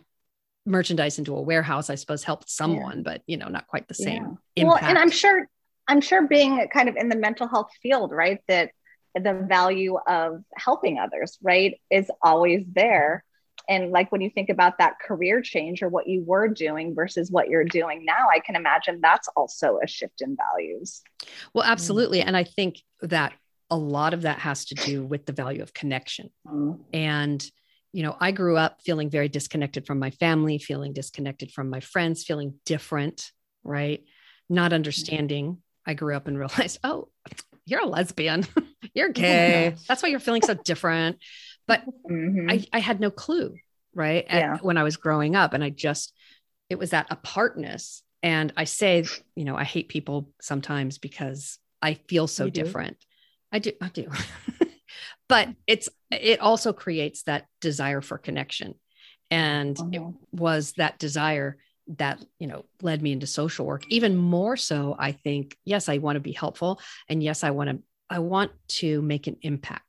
merchandise 0.64 1.18
into 1.18 1.36
a 1.36 1.40
warehouse, 1.40 1.90
I 1.90 1.94
suppose 1.94 2.24
helped 2.24 2.50
someone, 2.50 2.98
yeah. 2.98 3.02
but 3.04 3.22
you 3.26 3.36
know, 3.36 3.48
not 3.48 3.66
quite 3.66 3.88
the 3.88 3.94
same. 3.94 4.38
Well, 4.56 4.78
and 4.80 4.98
I'm 4.98 5.10
sure 5.10 5.48
I'm 5.88 6.00
sure 6.00 6.26
being 6.26 6.66
kind 6.72 6.88
of 6.88 6.96
in 6.96 7.08
the 7.08 7.16
mental 7.16 7.46
health 7.46 7.70
field, 7.82 8.12
right, 8.12 8.40
that 8.48 8.70
the 9.14 9.32
value 9.32 9.96
of 10.06 10.42
helping 10.54 10.98
others, 10.98 11.38
right, 11.40 11.80
is 11.90 12.10
always 12.22 12.64
there. 12.72 13.24
And 13.68 13.90
like 13.90 14.12
when 14.12 14.20
you 14.20 14.30
think 14.30 14.48
about 14.48 14.78
that 14.78 15.00
career 15.00 15.40
change 15.40 15.82
or 15.82 15.88
what 15.88 16.06
you 16.06 16.22
were 16.24 16.48
doing 16.48 16.94
versus 16.94 17.30
what 17.30 17.48
you're 17.48 17.64
doing 17.64 18.04
now, 18.04 18.28
I 18.30 18.38
can 18.40 18.54
imagine 18.54 19.00
that's 19.00 19.28
also 19.34 19.80
a 19.82 19.86
shift 19.86 20.20
in 20.20 20.36
values. 20.36 21.02
Well, 21.52 21.64
absolutely. 21.64 22.18
Mm-hmm. 22.18 22.28
And 22.28 22.36
I 22.36 22.44
think 22.44 22.76
that 23.00 23.32
a 23.70 23.76
lot 23.76 24.14
of 24.14 24.22
that 24.22 24.38
has 24.40 24.66
to 24.66 24.74
do 24.74 25.04
with 25.04 25.26
the 25.26 25.32
value 25.32 25.62
of 25.62 25.74
connection. 25.74 26.30
Mm-hmm. 26.46 26.82
And, 26.92 27.50
you 27.92 28.02
know, 28.02 28.16
I 28.20 28.30
grew 28.30 28.56
up 28.56 28.82
feeling 28.82 29.10
very 29.10 29.28
disconnected 29.28 29.86
from 29.86 29.98
my 29.98 30.10
family, 30.10 30.58
feeling 30.58 30.92
disconnected 30.92 31.50
from 31.50 31.70
my 31.70 31.80
friends, 31.80 32.22
feeling 32.22 32.54
different, 32.64 33.32
right? 33.64 34.04
Not 34.48 34.72
understanding 34.72 35.58
I 35.86 35.94
grew 35.94 36.16
up 36.16 36.26
and 36.26 36.38
realized, 36.38 36.78
oh, 36.84 37.08
you're 37.64 37.82
a 37.82 37.86
lesbian, 37.86 38.46
you're 38.94 39.10
gay. 39.10 39.74
That's 39.88 40.02
why 40.02 40.08
you're 40.08 40.20
feeling 40.20 40.42
so 40.42 40.54
different. 40.54 41.18
But 41.66 41.82
mm-hmm. 42.08 42.48
I, 42.48 42.64
I 42.72 42.78
had 42.78 43.00
no 43.00 43.10
clue, 43.10 43.56
right? 43.94 44.24
Yeah. 44.28 44.58
when 44.58 44.76
I 44.76 44.84
was 44.84 44.96
growing 44.96 45.34
up, 45.34 45.52
and 45.52 45.64
I 45.64 45.70
just, 45.70 46.12
it 46.70 46.78
was 46.78 46.90
that 46.90 47.08
apartness. 47.10 48.02
And 48.22 48.52
I 48.56 48.64
say, 48.64 49.04
you 49.34 49.44
know, 49.44 49.56
I 49.56 49.64
hate 49.64 49.88
people 49.88 50.30
sometimes 50.40 50.98
because 50.98 51.58
I 51.82 51.94
feel 51.94 52.26
so 52.26 52.48
different. 52.48 52.96
I 53.52 53.58
do, 53.58 53.72
I 53.80 53.88
do. 53.88 54.08
but 55.28 55.48
it's, 55.66 55.88
it 56.10 56.40
also 56.40 56.72
creates 56.72 57.24
that 57.24 57.46
desire 57.60 58.00
for 58.00 58.18
connection. 58.18 58.74
And 59.30 59.76
it 59.92 59.98
uh-huh. 59.98 60.10
was 60.32 60.72
that 60.72 60.98
desire 60.98 61.58
that 61.88 62.24
you 62.38 62.46
know 62.46 62.64
led 62.82 63.02
me 63.02 63.12
into 63.12 63.26
social 63.26 63.64
work 63.64 63.84
even 63.88 64.16
more 64.16 64.56
so 64.56 64.96
i 64.98 65.12
think 65.12 65.56
yes 65.64 65.88
i 65.88 65.98
want 65.98 66.16
to 66.16 66.20
be 66.20 66.32
helpful 66.32 66.80
and 67.08 67.22
yes 67.22 67.44
i 67.44 67.50
want 67.50 67.70
to 67.70 67.78
i 68.10 68.18
want 68.18 68.50
to 68.66 69.00
make 69.02 69.26
an 69.26 69.36
impact 69.42 69.84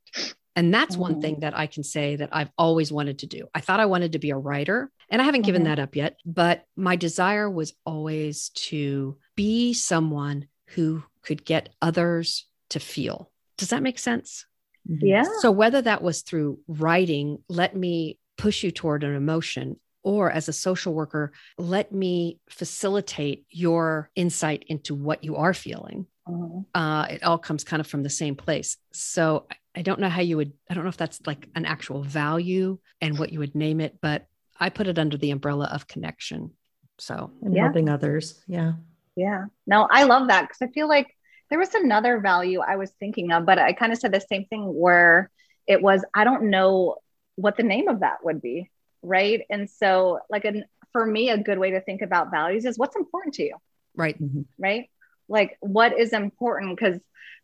and 0.56 0.74
that's 0.74 0.94
mm-hmm. 0.94 1.02
one 1.02 1.22
thing 1.22 1.40
that 1.40 1.58
i 1.58 1.66
can 1.66 1.84
say 1.84 2.16
that 2.16 2.30
i've 2.32 2.52
always 2.58 2.92
wanted 2.92 3.20
to 3.20 3.26
do 3.26 3.48
i 3.56 3.60
thought 3.60 3.80
i 3.80 3.86
wanted 3.86 4.12
to 4.12 4.20
be 4.20 4.30
a 4.30 4.38
writer 4.38 4.92
and 5.10 5.22
i 5.22 5.26
haven't 5.26 5.42
mm-hmm. 5.42 5.48
given 5.48 5.64
that 5.64 5.80
up 5.80 5.96
yet 5.96 6.18
but 6.26 6.64
my 6.76 6.96
desire 6.96 7.50
was 7.50 7.74
always 7.86 8.50
to 8.50 9.18
be 9.36 9.74
someone 9.74 10.48
who 10.68 11.04
could 11.24 11.44
get 11.44 11.70
others 11.82 12.46
to 12.70 12.80
feel 12.80 13.32
does 13.58 13.70
that 13.70 13.84
make 13.84 13.98
sense 13.98 14.46
mm-hmm. 14.88 15.06
yeah 15.06 15.24
so 15.40 15.50
whether 15.50 15.82
that 15.82 16.04
was 16.04 16.22
through 16.22 16.60
writing 16.68 17.40
let 17.50 17.76
me 17.76 18.20
push 18.38 18.64
you 18.64 18.70
toward 18.70 19.04
an 19.04 19.16
emotion 19.16 19.80
or 20.04 20.32
as 20.32 20.48
a 20.48 20.54
social 20.54 20.94
worker, 20.94 21.32
let 21.58 21.92
me 21.92 22.40
facilitate 22.50 23.46
your 23.50 24.10
insight 24.16 24.64
into 24.68 24.96
what 24.96 25.24
you 25.24 25.36
are 25.36 25.54
feeling. 25.54 26.06
Mm-hmm. 26.28 26.60
Uh, 26.74 27.06
it 27.06 27.24
all 27.24 27.38
comes 27.38 27.64
kind 27.64 27.80
of 27.80 27.88
from 27.88 28.04
the 28.04 28.10
same 28.10 28.36
place. 28.36 28.78
So 28.94 29.48
I 29.76 29.82
don't 29.82 30.00
know 30.00 30.10
how 30.10 30.22
you 30.22 30.38
would, 30.38 30.54
I 30.70 30.74
don't 30.74 30.84
know 30.84 30.90
if 30.90 30.98
that's 30.98 31.22
like 31.26 31.48
an 31.56 31.66
actual 31.66 32.04
value 32.04 32.80
and 33.02 33.20
what 33.20 33.32
you 33.32 33.40
would 33.40 33.56
name 33.56 33.80
it, 33.80 33.98
but 34.02 34.28
I 34.60 34.70
put 34.70 34.88
it 34.88 34.98
under 35.00 35.18
the 35.18 35.32
umbrella 35.32 35.70
of 35.72 35.88
connection. 35.88 36.52
So 36.98 37.32
and 37.44 37.56
yeah. 37.56 37.64
helping 37.64 37.90
others. 37.90 38.44
Yeah. 38.48 38.74
Yeah. 39.16 39.46
No, 39.66 39.88
I 39.90 40.04
love 40.04 40.30
that 40.30 40.44
because 40.44 40.62
I 40.62 40.72
feel 40.72 40.88
like 40.88 41.08
there 41.50 41.60
was 41.60 41.74
another 41.74 42.20
value 42.20 42.60
I 42.60 42.76
was 42.76 42.92
thinking 43.00 43.32
of, 43.32 43.46
but 43.46 43.60
I 43.60 43.74
kind 43.74 43.92
of 43.92 44.00
said 44.00 44.12
the 44.12 44.20
same 44.20 44.46
thing 44.46 44.64
where 44.64 45.32
it 45.68 45.82
was, 45.82 46.04
I 46.14 46.24
don't 46.24 46.50
know 46.50 46.96
what 47.36 47.56
the 47.56 47.64
name 47.64 47.88
of 47.88 48.00
that 48.00 48.24
would 48.24 48.42
be 48.42 48.70
right? 49.02 49.42
And 49.50 49.70
so 49.70 50.20
like 50.30 50.46
an 50.46 50.66
for 50.94 51.06
me 51.06 51.30
a 51.30 51.38
good 51.38 51.60
way 51.60 51.72
to 51.72 51.82
think 51.82 52.02
about 52.02 52.32
values 52.32 52.66
is 52.66 52.78
what's 52.78 52.96
important 52.96 53.36
to 53.36 53.44
you 53.44 53.56
right. 53.96 54.22
Mm-hmm. 54.22 54.42
right? 54.58 54.90
Like 55.28 55.58
what 55.60 55.98
is 55.98 56.14
important? 56.14 56.78
Because 56.78 57.00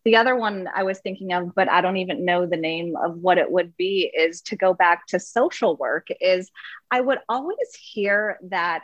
the 0.05 0.15
other 0.17 0.35
one 0.35 0.67
i 0.75 0.83
was 0.83 0.99
thinking 0.99 1.33
of 1.33 1.53
but 1.55 1.69
i 1.69 1.81
don't 1.81 1.97
even 1.97 2.25
know 2.25 2.45
the 2.45 2.57
name 2.57 2.95
of 2.95 3.17
what 3.17 3.37
it 3.37 3.51
would 3.51 3.75
be 3.77 4.11
is 4.15 4.41
to 4.41 4.55
go 4.55 4.73
back 4.73 5.05
to 5.07 5.19
social 5.19 5.75
work 5.77 6.07
is 6.19 6.51
i 6.91 6.99
would 6.99 7.19
always 7.29 7.73
hear 7.79 8.37
that 8.43 8.83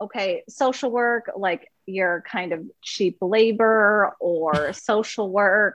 okay 0.00 0.42
social 0.48 0.90
work 0.90 1.30
like 1.36 1.70
you're 1.86 2.22
kind 2.30 2.52
of 2.52 2.64
cheap 2.82 3.16
labor 3.20 4.12
or 4.20 4.72
social 4.72 5.30
work 5.30 5.74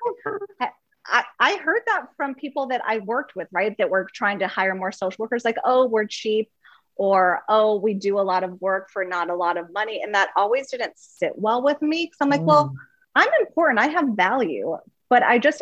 I, 1.05 1.23
I 1.39 1.57
heard 1.57 1.81
that 1.87 2.07
from 2.15 2.35
people 2.35 2.67
that 2.67 2.81
I 2.85 2.99
worked 2.99 3.35
with, 3.35 3.47
right? 3.51 3.75
That 3.77 3.89
were 3.89 4.07
trying 4.13 4.39
to 4.39 4.47
hire 4.47 4.75
more 4.75 4.91
social 4.91 5.23
workers, 5.23 5.43
like, 5.43 5.57
oh, 5.65 5.87
we're 5.87 6.05
cheap, 6.05 6.49
or 6.95 7.41
oh, 7.49 7.77
we 7.77 7.93
do 7.93 8.19
a 8.19 8.21
lot 8.21 8.43
of 8.43 8.61
work 8.61 8.89
for 8.91 9.03
not 9.03 9.29
a 9.29 9.35
lot 9.35 9.57
of 9.57 9.71
money. 9.73 10.01
And 10.03 10.13
that 10.15 10.29
always 10.35 10.69
didn't 10.69 10.93
sit 10.95 11.33
well 11.35 11.61
with 11.61 11.81
me. 11.81 12.07
Cause 12.07 12.17
I'm 12.21 12.29
like, 12.29 12.41
mm. 12.41 12.45
well, 12.45 12.73
I'm 13.15 13.29
important, 13.41 13.79
I 13.79 13.87
have 13.87 14.09
value. 14.09 14.77
But 15.09 15.23
I 15.23 15.39
just, 15.39 15.61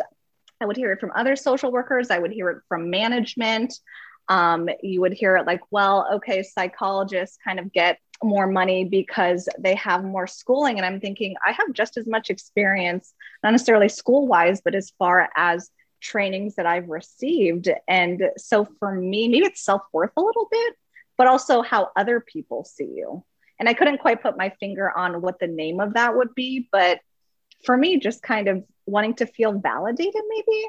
I 0.60 0.66
would 0.66 0.76
hear 0.76 0.92
it 0.92 1.00
from 1.00 1.12
other 1.14 1.36
social 1.36 1.72
workers, 1.72 2.10
I 2.10 2.18
would 2.18 2.32
hear 2.32 2.50
it 2.50 2.62
from 2.68 2.90
management. 2.90 3.74
Um, 4.28 4.68
you 4.82 5.00
would 5.00 5.12
hear 5.12 5.36
it 5.36 5.46
like, 5.46 5.60
well, 5.70 6.06
okay, 6.14 6.42
psychologists 6.42 7.38
kind 7.44 7.58
of 7.58 7.72
get 7.72 7.98
more 8.24 8.46
money 8.46 8.84
because 8.84 9.48
they 9.58 9.74
have 9.74 10.04
more 10.04 10.26
schooling. 10.26 10.76
And 10.76 10.86
I'm 10.86 11.00
thinking, 11.00 11.34
I 11.46 11.52
have 11.52 11.72
just 11.72 11.96
as 11.96 12.06
much 12.06 12.30
experience, 12.30 13.14
not 13.42 13.52
necessarily 13.52 13.88
school 13.88 14.26
wise, 14.26 14.60
but 14.64 14.74
as 14.74 14.92
far 14.98 15.28
as 15.36 15.70
trainings 16.00 16.56
that 16.56 16.66
I've 16.66 16.88
received. 16.88 17.68
And 17.88 18.22
so 18.36 18.66
for 18.78 18.92
me, 18.92 19.28
maybe 19.28 19.46
it's 19.46 19.64
self 19.64 19.82
worth 19.92 20.12
a 20.16 20.22
little 20.22 20.48
bit, 20.50 20.74
but 21.16 21.26
also 21.26 21.62
how 21.62 21.90
other 21.96 22.20
people 22.20 22.64
see 22.64 22.90
you. 22.96 23.24
And 23.58 23.68
I 23.68 23.74
couldn't 23.74 23.98
quite 23.98 24.22
put 24.22 24.36
my 24.36 24.52
finger 24.58 24.90
on 24.90 25.22
what 25.22 25.38
the 25.38 25.46
name 25.46 25.80
of 25.80 25.94
that 25.94 26.16
would 26.16 26.34
be, 26.34 26.68
but 26.72 27.00
for 27.64 27.76
me, 27.76 27.98
just 27.98 28.22
kind 28.22 28.48
of 28.48 28.64
wanting 28.86 29.14
to 29.14 29.26
feel 29.26 29.52
validated, 29.52 30.22
maybe, 30.28 30.66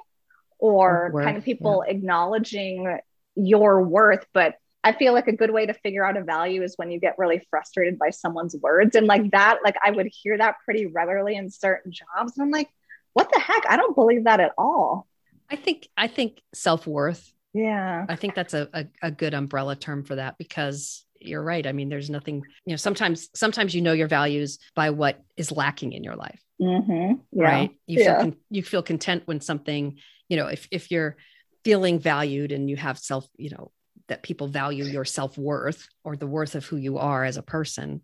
or 0.60 1.10
worth, 1.12 1.26
kind 1.26 1.38
of 1.38 1.43
people 1.43 1.84
yeah. 1.86 1.93
acknowledging 1.93 2.99
your 3.36 3.82
worth, 3.82 4.26
but 4.34 4.56
I 4.84 4.92
feel 4.92 5.14
like 5.14 5.28
a 5.28 5.36
good 5.36 5.52
way 5.52 5.66
to 5.66 5.74
figure 5.74 6.06
out 6.06 6.18
a 6.18 6.24
value 6.24 6.62
is 6.62 6.74
when 6.78 6.92
you 6.92 7.00
get 7.00 7.16
really 7.18 7.42
frustrated 7.50 7.98
by 7.98 8.10
someone's 8.10 8.56
words. 8.56 8.96
And 8.96 9.08
like 9.08 9.32
that, 9.32 9.60
like 9.64 9.76
I 9.84 9.92
would 9.92 10.08
hear 10.08 10.38
that 10.38 10.56
pretty 10.66 10.88
regularly 10.88 11.36
in 11.36 11.50
certain 11.50 11.92
jobs. 11.92 12.38
And 12.38 12.44
I'm 12.44 12.52
like, 12.52 12.70
what 13.14 13.32
the 13.32 13.40
heck? 13.40 13.64
I 13.70 13.78
don't 13.78 13.96
believe 13.96 14.26
that 14.26 14.42
at 14.42 14.52
all. 14.58 15.08
I 15.50 15.56
think, 15.56 15.88
I 15.96 16.08
think 16.08 16.42
self 16.54 16.86
worth. 16.86 17.32
Yeah. 17.54 18.06
I 18.10 18.16
think 18.16 18.36
that's 18.36 18.54
a, 18.54 18.68
a, 18.74 18.86
a, 19.04 19.12
good 19.12 19.36
umbrella 19.36 19.76
term 19.76 20.04
for 20.04 20.16
that 20.16 20.40
because 20.40 21.06
you're 21.22 21.44
right. 21.44 21.66
I 21.68 21.72
mean, 21.72 21.88
there's 21.88 22.10
nothing, 22.10 22.42
you 22.66 22.74
know, 22.74 22.78
sometimes, 22.78 23.30
sometimes 23.36 23.76
you 23.76 23.82
know 23.82 23.94
your 23.94 24.08
values 24.08 24.58
by 24.76 24.90
what 24.90 25.22
is 25.38 25.52
lacking 25.52 25.94
in 25.94 26.04
your 26.04 26.16
life. 26.16 26.42
Mm-hmm. 26.60 27.20
Yeah. 27.32 27.44
Right. 27.44 27.72
You 27.86 28.00
yeah. 28.00 28.06
feel, 28.06 28.22
con- 28.22 28.38
you 28.50 28.64
feel 28.64 28.82
content 28.82 29.24
when 29.26 29.40
something, 29.40 30.00
you 30.30 30.38
know, 30.38 30.48
if, 30.48 30.68
if 30.72 30.90
you're 30.90 31.16
feeling 31.64 32.00
valued 32.00 32.52
and 32.52 32.70
you 32.70 32.76
have 32.76 32.98
self, 32.98 33.28
you 33.38 33.52
know, 33.52 33.72
that 34.10 34.24
people 34.24 34.47
value 34.47 34.86
your 34.86 35.06
self-worth 35.06 35.88
or 36.04 36.16
the 36.16 36.28
worth 36.28 36.56
of 36.56 36.66
who 36.66 36.78
you 36.78 36.97
are 36.97 37.24
as 37.24 37.38
a 37.38 37.43
person 37.43 38.01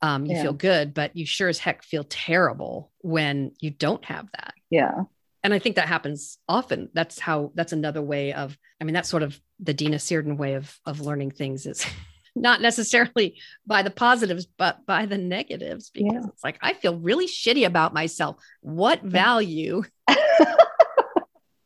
um, 0.00 0.26
you 0.26 0.34
Yeah. 0.34 0.42
feel 0.42 0.52
good 0.52 0.94
but 0.94 1.16
you 1.16 1.24
sure 1.26 1.48
as 1.48 1.58
heck 1.58 1.82
feel 1.82 2.04
terrible 2.04 2.90
when 2.98 3.52
you 3.60 3.70
don't 3.70 4.04
have 4.04 4.28
that 4.32 4.54
Yeah. 4.70 5.02
and 5.42 5.52
i 5.54 5.58
think 5.58 5.76
that 5.76 5.88
happens 5.88 6.38
often 6.48 6.88
that's 6.94 7.18
how 7.18 7.52
that's 7.54 7.72
another 7.72 8.02
way 8.02 8.32
of 8.32 8.56
i 8.80 8.84
mean 8.84 8.94
that's 8.94 9.08
sort 9.08 9.22
of 9.22 9.38
the 9.60 9.74
dina 9.74 9.98
searden 9.98 10.36
way 10.36 10.54
of 10.54 10.76
of 10.86 11.00
learning 11.00 11.30
things 11.30 11.66
is 11.66 11.84
not 12.34 12.62
necessarily 12.62 13.38
by 13.66 13.82
the 13.82 13.90
positives 13.90 14.46
but 14.58 14.84
by 14.86 15.06
the 15.06 15.18
negatives 15.18 15.90
because 15.90 16.12
Yeah. 16.24 16.28
it's 16.32 16.42
like 16.44 16.58
i 16.62 16.72
feel 16.72 16.96
really 16.98 17.26
shitty 17.26 17.66
about 17.66 17.92
myself 17.94 18.36
what 18.60 19.02
value 19.20 19.82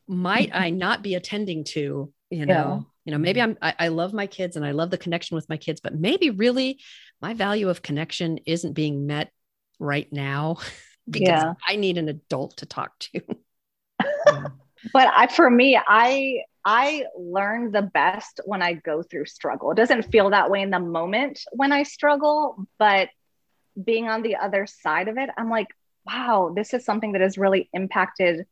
might 0.09 0.51
i 0.55 0.71
not 0.71 1.03
be 1.03 1.15
attending 1.15 1.65
to 1.65 2.13
you 2.31 2.47
know. 2.47 2.87
You 3.07 3.13
know 3.13 3.19
maybe 3.19 3.41
mm-hmm. 3.41 3.53
i'm 3.63 3.75
I, 3.79 3.87
I 3.87 3.89
love 3.89 4.13
my 4.13 4.27
kids 4.27 4.57
and 4.57 4.67
i 4.67 4.73
love 4.73 4.91
the 4.91 4.99
connection 4.99 5.35
with 5.35 5.49
my 5.49 5.57
kids 5.57 5.81
but 5.81 5.95
maybe 5.95 6.29
really 6.29 6.81
my 7.23 7.33
value 7.33 7.71
of 7.71 7.81
connection 7.81 8.39
isn't 8.45 8.75
being 8.75 9.07
met 9.07 9.33
right 9.79 10.13
now 10.13 10.57
because 11.11 11.29
Yeah. 11.29 11.55
i 11.67 11.77
need 11.77 11.97
an 11.97 12.09
adult 12.09 12.59
to 12.59 12.67
talk 12.67 12.99
to 12.99 13.21
Yeah. 14.27 14.49
but 14.93 15.09
I, 15.15 15.27
for 15.29 15.49
me, 15.49 15.79
I 15.87 16.43
I 16.65 17.05
learn 17.17 17.71
the 17.71 17.83
best 17.83 18.41
when 18.45 18.61
I 18.61 18.75
go 18.75 19.03
through 19.03 19.27
struggle. 19.27 19.71
It 19.71 19.77
doesn't 19.77 20.11
feel 20.11 20.31
that 20.31 20.51
way 20.51 20.63
in 20.63 20.71
the 20.71 20.81
moment 20.81 21.41
when 21.53 21.73
I 21.73 21.85
struggle, 21.85 22.67
but 22.79 23.09
being 23.83 24.09
on 24.09 24.23
the 24.23 24.37
other 24.37 24.67
side 24.67 25.07
of 25.09 25.17
it, 25.17 25.31
I'm 25.37 25.49
like, 25.49 25.69
wow, 26.07 26.53
this 26.55 26.75
is 26.75 26.85
something 26.85 27.13
that 27.13 27.21
has 27.21 27.39
really 27.39 27.69
impacted 27.73 28.47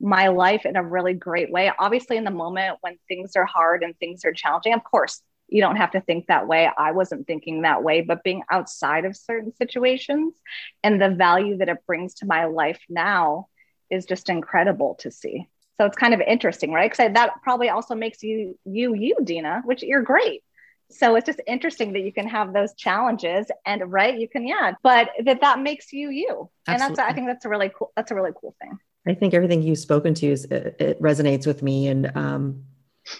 my 0.00 0.28
life 0.28 0.64
in 0.64 0.76
a 0.76 0.82
really 0.82 1.14
great 1.14 1.50
way. 1.52 1.70
Obviously, 1.78 2.16
in 2.16 2.24
the 2.24 2.30
moment 2.30 2.78
when 2.80 2.96
things 3.08 3.36
are 3.36 3.44
hard 3.44 3.82
and 3.82 3.96
things 3.98 4.24
are 4.24 4.32
challenging, 4.32 4.72
of 4.72 4.82
course, 4.82 5.22
you 5.48 5.60
don't 5.60 5.76
have 5.76 5.90
to 5.92 6.00
think 6.00 6.26
that 6.26 6.46
way. 6.46 6.70
I 6.76 6.92
wasn't 6.92 7.26
thinking 7.26 7.62
that 7.62 7.82
way, 7.82 8.00
but 8.00 8.22
being 8.22 8.42
outside 8.50 9.04
of 9.04 9.16
certain 9.16 9.52
situations 9.56 10.34
and 10.82 11.00
the 11.00 11.10
value 11.10 11.58
that 11.58 11.68
it 11.68 11.84
brings 11.86 12.14
to 12.14 12.26
my 12.26 12.46
life 12.46 12.80
now 12.88 13.48
is 13.90 14.06
just 14.06 14.28
incredible 14.28 14.94
to 15.00 15.10
see. 15.10 15.48
So 15.78 15.86
it's 15.86 15.96
kind 15.96 16.14
of 16.14 16.20
interesting, 16.20 16.72
right? 16.72 16.90
Because 16.90 17.12
that 17.14 17.42
probably 17.42 17.68
also 17.68 17.94
makes 17.94 18.22
you 18.22 18.58
you 18.64 18.94
you, 18.94 19.16
Dina, 19.24 19.62
which 19.64 19.82
you're 19.82 20.02
great. 20.02 20.42
So 20.90 21.14
it's 21.14 21.26
just 21.26 21.40
interesting 21.46 21.92
that 21.92 22.00
you 22.00 22.12
can 22.12 22.28
have 22.28 22.52
those 22.52 22.74
challenges 22.74 23.46
and 23.64 23.90
right, 23.90 24.18
you 24.18 24.28
can 24.28 24.46
yeah, 24.46 24.74
but 24.82 25.10
that 25.24 25.40
that 25.40 25.60
makes 25.60 25.92
you 25.92 26.10
you, 26.10 26.50
and 26.66 26.80
that's 26.80 26.98
I 26.98 27.12
think 27.12 27.28
that's 27.28 27.44
a 27.44 27.48
really 27.48 27.70
cool 27.74 27.92
that's 27.96 28.10
a 28.10 28.14
really 28.14 28.32
cool 28.38 28.54
thing. 28.60 28.78
I 29.06 29.14
think 29.14 29.34
everything 29.34 29.62
you've 29.62 29.78
spoken 29.78 30.14
to 30.14 30.26
is 30.26 30.44
it, 30.46 30.76
it 30.78 31.02
resonates 31.02 31.46
with 31.46 31.62
me. 31.62 31.88
And 31.88 32.14
um, 32.16 32.64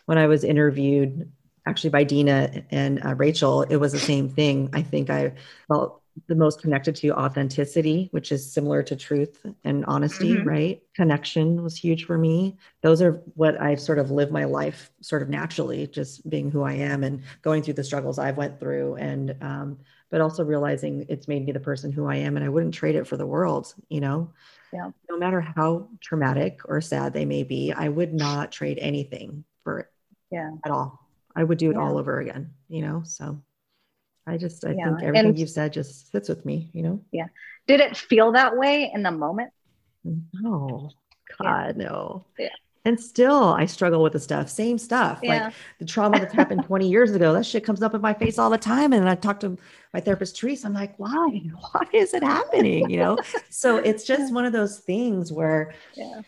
when 0.06 0.18
I 0.18 0.26
was 0.26 0.44
interviewed, 0.44 1.30
actually 1.66 1.90
by 1.90 2.04
Dina 2.04 2.64
and 2.70 3.04
uh, 3.04 3.14
Rachel, 3.14 3.62
it 3.62 3.76
was 3.76 3.92
the 3.92 3.98
same 3.98 4.28
thing. 4.28 4.70
I 4.72 4.82
think 4.82 5.10
I 5.10 5.32
felt 5.68 6.02
the 6.26 6.34
most 6.34 6.60
connected 6.60 6.96
to 6.96 7.12
authenticity, 7.12 8.08
which 8.10 8.32
is 8.32 8.52
similar 8.52 8.82
to 8.82 8.96
truth 8.96 9.44
and 9.64 9.84
honesty, 9.86 10.34
Mhm. 10.34 10.44
right? 10.44 10.82
Connection 10.94 11.62
was 11.62 11.76
huge 11.76 12.04
for 12.04 12.18
me. 12.18 12.58
Those 12.82 13.00
are 13.00 13.22
what 13.34 13.60
I've 13.60 13.80
sort 13.80 13.98
of 13.98 14.10
lived 14.10 14.32
my 14.32 14.44
life 14.44 14.90
sort 15.00 15.22
of 15.22 15.28
naturally, 15.28 15.86
just 15.86 16.28
being 16.28 16.50
who 16.50 16.62
I 16.62 16.74
am 16.74 17.04
and 17.04 17.22
going 17.42 17.62
through 17.62 17.74
the 17.74 17.84
struggles 17.84 18.18
I've 18.18 18.36
went 18.36 18.58
through, 18.58 18.96
and 18.96 19.36
um, 19.40 19.78
but 20.10 20.20
also 20.20 20.44
realizing 20.44 21.06
it's 21.08 21.28
made 21.28 21.46
me 21.46 21.52
the 21.52 21.60
person 21.60 21.92
who 21.92 22.06
I 22.06 22.16
am, 22.16 22.36
and 22.36 22.44
I 22.44 22.48
wouldn't 22.48 22.74
trade 22.74 22.96
it 22.96 23.06
for 23.06 23.16
the 23.16 23.26
world, 23.26 23.74
you 23.88 24.00
know 24.00 24.30
Yeah. 24.72 24.90
no 25.08 25.16
matter 25.18 25.40
how 25.40 25.88
traumatic 26.00 26.60
or 26.64 26.80
sad 26.80 27.12
they 27.12 27.24
may 27.24 27.42
be, 27.44 27.72
I 27.72 27.88
would 27.88 28.12
not 28.12 28.52
trade 28.52 28.78
anything 28.80 29.44
for 29.64 29.80
it 29.80 29.86
Yeah. 30.30 30.50
at 30.64 30.70
all. 30.70 30.98
I 31.34 31.44
would 31.44 31.58
do 31.58 31.70
it 31.70 31.76
all 31.76 31.96
over 31.98 32.18
again, 32.20 32.52
you 32.68 32.82
know? 32.82 33.02
So 33.04 33.40
I 34.26 34.36
just, 34.36 34.64
I 34.64 34.72
Yeah, 34.72 34.84
think 34.86 35.02
everything 35.02 35.28
and- 35.30 35.38
you've 35.38 35.50
said 35.50 35.72
just 35.72 36.10
sits 36.10 36.28
with 36.28 36.44
me, 36.44 36.70
you 36.72 36.82
know? 36.82 37.00
Yeah. 37.12 37.26
Did 37.66 37.80
it 37.80 37.96
feel 37.96 38.32
that 38.32 38.56
way 38.56 38.90
in 38.92 39.02
the 39.02 39.10
moment? 39.12 39.52
No, 40.04 40.90
Yeah. 40.92 41.36
God, 41.38 41.76
no. 41.76 42.24
Yeah. 42.38 42.48
And 42.84 42.98
still, 42.98 43.44
I 43.44 43.66
struggle 43.66 44.02
with 44.02 44.14
the 44.14 44.18
stuff, 44.20 44.48
same 44.48 44.78
stuff. 44.78 45.20
Yeah. 45.22 45.44
Like 45.46 45.54
the 45.78 45.84
trauma 45.84 46.18
that's 46.18 46.32
happened 46.32 46.64
20 46.66 46.88
years 46.88 47.12
ago, 47.12 47.32
that 47.34 47.44
shit 47.44 47.62
comes 47.64 47.82
up 47.82 47.94
in 47.94 48.00
my 48.00 48.14
face 48.14 48.38
all 48.38 48.50
the 48.50 48.56
time. 48.58 48.92
And 48.92 49.08
I 49.08 49.14
talk 49.14 49.40
to 49.40 49.58
my 49.92 50.00
therapist, 50.00 50.40
Therese, 50.40 50.64
I'm 50.64 50.74
like, 50.74 50.98
why? 50.98 51.10
Why 51.72 51.86
is 51.92 52.14
it 52.14 52.22
happening? 52.22 52.90
You 52.90 52.98
know? 52.98 53.18
so 53.50 53.76
it's 53.76 54.04
just 54.04 54.32
one 54.32 54.44
of 54.44 54.52
those 54.52 54.78
things 54.78 55.32
where 55.32 55.74
yeah. 55.96 56.22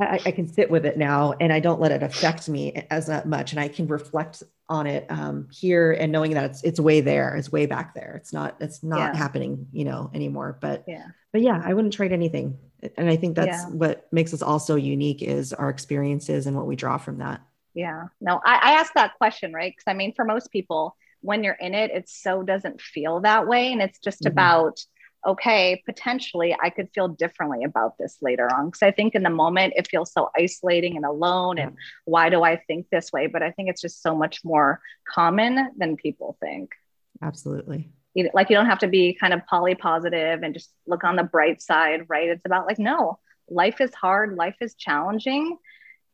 I, 0.00 0.20
I 0.26 0.30
can 0.32 0.48
sit 0.48 0.70
with 0.70 0.84
it 0.84 0.98
now 0.98 1.34
and 1.40 1.52
I 1.52 1.60
don't 1.60 1.80
let 1.80 1.92
it 1.92 2.02
affect 2.02 2.48
me 2.48 2.86
as 2.90 3.06
that 3.06 3.28
much. 3.28 3.52
And 3.52 3.60
I 3.60 3.68
can 3.68 3.86
reflect 3.86 4.42
on 4.68 4.86
it 4.86 5.06
um, 5.10 5.48
here 5.52 5.92
and 5.92 6.10
knowing 6.10 6.32
that 6.34 6.44
it's, 6.44 6.64
it's 6.64 6.80
way 6.80 7.00
there, 7.00 7.36
it's 7.36 7.52
way 7.52 7.66
back 7.66 7.94
there. 7.94 8.16
It's 8.16 8.32
not, 8.32 8.56
it's 8.60 8.82
not 8.82 9.14
Yeah. 9.14 9.16
happening, 9.16 9.68
you 9.72 9.84
know, 9.84 10.10
anymore. 10.14 10.58
But, 10.60 10.84
Yeah. 10.88 11.06
but 11.32 11.42
yeah, 11.42 11.60
I 11.64 11.74
wouldn't 11.74 11.94
trade 11.94 12.12
anything. 12.12 12.58
And 12.96 13.08
I 13.08 13.16
think 13.16 13.36
that's 13.36 13.62
Yeah. 13.62 13.68
what 13.68 14.08
makes 14.12 14.34
us 14.34 14.42
all 14.42 14.58
so 14.58 14.74
unique 14.74 15.22
is 15.22 15.52
our 15.52 15.68
experiences 15.70 16.46
and 16.46 16.56
what 16.56 16.66
we 16.66 16.76
draw 16.76 16.98
from 16.98 17.18
that. 17.18 17.42
Yeah. 17.74 18.04
No, 18.20 18.40
I, 18.44 18.54
I 18.54 18.70
asked 18.80 18.94
that 18.94 19.14
question, 19.18 19.52
right? 19.52 19.72
Because 19.72 19.90
I 19.90 19.94
mean, 19.94 20.14
for 20.14 20.24
most 20.24 20.50
people, 20.50 20.96
when 21.24 21.42
you're 21.42 21.54
in 21.54 21.74
it, 21.74 21.90
it 21.90 22.08
so 22.08 22.42
doesn't 22.42 22.80
feel 22.80 23.20
that 23.20 23.46
way. 23.46 23.72
And 23.72 23.80
it's 23.80 23.98
just 23.98 24.24
Mhm. 24.24 24.30
about, 24.32 24.78
okay, 25.26 25.82
potentially 25.86 26.54
I 26.62 26.68
could 26.68 26.90
feel 26.94 27.08
differently 27.08 27.64
about 27.64 27.96
this 27.98 28.18
later 28.20 28.46
on. 28.54 28.66
Because 28.66 28.82
I 28.82 28.90
think 28.90 29.14
in 29.14 29.22
the 29.22 29.30
moment 29.30 29.72
it 29.76 29.88
feels 29.88 30.12
so 30.12 30.30
isolating 30.38 30.96
and 30.96 31.06
alone. 31.06 31.58
And 31.58 31.76
why 32.04 32.28
do 32.28 32.42
I 32.42 32.56
think 32.56 32.90
this 32.90 33.10
way? 33.10 33.26
But 33.26 33.42
I 33.42 33.50
think 33.52 33.70
it's 33.70 33.80
just 33.80 34.02
so 34.02 34.14
much 34.14 34.44
more 34.44 34.80
common 35.08 35.70
than 35.78 35.96
people 35.96 36.36
think. 36.40 36.74
Absolutely. 37.22 37.90
You- 38.12 38.30
Like 38.34 38.50
you 38.50 38.56
don't 38.56 38.66
have 38.66 38.80
to 38.80 38.88
be 38.88 39.14
kind 39.14 39.32
of 39.32 39.46
poly 39.46 39.74
positive 39.74 40.42
and 40.42 40.52
just 40.52 40.70
look 40.86 41.04
on 41.04 41.16
the 41.16 41.24
bright 41.24 41.62
side, 41.62 42.04
right? 42.08 42.28
It's 42.28 42.44
about 42.44 42.66
like, 42.66 42.78
no, 42.78 43.18
life 43.48 43.80
is 43.80 43.94
hard, 43.94 44.36
life 44.36 44.56
is 44.60 44.74
challenging. 44.74 45.56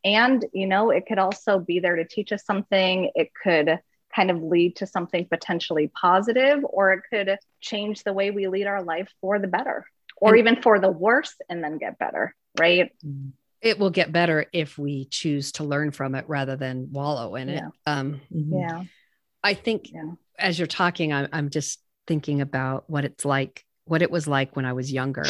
And, 0.05 0.47
you 0.53 0.67
know, 0.67 0.91
it 0.91 1.05
could 1.07 1.19
also 1.19 1.59
be 1.59 1.81
there 1.81 1.97
to 1.97 2.05
teach 2.07 2.33
us 2.33 2.45
something. 2.45 3.11
It 3.15 3.31
could 3.43 3.81
kind 4.15 4.31
of 4.31 4.43
lead 4.43 4.77
to 4.77 4.87
something 4.87 5.27
potentially 5.27 5.89
positive, 5.89 6.65
or 6.65 6.93
it 6.93 7.03
could 7.11 7.39
change 7.61 8.03
the 8.05 8.13
way 8.13 8.31
we 8.31 8.49
lead 8.49 8.67
our 8.67 8.83
life 8.83 9.09
for 9.21 9.39
the 9.39 9.47
better, 9.49 9.87
or 10.17 10.37
even 10.37 10.61
for 10.63 10.79
the 10.81 10.91
worse 10.91 11.35
and 11.49 11.63
then 11.63 11.79
get 11.79 11.99
better, 11.99 12.35
right? 12.59 12.93
Mm. 13.05 13.33
it 13.61 13.79
will 13.79 13.91
get 13.91 14.11
better 14.11 14.47
if 14.53 14.79
we 14.79 15.05
choose 15.07 15.53
to 15.53 15.65
learn 15.65 15.91
from 15.91 16.15
it 16.15 16.25
rather 16.29 16.57
than 16.57 16.89
wallow 16.93 17.35
in 17.37 17.49
it 17.51 17.63
Yeah. 17.63 17.69
um 17.93 18.21
Mhm. 18.35 18.61
Yeah. 18.63 18.85
i 19.45 19.53
think 19.53 19.93
Yeah. 19.93 20.13
as 20.39 20.59
you're 20.59 20.67
talking 20.67 21.13
I'm, 21.13 21.29
I'm 21.31 21.51
just 21.51 21.79
thinking 22.07 22.41
about 22.41 22.89
what 22.89 23.05
it's 23.05 23.25
like 23.27 23.65
what 23.85 24.01
it 24.01 24.11
was 24.11 24.27
like 24.27 24.57
when 24.57 24.65
i 24.65 24.73
was 24.73 24.91
younger 24.91 25.27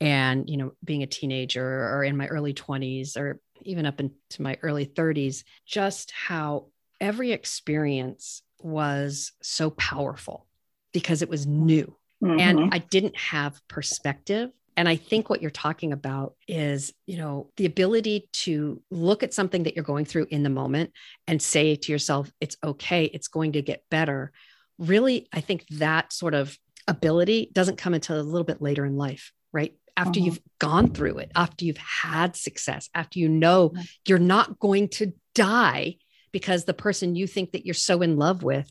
and 0.00 0.48
you 0.48 0.56
know 0.56 0.72
being 0.82 1.02
a 1.02 1.06
teenager 1.06 1.62
or 1.94 2.02
in 2.04 2.16
my 2.16 2.26
early 2.26 2.54
20s 2.54 3.16
or 3.18 3.38
even 3.64 3.84
up 3.86 4.00
into 4.00 4.40
my 4.40 4.56
early 4.62 4.86
30s 4.86 5.44
just 5.66 6.10
how 6.10 6.68
every 7.02 7.32
experience 7.32 8.42
was 8.60 9.32
so 9.42 9.70
powerful 9.70 10.46
because 10.92 11.20
it 11.20 11.28
was 11.28 11.46
new 11.46 11.96
Mhm. 12.22 12.40
and 12.40 12.72
I 12.72 12.78
didn't 12.78 13.16
have 13.16 13.60
perspective. 13.66 14.50
And 14.76 14.88
I 14.88 14.96
think 14.96 15.28
what 15.28 15.42
you're 15.42 15.50
talking 15.50 15.92
about 15.92 16.34
is, 16.46 16.94
you 17.06 17.18
know, 17.18 17.50
the 17.56 17.66
ability 17.66 18.28
to 18.44 18.80
look 18.90 19.22
at 19.22 19.34
something 19.34 19.64
that 19.64 19.74
you're 19.74 19.84
going 19.84 20.04
through 20.06 20.28
in 20.30 20.44
the 20.44 20.48
moment 20.48 20.92
and 21.26 21.42
say 21.42 21.74
to 21.74 21.92
yourself, 21.92 22.32
it's 22.40 22.56
okay, 22.64 23.06
it's 23.06 23.28
going 23.28 23.52
to 23.52 23.62
get 23.62 23.82
better. 23.90 24.32
Really, 24.78 25.28
I 25.32 25.40
think 25.40 25.66
that 25.72 26.12
sort 26.12 26.34
of 26.34 26.56
ability 26.86 27.50
doesn't 27.52 27.78
come 27.78 27.94
until 27.94 28.18
a 28.18 28.22
little 28.22 28.46
bit 28.46 28.62
later 28.62 28.86
in 28.86 28.96
life, 28.96 29.32
right? 29.52 29.74
After 29.96 30.20
Mhm. 30.20 30.24
you've 30.24 30.40
gone 30.58 30.92
through 30.92 31.18
it, 31.18 31.32
after 31.34 31.64
you've 31.64 31.76
had 31.76 32.36
success, 32.36 32.88
after 32.94 33.18
you 33.18 33.28
know 33.28 33.70
Mhm. 33.70 33.88
you're 34.06 34.18
not 34.18 34.58
going 34.60 34.88
to 34.90 35.12
die 35.34 35.96
because 36.32 36.64
the 36.64 36.74
person 36.74 37.14
you 37.14 37.26
think 37.26 37.52
that 37.52 37.64
you're 37.66 37.74
so 37.74 38.02
in 38.02 38.16
love 38.16 38.42
with 38.42 38.70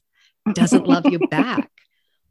doesn't 0.53 0.87
love 0.87 1.05
you 1.05 1.19
back. 1.29 1.69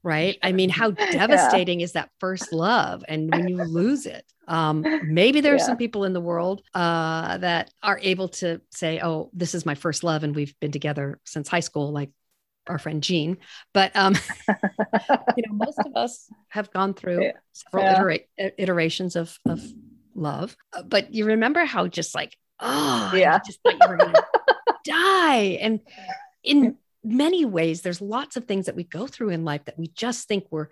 Right. 0.03 0.39
I 0.43 0.53
mean, 0.53 0.71
how 0.71 0.93
devastating 0.93 1.83
is 1.83 1.93
that 1.93 2.09
first 2.21 2.55
love? 2.55 3.05
And 3.07 3.31
when 3.31 3.49
you 3.49 3.63
lose 3.63 4.07
it, 4.07 4.25
um, 4.49 4.83
maybe 5.07 5.43
there 5.43 5.53
are 5.53 5.59
Yeah. 5.59 5.65
some 5.67 5.77
people 5.77 6.05
in 6.05 6.15
the 6.15 6.23
world 6.23 6.63
uh, 6.75 7.37
that 7.39 7.71
are 7.83 7.99
able 8.03 8.29
to 8.29 8.63
say, 8.71 8.99
oh, 9.03 9.29
this 9.35 9.55
is 9.55 9.67
my 9.67 9.75
first 9.75 10.03
love. 10.03 10.25
And 10.25 10.35
we've 10.35 10.59
been 10.59 10.73
together 10.73 11.21
since 11.27 11.49
high 11.49 11.61
school, 11.61 11.93
like 11.93 12.11
our 12.67 12.79
friend 12.79 13.03
Jean. 13.03 13.37
But, 13.75 13.95
um, 13.95 14.15
you 14.49 15.45
know, 15.47 15.53
most 15.53 15.79
of 15.81 15.95
us 15.95 16.29
have 16.49 16.71
gone 16.71 16.95
through 16.95 17.23
Yeah. 17.23 17.33
several 17.53 17.85
Yeah. 17.85 17.99
itera- 18.41 18.53
iterations 18.57 19.17
of, 19.17 19.39
of 19.47 19.61
love. 20.15 20.57
But 20.87 21.13
you 21.13 21.27
remember 21.27 21.67
how 21.67 21.87
just 21.89 22.15
like, 22.15 22.35
oh, 22.59 23.13
Yeah. 23.15 23.39
just 23.45 23.61
thought 23.63 23.75
you 23.75 23.87
were 23.87 23.99
to 23.99 24.25
die. 24.85 25.59
And 25.61 25.81
in 26.43 26.77
many 27.05 27.45
ways, 27.45 27.83
there's 27.83 28.01
lots 28.01 28.37
of 28.37 28.45
things 28.45 28.67
that 28.67 28.77
we 28.77 28.85
go 28.85 29.07
through 29.07 29.31
in 29.31 29.45
life 29.45 29.65
that 29.67 29.79
we 29.79 29.89
just 29.89 30.29
think 30.29 30.47
we're, 30.51 30.69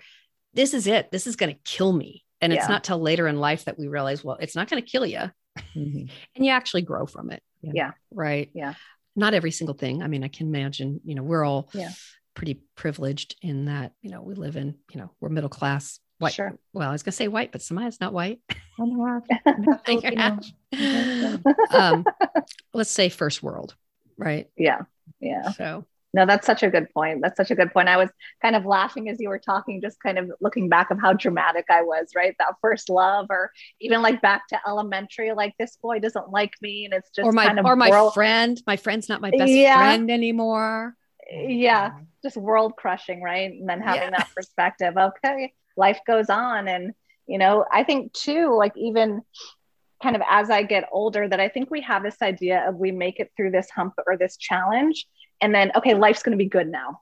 this 0.55 0.75
is 0.75 0.87
it. 0.87 1.11
This 1.11 1.27
is 1.27 1.37
going 1.37 1.55
to 1.55 1.61
kill 1.65 1.93
me. 1.93 2.25
And 2.41 2.53
it's 2.53 2.69
not 2.69 2.85
till 2.85 3.01
later 3.01 3.27
in 3.27 3.41
life 3.41 3.65
that 3.65 3.79
we 3.79 3.89
realize, 3.89 4.23
well, 4.23 4.37
it's 4.41 4.55
not 4.55 4.69
going 4.71 4.81
to 4.83 4.89
kill 4.89 5.05
you. 5.05 5.31
Mhm. 5.75 6.09
And 6.37 6.45
you 6.47 6.53
actually 6.53 6.83
grow 6.83 7.05
from 7.07 7.31
it. 7.33 7.43
Yeah. 7.63 7.91
Right. 8.13 8.51
Yeah. 8.55 8.75
Not 9.17 9.35
every 9.35 9.51
single 9.51 9.75
thing. 9.75 10.03
I 10.05 10.07
mean, 10.07 10.23
I 10.23 10.29
can 10.29 10.47
imagine, 10.47 11.01
you 11.05 11.17
know, 11.17 11.25
we're 11.25 11.43
all 11.45 11.69
Yeah. 11.75 11.91
pretty 12.35 12.61
privileged 12.77 13.35
in 13.43 13.65
that, 13.65 13.93
you 14.03 14.11
know, 14.11 14.23
we 14.23 14.35
live 14.35 14.55
in, 14.57 14.77
you 14.93 15.01
know, 15.01 15.11
we're 15.21 15.31
middle 15.31 15.51
class 15.51 15.99
white. 16.19 16.35
Sure. 16.35 16.57
Well, 16.73 16.89
I 16.89 16.93
was 16.93 17.03
gonna 17.03 17.13
say 17.13 17.27
white, 17.27 17.51
but 17.51 17.61
Sumaya's 17.61 18.01
not 18.01 18.13
white. 18.13 18.41
I'm 18.79 18.97
half- 19.01 19.25
I'm 19.45 19.63
half 19.65 19.81
You're 19.89 20.01
Filipino. 20.01 20.39
half. 20.73 21.75
um, 21.75 22.05
let's 22.73 22.91
say 22.93 23.09
first 23.09 23.43
world, 23.43 23.75
right? 24.19 24.49
yeah. 24.57 24.81
Yeah. 25.21 25.55
So 25.57 25.87
No, 26.15 26.27
that's 26.27 26.47
such 26.47 26.63
a 26.63 26.71
good 26.71 26.91
point. 26.95 27.21
That's 27.23 27.37
such 27.37 27.51
a 27.51 27.55
good 27.57 27.73
point. 27.73 27.89
I 27.89 27.97
was 27.99 28.11
kind 28.43 28.57
of 28.57 28.67
laughing 28.67 29.09
as 29.11 29.21
you 29.21 29.29
were 29.29 29.39
talking, 29.39 29.81
just 29.83 30.01
kind 30.03 30.19
of 30.19 30.31
looking 30.41 30.69
back 30.69 30.91
of 30.91 31.01
how 31.01 31.13
dramatic 31.15 31.67
I 31.71 31.83
was, 31.83 32.09
right? 32.17 32.35
That 32.39 32.55
first 32.63 32.89
love, 32.91 33.27
or 33.31 33.53
even 33.81 34.03
like 34.03 34.23
back 34.23 34.49
to 34.49 34.61
elementary, 34.67 35.33
like 35.33 35.55
this 35.59 35.77
boy 35.83 36.01
doesn't 36.01 36.31
like 36.31 36.53
me, 36.63 36.87
and 36.87 36.95
it's 36.95 37.11
just 37.11 37.27
or 37.27 37.33
my 37.33 37.45
kind 37.45 37.59
of 37.61 37.67
or 37.67 37.77
my 37.77 37.91
world, 37.91 38.15
friend, 38.15 38.63
my 38.67 38.77
friend's 38.77 39.09
not 39.09 39.21
my 39.21 39.31
best 39.31 39.53
Yeah. 39.53 39.73
friend 39.73 40.11
anymore. 40.11 40.97
yeah, 41.31 41.91
just 42.23 42.37
world 42.37 42.75
crushing, 42.77 43.23
right? 43.23 43.51
And 43.51 43.69
then 43.69 43.81
having 43.81 44.11
Yeah. 44.11 44.11
that 44.11 44.29
perspective, 44.35 44.95
okay, 44.97 45.53
life 45.77 46.01
goes 46.07 46.31
on, 46.31 46.69
and 46.69 46.93
you 47.27 47.39
know, 47.39 47.65
I 47.71 47.85
think 47.85 48.13
too, 48.13 48.55
like 48.57 48.73
even 48.77 49.23
kind 50.03 50.17
of 50.17 50.23
as 50.29 50.51
I 50.51 50.63
get 50.63 50.89
older, 50.93 51.29
that 51.29 51.41
I 51.41 51.49
think 51.49 51.71
we 51.71 51.81
have 51.83 52.03
this 52.03 52.21
idea 52.23 52.69
of 52.69 52.77
we 52.77 52.93
make 52.93 53.19
it 53.21 53.33
through 53.37 53.51
this 53.51 53.71
hump 53.71 53.95
or 54.07 54.17
this 54.17 54.37
challenge, 54.37 55.07
and 55.41 55.55
then 55.55 55.73
okay, 55.77 55.95
life's 55.95 56.23
going 56.23 56.37
to 56.37 56.43
be 56.45 56.49
good 56.49 56.69
now. 56.69 57.01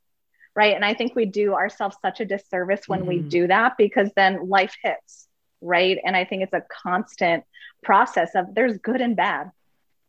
Right. 0.55 0.75
And 0.75 0.85
I 0.85 0.95
think 0.95 1.15
we 1.15 1.27
do 1.27 1.55
ourselves 1.55 1.99
such 2.01 2.21
a 2.21 2.25
disservice 2.25 2.89
when 2.89 3.05
we 3.05 3.19
Mhm. 3.19 3.29
do 3.29 3.47
that 3.49 3.77
because 3.77 4.11
then 4.17 4.49
life 4.49 4.75
hits. 4.83 5.29
Right. 5.61 5.99
And 6.03 6.17
I 6.17 6.25
think 6.25 6.43
it's 6.43 6.55
a 6.55 6.65
constant 6.83 7.45
process 7.83 8.35
of 8.35 8.55
there's 8.55 8.79
good 8.79 9.03
and 9.03 9.15
bad. 9.17 9.51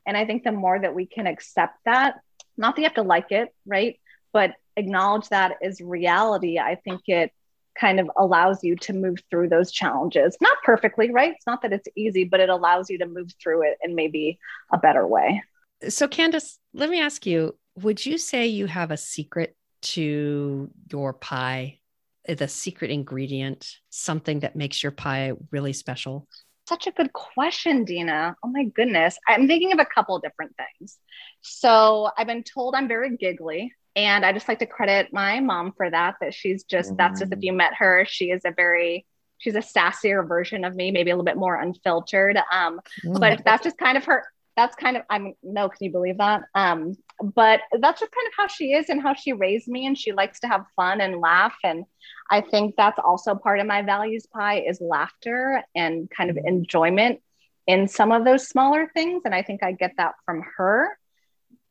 And 0.05 0.15
I 0.15 0.25
think 0.25 0.43
the 0.43 0.53
more 0.53 0.79
that 0.79 0.95
we 0.95 1.05
can 1.05 1.27
accept 1.27 1.75
that, 1.83 2.15
not 2.55 2.75
that 2.75 2.81
you 2.81 2.87
have 2.87 2.95
to 2.95 3.01
like 3.03 3.33
it, 3.33 3.53
right? 3.65 3.99
But 4.31 4.55
acknowledge 4.77 5.27
that 5.29 5.57
as 5.61 5.81
reality, 5.81 6.59
I 6.59 6.75
think 6.75 7.01
it 7.07 7.33
kind 7.79 7.99
of 7.99 8.09
allows 8.17 8.63
you 8.63 8.75
to 8.77 8.93
move 8.93 9.17
through 9.29 9.49
those 9.49 9.71
challenges. 9.71 10.37
Not 10.41 10.57
perfectly, 10.63 11.11
right? 11.11 11.33
It's 11.33 11.47
not 11.47 11.61
that 11.61 11.73
it's 11.73 11.87
easy, 11.95 12.23
but 12.23 12.39
it 12.39 12.49
allows 12.49 12.89
you 12.89 12.97
to 12.99 13.05
move 13.05 13.31
through 13.41 13.63
it 13.63 13.77
in 13.83 13.95
maybe 13.95 14.39
a 14.71 14.77
better 14.77 15.05
way. 15.07 15.41
So 15.89 16.07
Candice, 16.07 16.57
let 16.73 16.89
me 16.89 16.99
ask 16.99 17.25
you, 17.25 17.55
would 17.75 18.05
you 18.05 18.17
say 18.17 18.47
you 18.47 18.65
have 18.65 18.91
a 18.91 18.97
secret 18.97 19.55
to 19.81 20.69
your 20.91 21.13
pie? 21.13 21.79
The 22.27 22.47
secret 22.47 22.91
ingredient, 22.91 23.71
something 23.89 24.41
that 24.41 24.55
makes 24.55 24.83
your 24.83 24.91
pie 24.91 25.33
really 25.51 25.71
special? 25.71 26.27
Such 26.67 26.87
a 26.87 26.91
good 26.91 27.13
question, 27.13 27.85
Dina. 27.85 28.35
Oh 28.43 28.49
my 28.49 28.65
goodness. 28.65 29.17
I'm 29.25 29.47
thinking 29.47 29.71
of 29.71 29.79
a 29.79 29.85
couple 29.85 30.19
different 30.19 30.53
things. 30.57 30.97
So 31.39 32.09
I've 32.17 32.27
been 32.27 32.43
told 32.43 32.75
I'm 32.75 32.89
very 32.89 33.15
giggly. 33.15 33.71
And 33.97 34.23
I 34.23 34.31
just 34.31 34.47
like 34.47 34.59
to 34.59 34.65
credit 34.65 35.11
my 35.11 35.41
mom 35.41 35.73
for 35.75 35.89
that, 35.89 36.15
that 36.21 36.33
she's 36.33 36.63
just, 36.63 36.95
that's 36.95 37.19
just 37.19 37.33
if 37.33 37.39
you 37.41 37.51
met 37.51 37.73
her, 37.79 38.05
she 38.07 38.31
is 38.31 38.43
a 38.45 38.51
very, 38.51 39.05
she's 39.39 39.55
a 39.55 39.59
sassier 39.59 40.25
version 40.25 40.63
of 40.63 40.75
me, 40.75 40.91
maybe 40.91 41.09
a 41.09 41.15
little 41.15 41.25
bit 41.25 41.35
more 41.35 41.59
unfiltered. 41.59 42.39
Um, 42.53 42.79
but 43.03 43.41
that's 43.43 43.63
just 43.63 43.77
kind 43.77 43.97
of 43.97 44.05
her 44.05 44.23
that's 44.57 44.75
kind 44.75 44.97
of 44.97 45.03
i'm 45.09 45.33
no 45.43 45.69
can 45.69 45.85
you 45.85 45.91
believe 45.91 46.17
that? 46.17 46.41
Um 46.53 46.97
but 47.21 47.61
that's 47.79 48.01
just 48.01 48.11
kind 48.11 48.27
of 48.27 48.33
how 48.35 48.47
she 48.47 48.73
is 48.73 48.89
and 48.89 49.01
how 49.01 49.13
she 49.13 49.31
raised 49.31 49.67
me 49.67 49.85
and 49.85 49.97
she 49.97 50.11
likes 50.11 50.39
to 50.41 50.47
have 50.47 50.65
fun 50.75 50.99
and 50.99 51.21
laugh 51.21 51.55
and 51.63 51.85
i 52.29 52.41
think 52.41 52.75
that's 52.75 52.99
also 52.99 53.35
part 53.35 53.59
of 53.59 53.67
my 53.67 53.83
values 53.83 54.25
pie 54.25 54.61
is 54.61 54.81
laughter 54.81 55.63
and 55.75 56.09
kind 56.09 56.29
of 56.29 56.37
enjoyment 56.37 57.21
in 57.67 57.87
some 57.87 58.11
of 58.11 58.25
those 58.25 58.47
smaller 58.47 58.89
things 58.93 59.21
and 59.25 59.33
i 59.33 59.43
think 59.43 59.63
i 59.63 59.71
get 59.71 59.93
that 59.97 60.15
from 60.25 60.43
her 60.57 60.97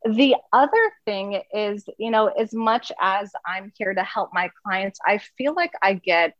the 0.09 0.36
other 0.52 0.92
thing 1.04 1.40
is 1.52 1.84
you 1.98 2.11
know 2.11 2.26
as 2.28 2.52
much 2.54 2.92
as 3.00 3.32
i'm 3.46 3.72
here 3.76 3.92
to 3.94 4.02
help 4.02 4.30
my 4.32 4.50
clients 4.64 4.98
i 5.07 5.18
feel 5.36 5.54
like 5.54 5.72
i 5.82 5.92
get 5.94 6.34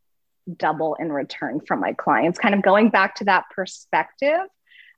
double 0.57 0.95
in 0.95 1.13
return 1.13 1.61
from 1.61 1.81
my 1.81 1.93
clients 1.93 2.39
kind 2.39 2.55
of 2.55 2.63
going 2.63 2.89
back 2.89 3.15
to 3.17 3.25
that 3.25 3.45
perspective 3.55 4.41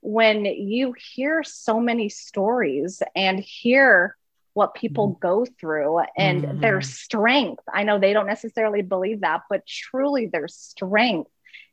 when 0.01 0.45
you 0.45 0.93
hear 1.13 1.43
so 1.43 1.79
many 1.79 2.07
stories 2.07 3.01
and 3.15 3.39
hear 3.39 4.15
what 4.53 4.73
people 4.73 5.17
go 5.21 5.45
through 5.59 5.99
and 6.17 6.43
Mhm. 6.43 6.61
their 6.61 6.81
strength. 6.81 7.63
I 7.73 7.83
know 7.83 7.99
they 7.99 8.13
don't 8.13 8.27
necessarily 8.27 8.81
believe 8.81 9.21
that, 9.21 9.41
but 9.49 9.65
truly 9.65 10.27
their 10.27 10.47
strength 10.47 11.31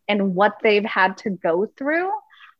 and 0.08 0.34
what 0.34 0.58
they've 0.62 0.84
had 0.84 1.16
to 1.18 1.30
go 1.30 1.66
through. 1.66 2.10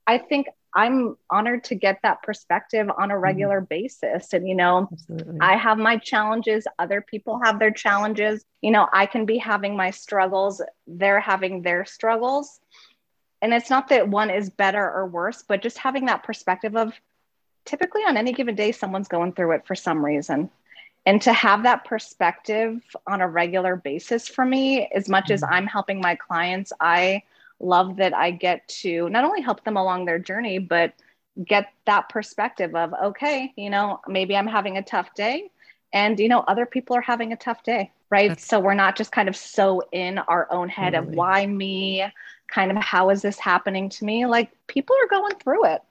I 0.07 0.18
think 0.18 0.47
I'm 0.77 1.16
honored 1.31 1.64
to 1.64 1.74
get 1.74 2.01
that 2.03 2.22
perspective 2.22 2.89
on 2.99 3.11
a 3.11 3.18
regular 3.18 3.62
basis. 3.62 4.35
And, 4.35 4.47
you 4.47 4.55
know, 4.55 4.91
Absolutely. 4.93 5.39
I 5.41 5.57
have 5.57 5.79
my 5.79 5.97
challenges, 5.97 6.66
other 6.79 7.01
people 7.01 7.41
have 7.43 7.59
their 7.59 7.70
challenges. 7.70 8.45
You 8.61 8.72
know, 8.72 8.87
I 8.93 9.07
can 9.07 9.24
be 9.24 9.39
having 9.39 9.74
my 9.74 9.91
struggles, 9.91 10.61
they're 10.87 11.18
having 11.18 11.62
their 11.62 11.87
struggles. 11.87 12.61
And 13.41 13.55
it's 13.55 13.70
not 13.70 13.89
that 13.89 14.09
one 14.09 14.29
is 14.29 14.51
better 14.51 14.85
or 14.85 15.07
worse, 15.07 15.43
but 15.43 15.62
just 15.62 15.79
having 15.79 16.07
that 16.07 16.22
perspective 16.24 16.77
of 16.77 16.93
typically 17.64 18.03
on 18.03 18.18
any 18.18 18.33
given 18.33 18.55
day, 18.55 18.70
someone's 18.70 19.09
going 19.09 19.33
through 19.33 19.53
it 19.53 19.66
for 19.66 19.74
some 19.74 20.05
reason. 20.05 20.51
And 21.07 21.22
to 21.22 21.33
have 21.33 21.62
that 21.62 21.85
perspective 21.85 22.83
on 23.07 23.22
a 23.22 23.29
regular 23.29 23.77
basis 23.77 24.29
for 24.29 24.45
me, 24.45 24.89
as 24.95 25.09
much 25.09 25.31
as 25.31 25.41
Mhm. 25.41 25.49
I'm 25.51 25.66
helping 25.66 26.01
my 26.03 26.16
clients, 26.16 26.72
I 26.81 27.22
love 27.61 27.96
that 27.96 28.14
I 28.14 28.30
get 28.30 28.66
to 28.82 29.09
not 29.09 29.24
only 29.24 29.40
help 29.40 29.64
them 29.64 29.76
along 29.76 30.04
their 30.04 30.18
journey, 30.18 30.59
but 30.59 30.92
get 31.44 31.72
that 31.84 32.09
perspective 32.09 32.74
of, 32.74 32.94
okay, 32.94 33.52
you 33.57 33.70
know, 33.70 34.00
maybe 34.09 34.36
I'm 34.36 34.46
having 34.46 34.78
a 34.78 34.82
tough 34.82 35.14
day 35.14 35.50
and, 35.92 36.18
you 36.18 36.28
know, 36.28 36.40
other 36.40 36.66
people 36.66 36.96
are 36.96 37.00
having 37.02 37.32
a 37.32 37.36
tough 37.36 37.62
day, 37.62 37.92
right? 38.11 38.28
That's- 38.28 38.46
so 38.46 38.59
we're 38.61 38.74
not 38.74 38.96
just 38.96 39.12
kind 39.12 39.28
of 39.28 39.36
so 39.36 39.82
in 39.92 40.18
our 40.18 40.50
own 40.50 40.68
head 40.68 40.94
of 40.94 41.09
why 41.09 41.46
me, 41.46 42.04
kind 42.48 42.70
of 42.70 42.76
how 42.78 43.11
is 43.11 43.22
this 43.22 43.38
happening 43.38 43.88
to 43.90 44.04
me? 44.04 44.26
Like 44.26 44.50
people 44.66 44.96
are 45.02 45.09
going 45.09 45.34
through 45.36 45.66
it. 45.66 45.82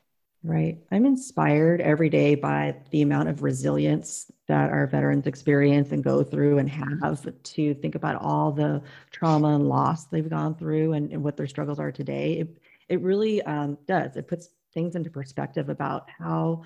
Right. 0.46 0.78
I'm 0.92 1.08
inspired 1.08 1.82
every 1.82 2.08
day 2.08 2.36
by 2.36 2.76
the 2.92 3.02
amount 3.02 3.30
of 3.30 3.42
resilience 3.42 4.32
that 4.48 4.70
our 4.70 4.86
veterans 4.86 5.26
experience 5.26 5.92
and 5.92 6.04
go 6.04 6.24
through 6.24 6.60
and 6.60 6.70
have 6.70 7.26
to 7.42 7.74
think 7.74 7.96
about 7.96 8.22
all 8.22 8.52
the 8.52 8.84
trauma 9.10 9.56
and 9.56 9.68
loss 9.68 10.06
they've 10.06 10.30
gone 10.30 10.54
through 10.54 10.94
and, 10.94 11.12
and 11.12 11.24
what 11.24 11.36
their 11.36 11.48
struggles 11.48 11.80
are 11.80 11.92
today. 11.92 12.34
It, 12.34 12.58
it 12.90 13.02
really 13.02 13.42
um, 13.42 13.80
does. 13.88 14.18
It 14.18 14.28
puts 14.28 14.50
things 14.72 14.96
into 14.96 15.10
perspective 15.10 15.70
about 15.70 16.12
how 16.12 16.62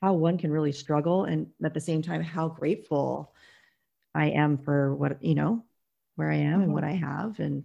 how 0.00 0.12
one 0.12 0.38
can 0.38 0.52
really 0.52 0.70
struggle 0.70 1.24
and 1.24 1.48
at 1.64 1.74
the 1.74 1.80
same 1.80 2.02
time 2.02 2.22
how 2.22 2.46
grateful 2.46 3.32
I 4.14 4.26
am 4.26 4.58
for 4.58 4.94
what 4.94 5.20
you 5.24 5.34
know 5.34 5.64
where 6.14 6.30
I 6.30 6.36
am 6.36 6.62
and 6.62 6.72
what 6.72 6.84
I 6.84 6.92
have 6.92 7.40
and 7.40 7.64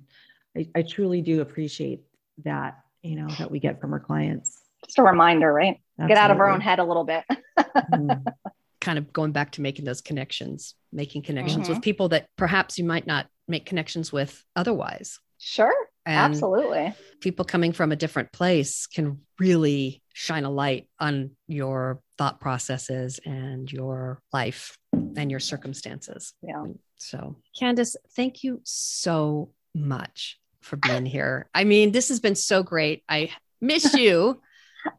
I, 0.57 0.67
I 0.73 0.81
truly 0.81 1.21
do 1.21 1.41
appreciate 1.41 2.01
that 2.43 2.79
you 3.03 3.17
know 3.17 3.27
that 3.37 3.51
we 3.51 3.59
get 3.59 3.79
from 3.79 3.93
our 3.93 3.99
clients. 3.99 4.58
Just 4.85 4.97
a 4.99 5.03
reminder, 5.03 5.51
right? 5.51 5.79
Get 6.07 6.17
out 6.17 6.31
of 6.31 6.39
our 6.39 6.49
own 6.49 6.61
head 6.61 6.79
a 6.79 6.83
little 6.83 7.03
bit. 7.03 7.23
Mhm. 7.57 8.25
kind 8.81 8.97
of 8.97 9.11
going 9.11 9.33
back 9.33 9.51
to 9.51 9.61
making 9.61 9.83
those 9.83 9.99
connections, 9.99 10.75
making 10.93 11.21
connections 11.21 11.63
Mm-hmm. 11.63 11.73
with 11.75 11.83
people 11.83 12.09
that 12.09 12.27
perhaps 12.37 12.77
you 12.79 12.85
might 12.85 13.05
not 13.05 13.27
make 13.47 13.65
connections 13.65 14.11
with 14.13 14.43
otherwise. 14.55 15.19
Sure. 15.37 15.73
And 16.05 16.17
Absolutely. 16.33 16.93
people 17.19 17.43
coming 17.43 17.73
from 17.73 17.91
a 17.91 17.95
different 17.97 18.31
place 18.31 18.87
can 18.87 19.19
really 19.37 20.01
shine 20.13 20.45
a 20.45 20.49
light 20.49 20.87
on 20.99 21.31
your 21.47 21.99
thought 22.17 22.39
processes 22.39 23.19
and 23.25 23.69
your 23.71 24.21
life 24.31 24.77
and 24.93 25.29
your 25.29 25.39
circumstances. 25.41 26.33
Yeah. 26.41 26.63
So, 26.97 27.35
Candice, 27.59 27.95
thank 28.15 28.43
you 28.45 28.61
so 28.63 29.51
much 29.75 30.39
for 30.61 30.77
being 30.77 31.05
here. 31.05 31.49
I 31.53 31.63
mean, 31.65 31.91
this 31.91 32.07
has 32.09 32.19
been 32.21 32.35
so 32.35 32.63
great. 32.63 33.03
I 33.09 33.29
miss 33.59 33.93
you. 33.93 34.41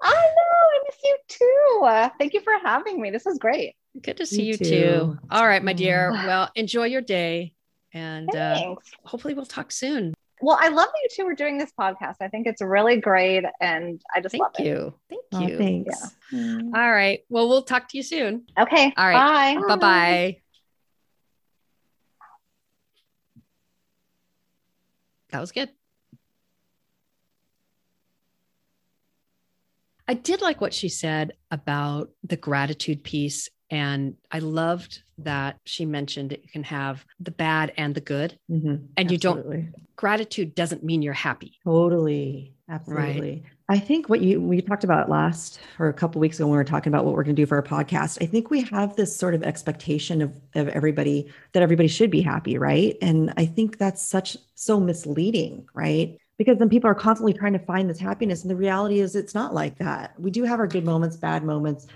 I 0.03 0.11
know. 0.11 0.17
I 0.17 0.79
miss 0.87 0.97
you 1.05 1.19
too. 1.29 1.85
Uh, 1.85 2.09
thank 2.19 2.33
you 2.35 2.41
for 2.41 2.53
having 2.63 3.01
me. 3.01 3.11
This 3.11 3.27
is 3.27 3.39
great. 3.39 3.75
Good 4.01 4.17
to 4.19 4.27
see 4.27 4.43
You 4.45 4.53
you, 4.53 4.57
too. 4.57 4.65
too. 4.65 5.19
All 5.31 5.47
right, 5.47 5.63
my 5.63 5.73
dear. 5.73 6.11
Well, 6.13 6.51
enjoy 6.55 6.85
your 6.87 7.01
day. 7.03 7.53
And 7.93 8.29
uh, 8.35 8.55
Thanks. 8.55 8.91
hopefully, 9.05 9.35
we'll 9.35 9.45
talk 9.47 9.73
soon. 9.73 10.15
Well, 10.41 10.57
I 10.59 10.69
love 10.69 10.87
that 10.87 11.01
you 11.03 11.09
two 11.13 11.27
are 11.29 11.35
doing 11.35 11.59
this 11.59 11.73
podcast. 11.79 12.15
I 12.21 12.29
think 12.29 12.47
it's 12.47 12.63
really 12.63 12.97
great, 12.99 13.45
and 13.61 14.01
I 14.15 14.21
just 14.21 14.33
Thank 14.33 14.43
love 14.43 14.53
it. 14.59 14.65
you. 14.65 14.95
Thank 15.11 15.23
Oh, 15.33 15.41
you. 15.47 15.59
thanks. 15.59 16.15
Mm. 16.33 16.71
All 16.75 16.91
right. 16.91 17.21
Well, 17.29 17.49
we'll 17.49 17.63
talk 17.63 17.89
to 17.91 17.97
you 17.97 18.03
soon. 18.03 18.47
Okay. 18.59 18.95
All 18.97 19.07
right. 19.07 19.57
Bye. 19.61 19.67
Bye 19.69 19.77
bye. 19.77 20.37
That 25.31 25.41
was 25.41 25.53
good. 25.53 25.71
I 30.11 30.15
did 30.15 30.43
like 30.43 30.61
what 30.61 30.75
she 30.75 30.89
said 30.89 31.35
about 31.53 32.11
the 32.25 32.37
gratitude 32.37 33.05
piece. 33.05 33.49
And 33.71 34.17
I 34.33 34.41
loved 34.41 35.05
that 35.19 35.59
she 35.65 35.87
mentioned 35.87 36.31
that 36.31 36.43
you 36.43 36.49
can 36.51 36.65
have 36.65 37.05
the 37.21 37.31
bad 37.31 37.73
and 37.77 37.95
the 37.95 38.01
good. 38.01 38.37
Mhm. 38.51 38.89
And 38.97 39.09
you 39.13 39.19
don't- 39.19 39.73
Gratitude 39.95 40.57
doesn't 40.57 40.83
mean 40.83 41.03
you're 41.03 41.13
happy. 41.13 41.53
Totally. 41.63 42.55
Absolutely. 42.69 43.45
I 43.69 43.79
think 43.79 44.09
what 44.09 44.21
you 44.21 44.41
we 44.41 44.61
talked 44.63 44.83
about 44.83 45.09
last 45.09 45.61
or 45.79 45.89
a 45.89 45.93
couple 45.93 46.21
weeks 46.21 46.39
ago 46.39 46.47
when 46.47 46.53
we 46.53 46.57
were 46.57 46.65
talking 46.65 46.91
about 46.93 47.05
what 47.05 47.15
we're 47.15 47.23
going 47.23 47.37
to 47.37 47.43
do 47.43 47.47
for 47.47 47.57
our 47.57 47.63
podcast, 47.63 48.19
I 48.21 48.27
think 48.27 48.51
we 48.51 48.63
have 48.63 48.97
this 48.97 49.17
sort 49.17 49.35
of 49.35 49.45
expectation 49.45 50.23
of 50.23 50.33
of 50.57 50.67
everybody 50.69 51.31
that 51.53 51.63
everybody 51.63 51.89
should 51.89 52.11
be 52.11 52.21
happy, 52.23 52.59
right? 52.59 52.97
And 53.01 53.33
I 53.37 53.47
think 53.47 53.79
that's 53.79 54.03
such 54.03 54.37
so 54.57 54.81
misleading, 54.81 55.67
right? 55.75 56.17
Because 56.41 56.57
then 56.57 56.71
people 56.71 56.89
are 56.89 56.95
constantly 56.95 57.35
trying 57.35 57.53
to 57.53 57.59
find 57.59 57.91
this 57.91 58.01
happiness 58.01 58.41
and 58.41 58.51
the 58.51 58.57
reality 58.57 59.01
is 59.01 59.15
it's 59.15 59.35
not 59.35 59.53
like 59.53 59.77
that. 59.77 60.19
We 60.19 60.31
do 60.31 60.45
have 60.45 60.59
our 60.59 60.67
good 60.67 60.87
moments, 60.87 61.19
bad 61.19 61.45
moments, 61.45 61.87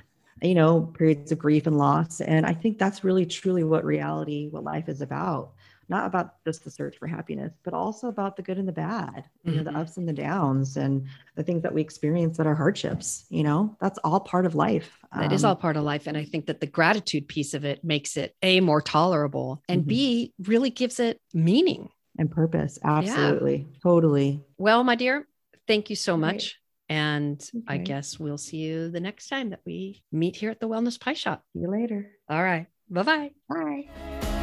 you 0.42 0.54
know, 0.54 0.82
periods 0.82 1.32
of 1.32 1.38
grief 1.38 1.66
and 1.66 1.78
loss, 1.78 2.20
and 2.20 2.44
I 2.44 2.52
think 2.52 2.78
that's 2.78 3.02
really 3.02 3.24
truly 3.24 3.64
what 3.64 3.86
reality 3.86 4.48
what 4.50 4.62
life 4.62 4.90
is 4.90 5.00
about 5.00 5.52
not 5.88 6.06
about 6.06 6.42
just 6.44 6.64
the 6.64 6.70
search 6.70 6.96
for 6.98 7.06
happiness, 7.06 7.52
but 7.62 7.74
also 7.74 8.08
about 8.08 8.36
the 8.36 8.42
good 8.42 8.58
and 8.58 8.66
the 8.66 8.72
bad, 8.72 9.24
you 9.44 9.52
know, 9.52 9.62
the 9.62 9.70
mm-hmm. 9.70 9.80
ups 9.80 9.96
and 9.96 10.08
the 10.08 10.12
downs 10.12 10.76
and 10.76 11.06
the 11.36 11.42
things 11.42 11.62
that 11.62 11.74
we 11.74 11.80
experience 11.80 12.36
that 12.36 12.46
are 12.46 12.54
hardships, 12.54 13.26
you 13.28 13.42
know, 13.42 13.76
that's 13.80 13.98
all 14.04 14.20
part 14.20 14.46
of 14.46 14.54
life. 14.54 14.98
That 15.14 15.26
um, 15.26 15.32
is 15.32 15.44
all 15.44 15.56
part 15.56 15.76
of 15.76 15.84
life. 15.84 16.06
And 16.06 16.16
I 16.16 16.24
think 16.24 16.46
that 16.46 16.60
the 16.60 16.66
gratitude 16.66 17.28
piece 17.28 17.54
of 17.54 17.64
it 17.64 17.84
makes 17.84 18.16
it 18.16 18.34
A, 18.42 18.60
more 18.60 18.80
tolerable, 18.80 19.62
and 19.68 19.82
mm-hmm. 19.82 19.88
B, 19.88 20.32
really 20.38 20.70
gives 20.70 21.00
it 21.00 21.20
meaning 21.32 21.90
and 22.18 22.30
purpose. 22.30 22.78
Absolutely. 22.84 23.66
Yeah. 23.68 23.78
Totally. 23.82 24.44
Well, 24.58 24.84
my 24.84 24.94
dear, 24.94 25.26
thank 25.66 25.90
you 25.90 25.96
so 25.96 26.16
much. 26.16 26.34
Right. 26.34 26.96
And 26.96 27.40
okay. 27.40 27.64
I 27.66 27.78
guess 27.78 28.18
we'll 28.18 28.38
see 28.38 28.58
you 28.58 28.90
the 28.90 29.00
next 29.00 29.28
time 29.28 29.50
that 29.50 29.60
we 29.64 30.02
meet 30.12 30.36
here 30.36 30.50
at 30.50 30.60
the 30.60 30.68
Wellness 30.68 31.00
Pie 31.00 31.14
Shop. 31.14 31.42
See 31.52 31.60
you 31.60 31.70
later. 31.70 32.10
All 32.28 32.42
right. 32.42 32.66
Bye-bye. 32.90 33.30
Bye. 33.48 34.33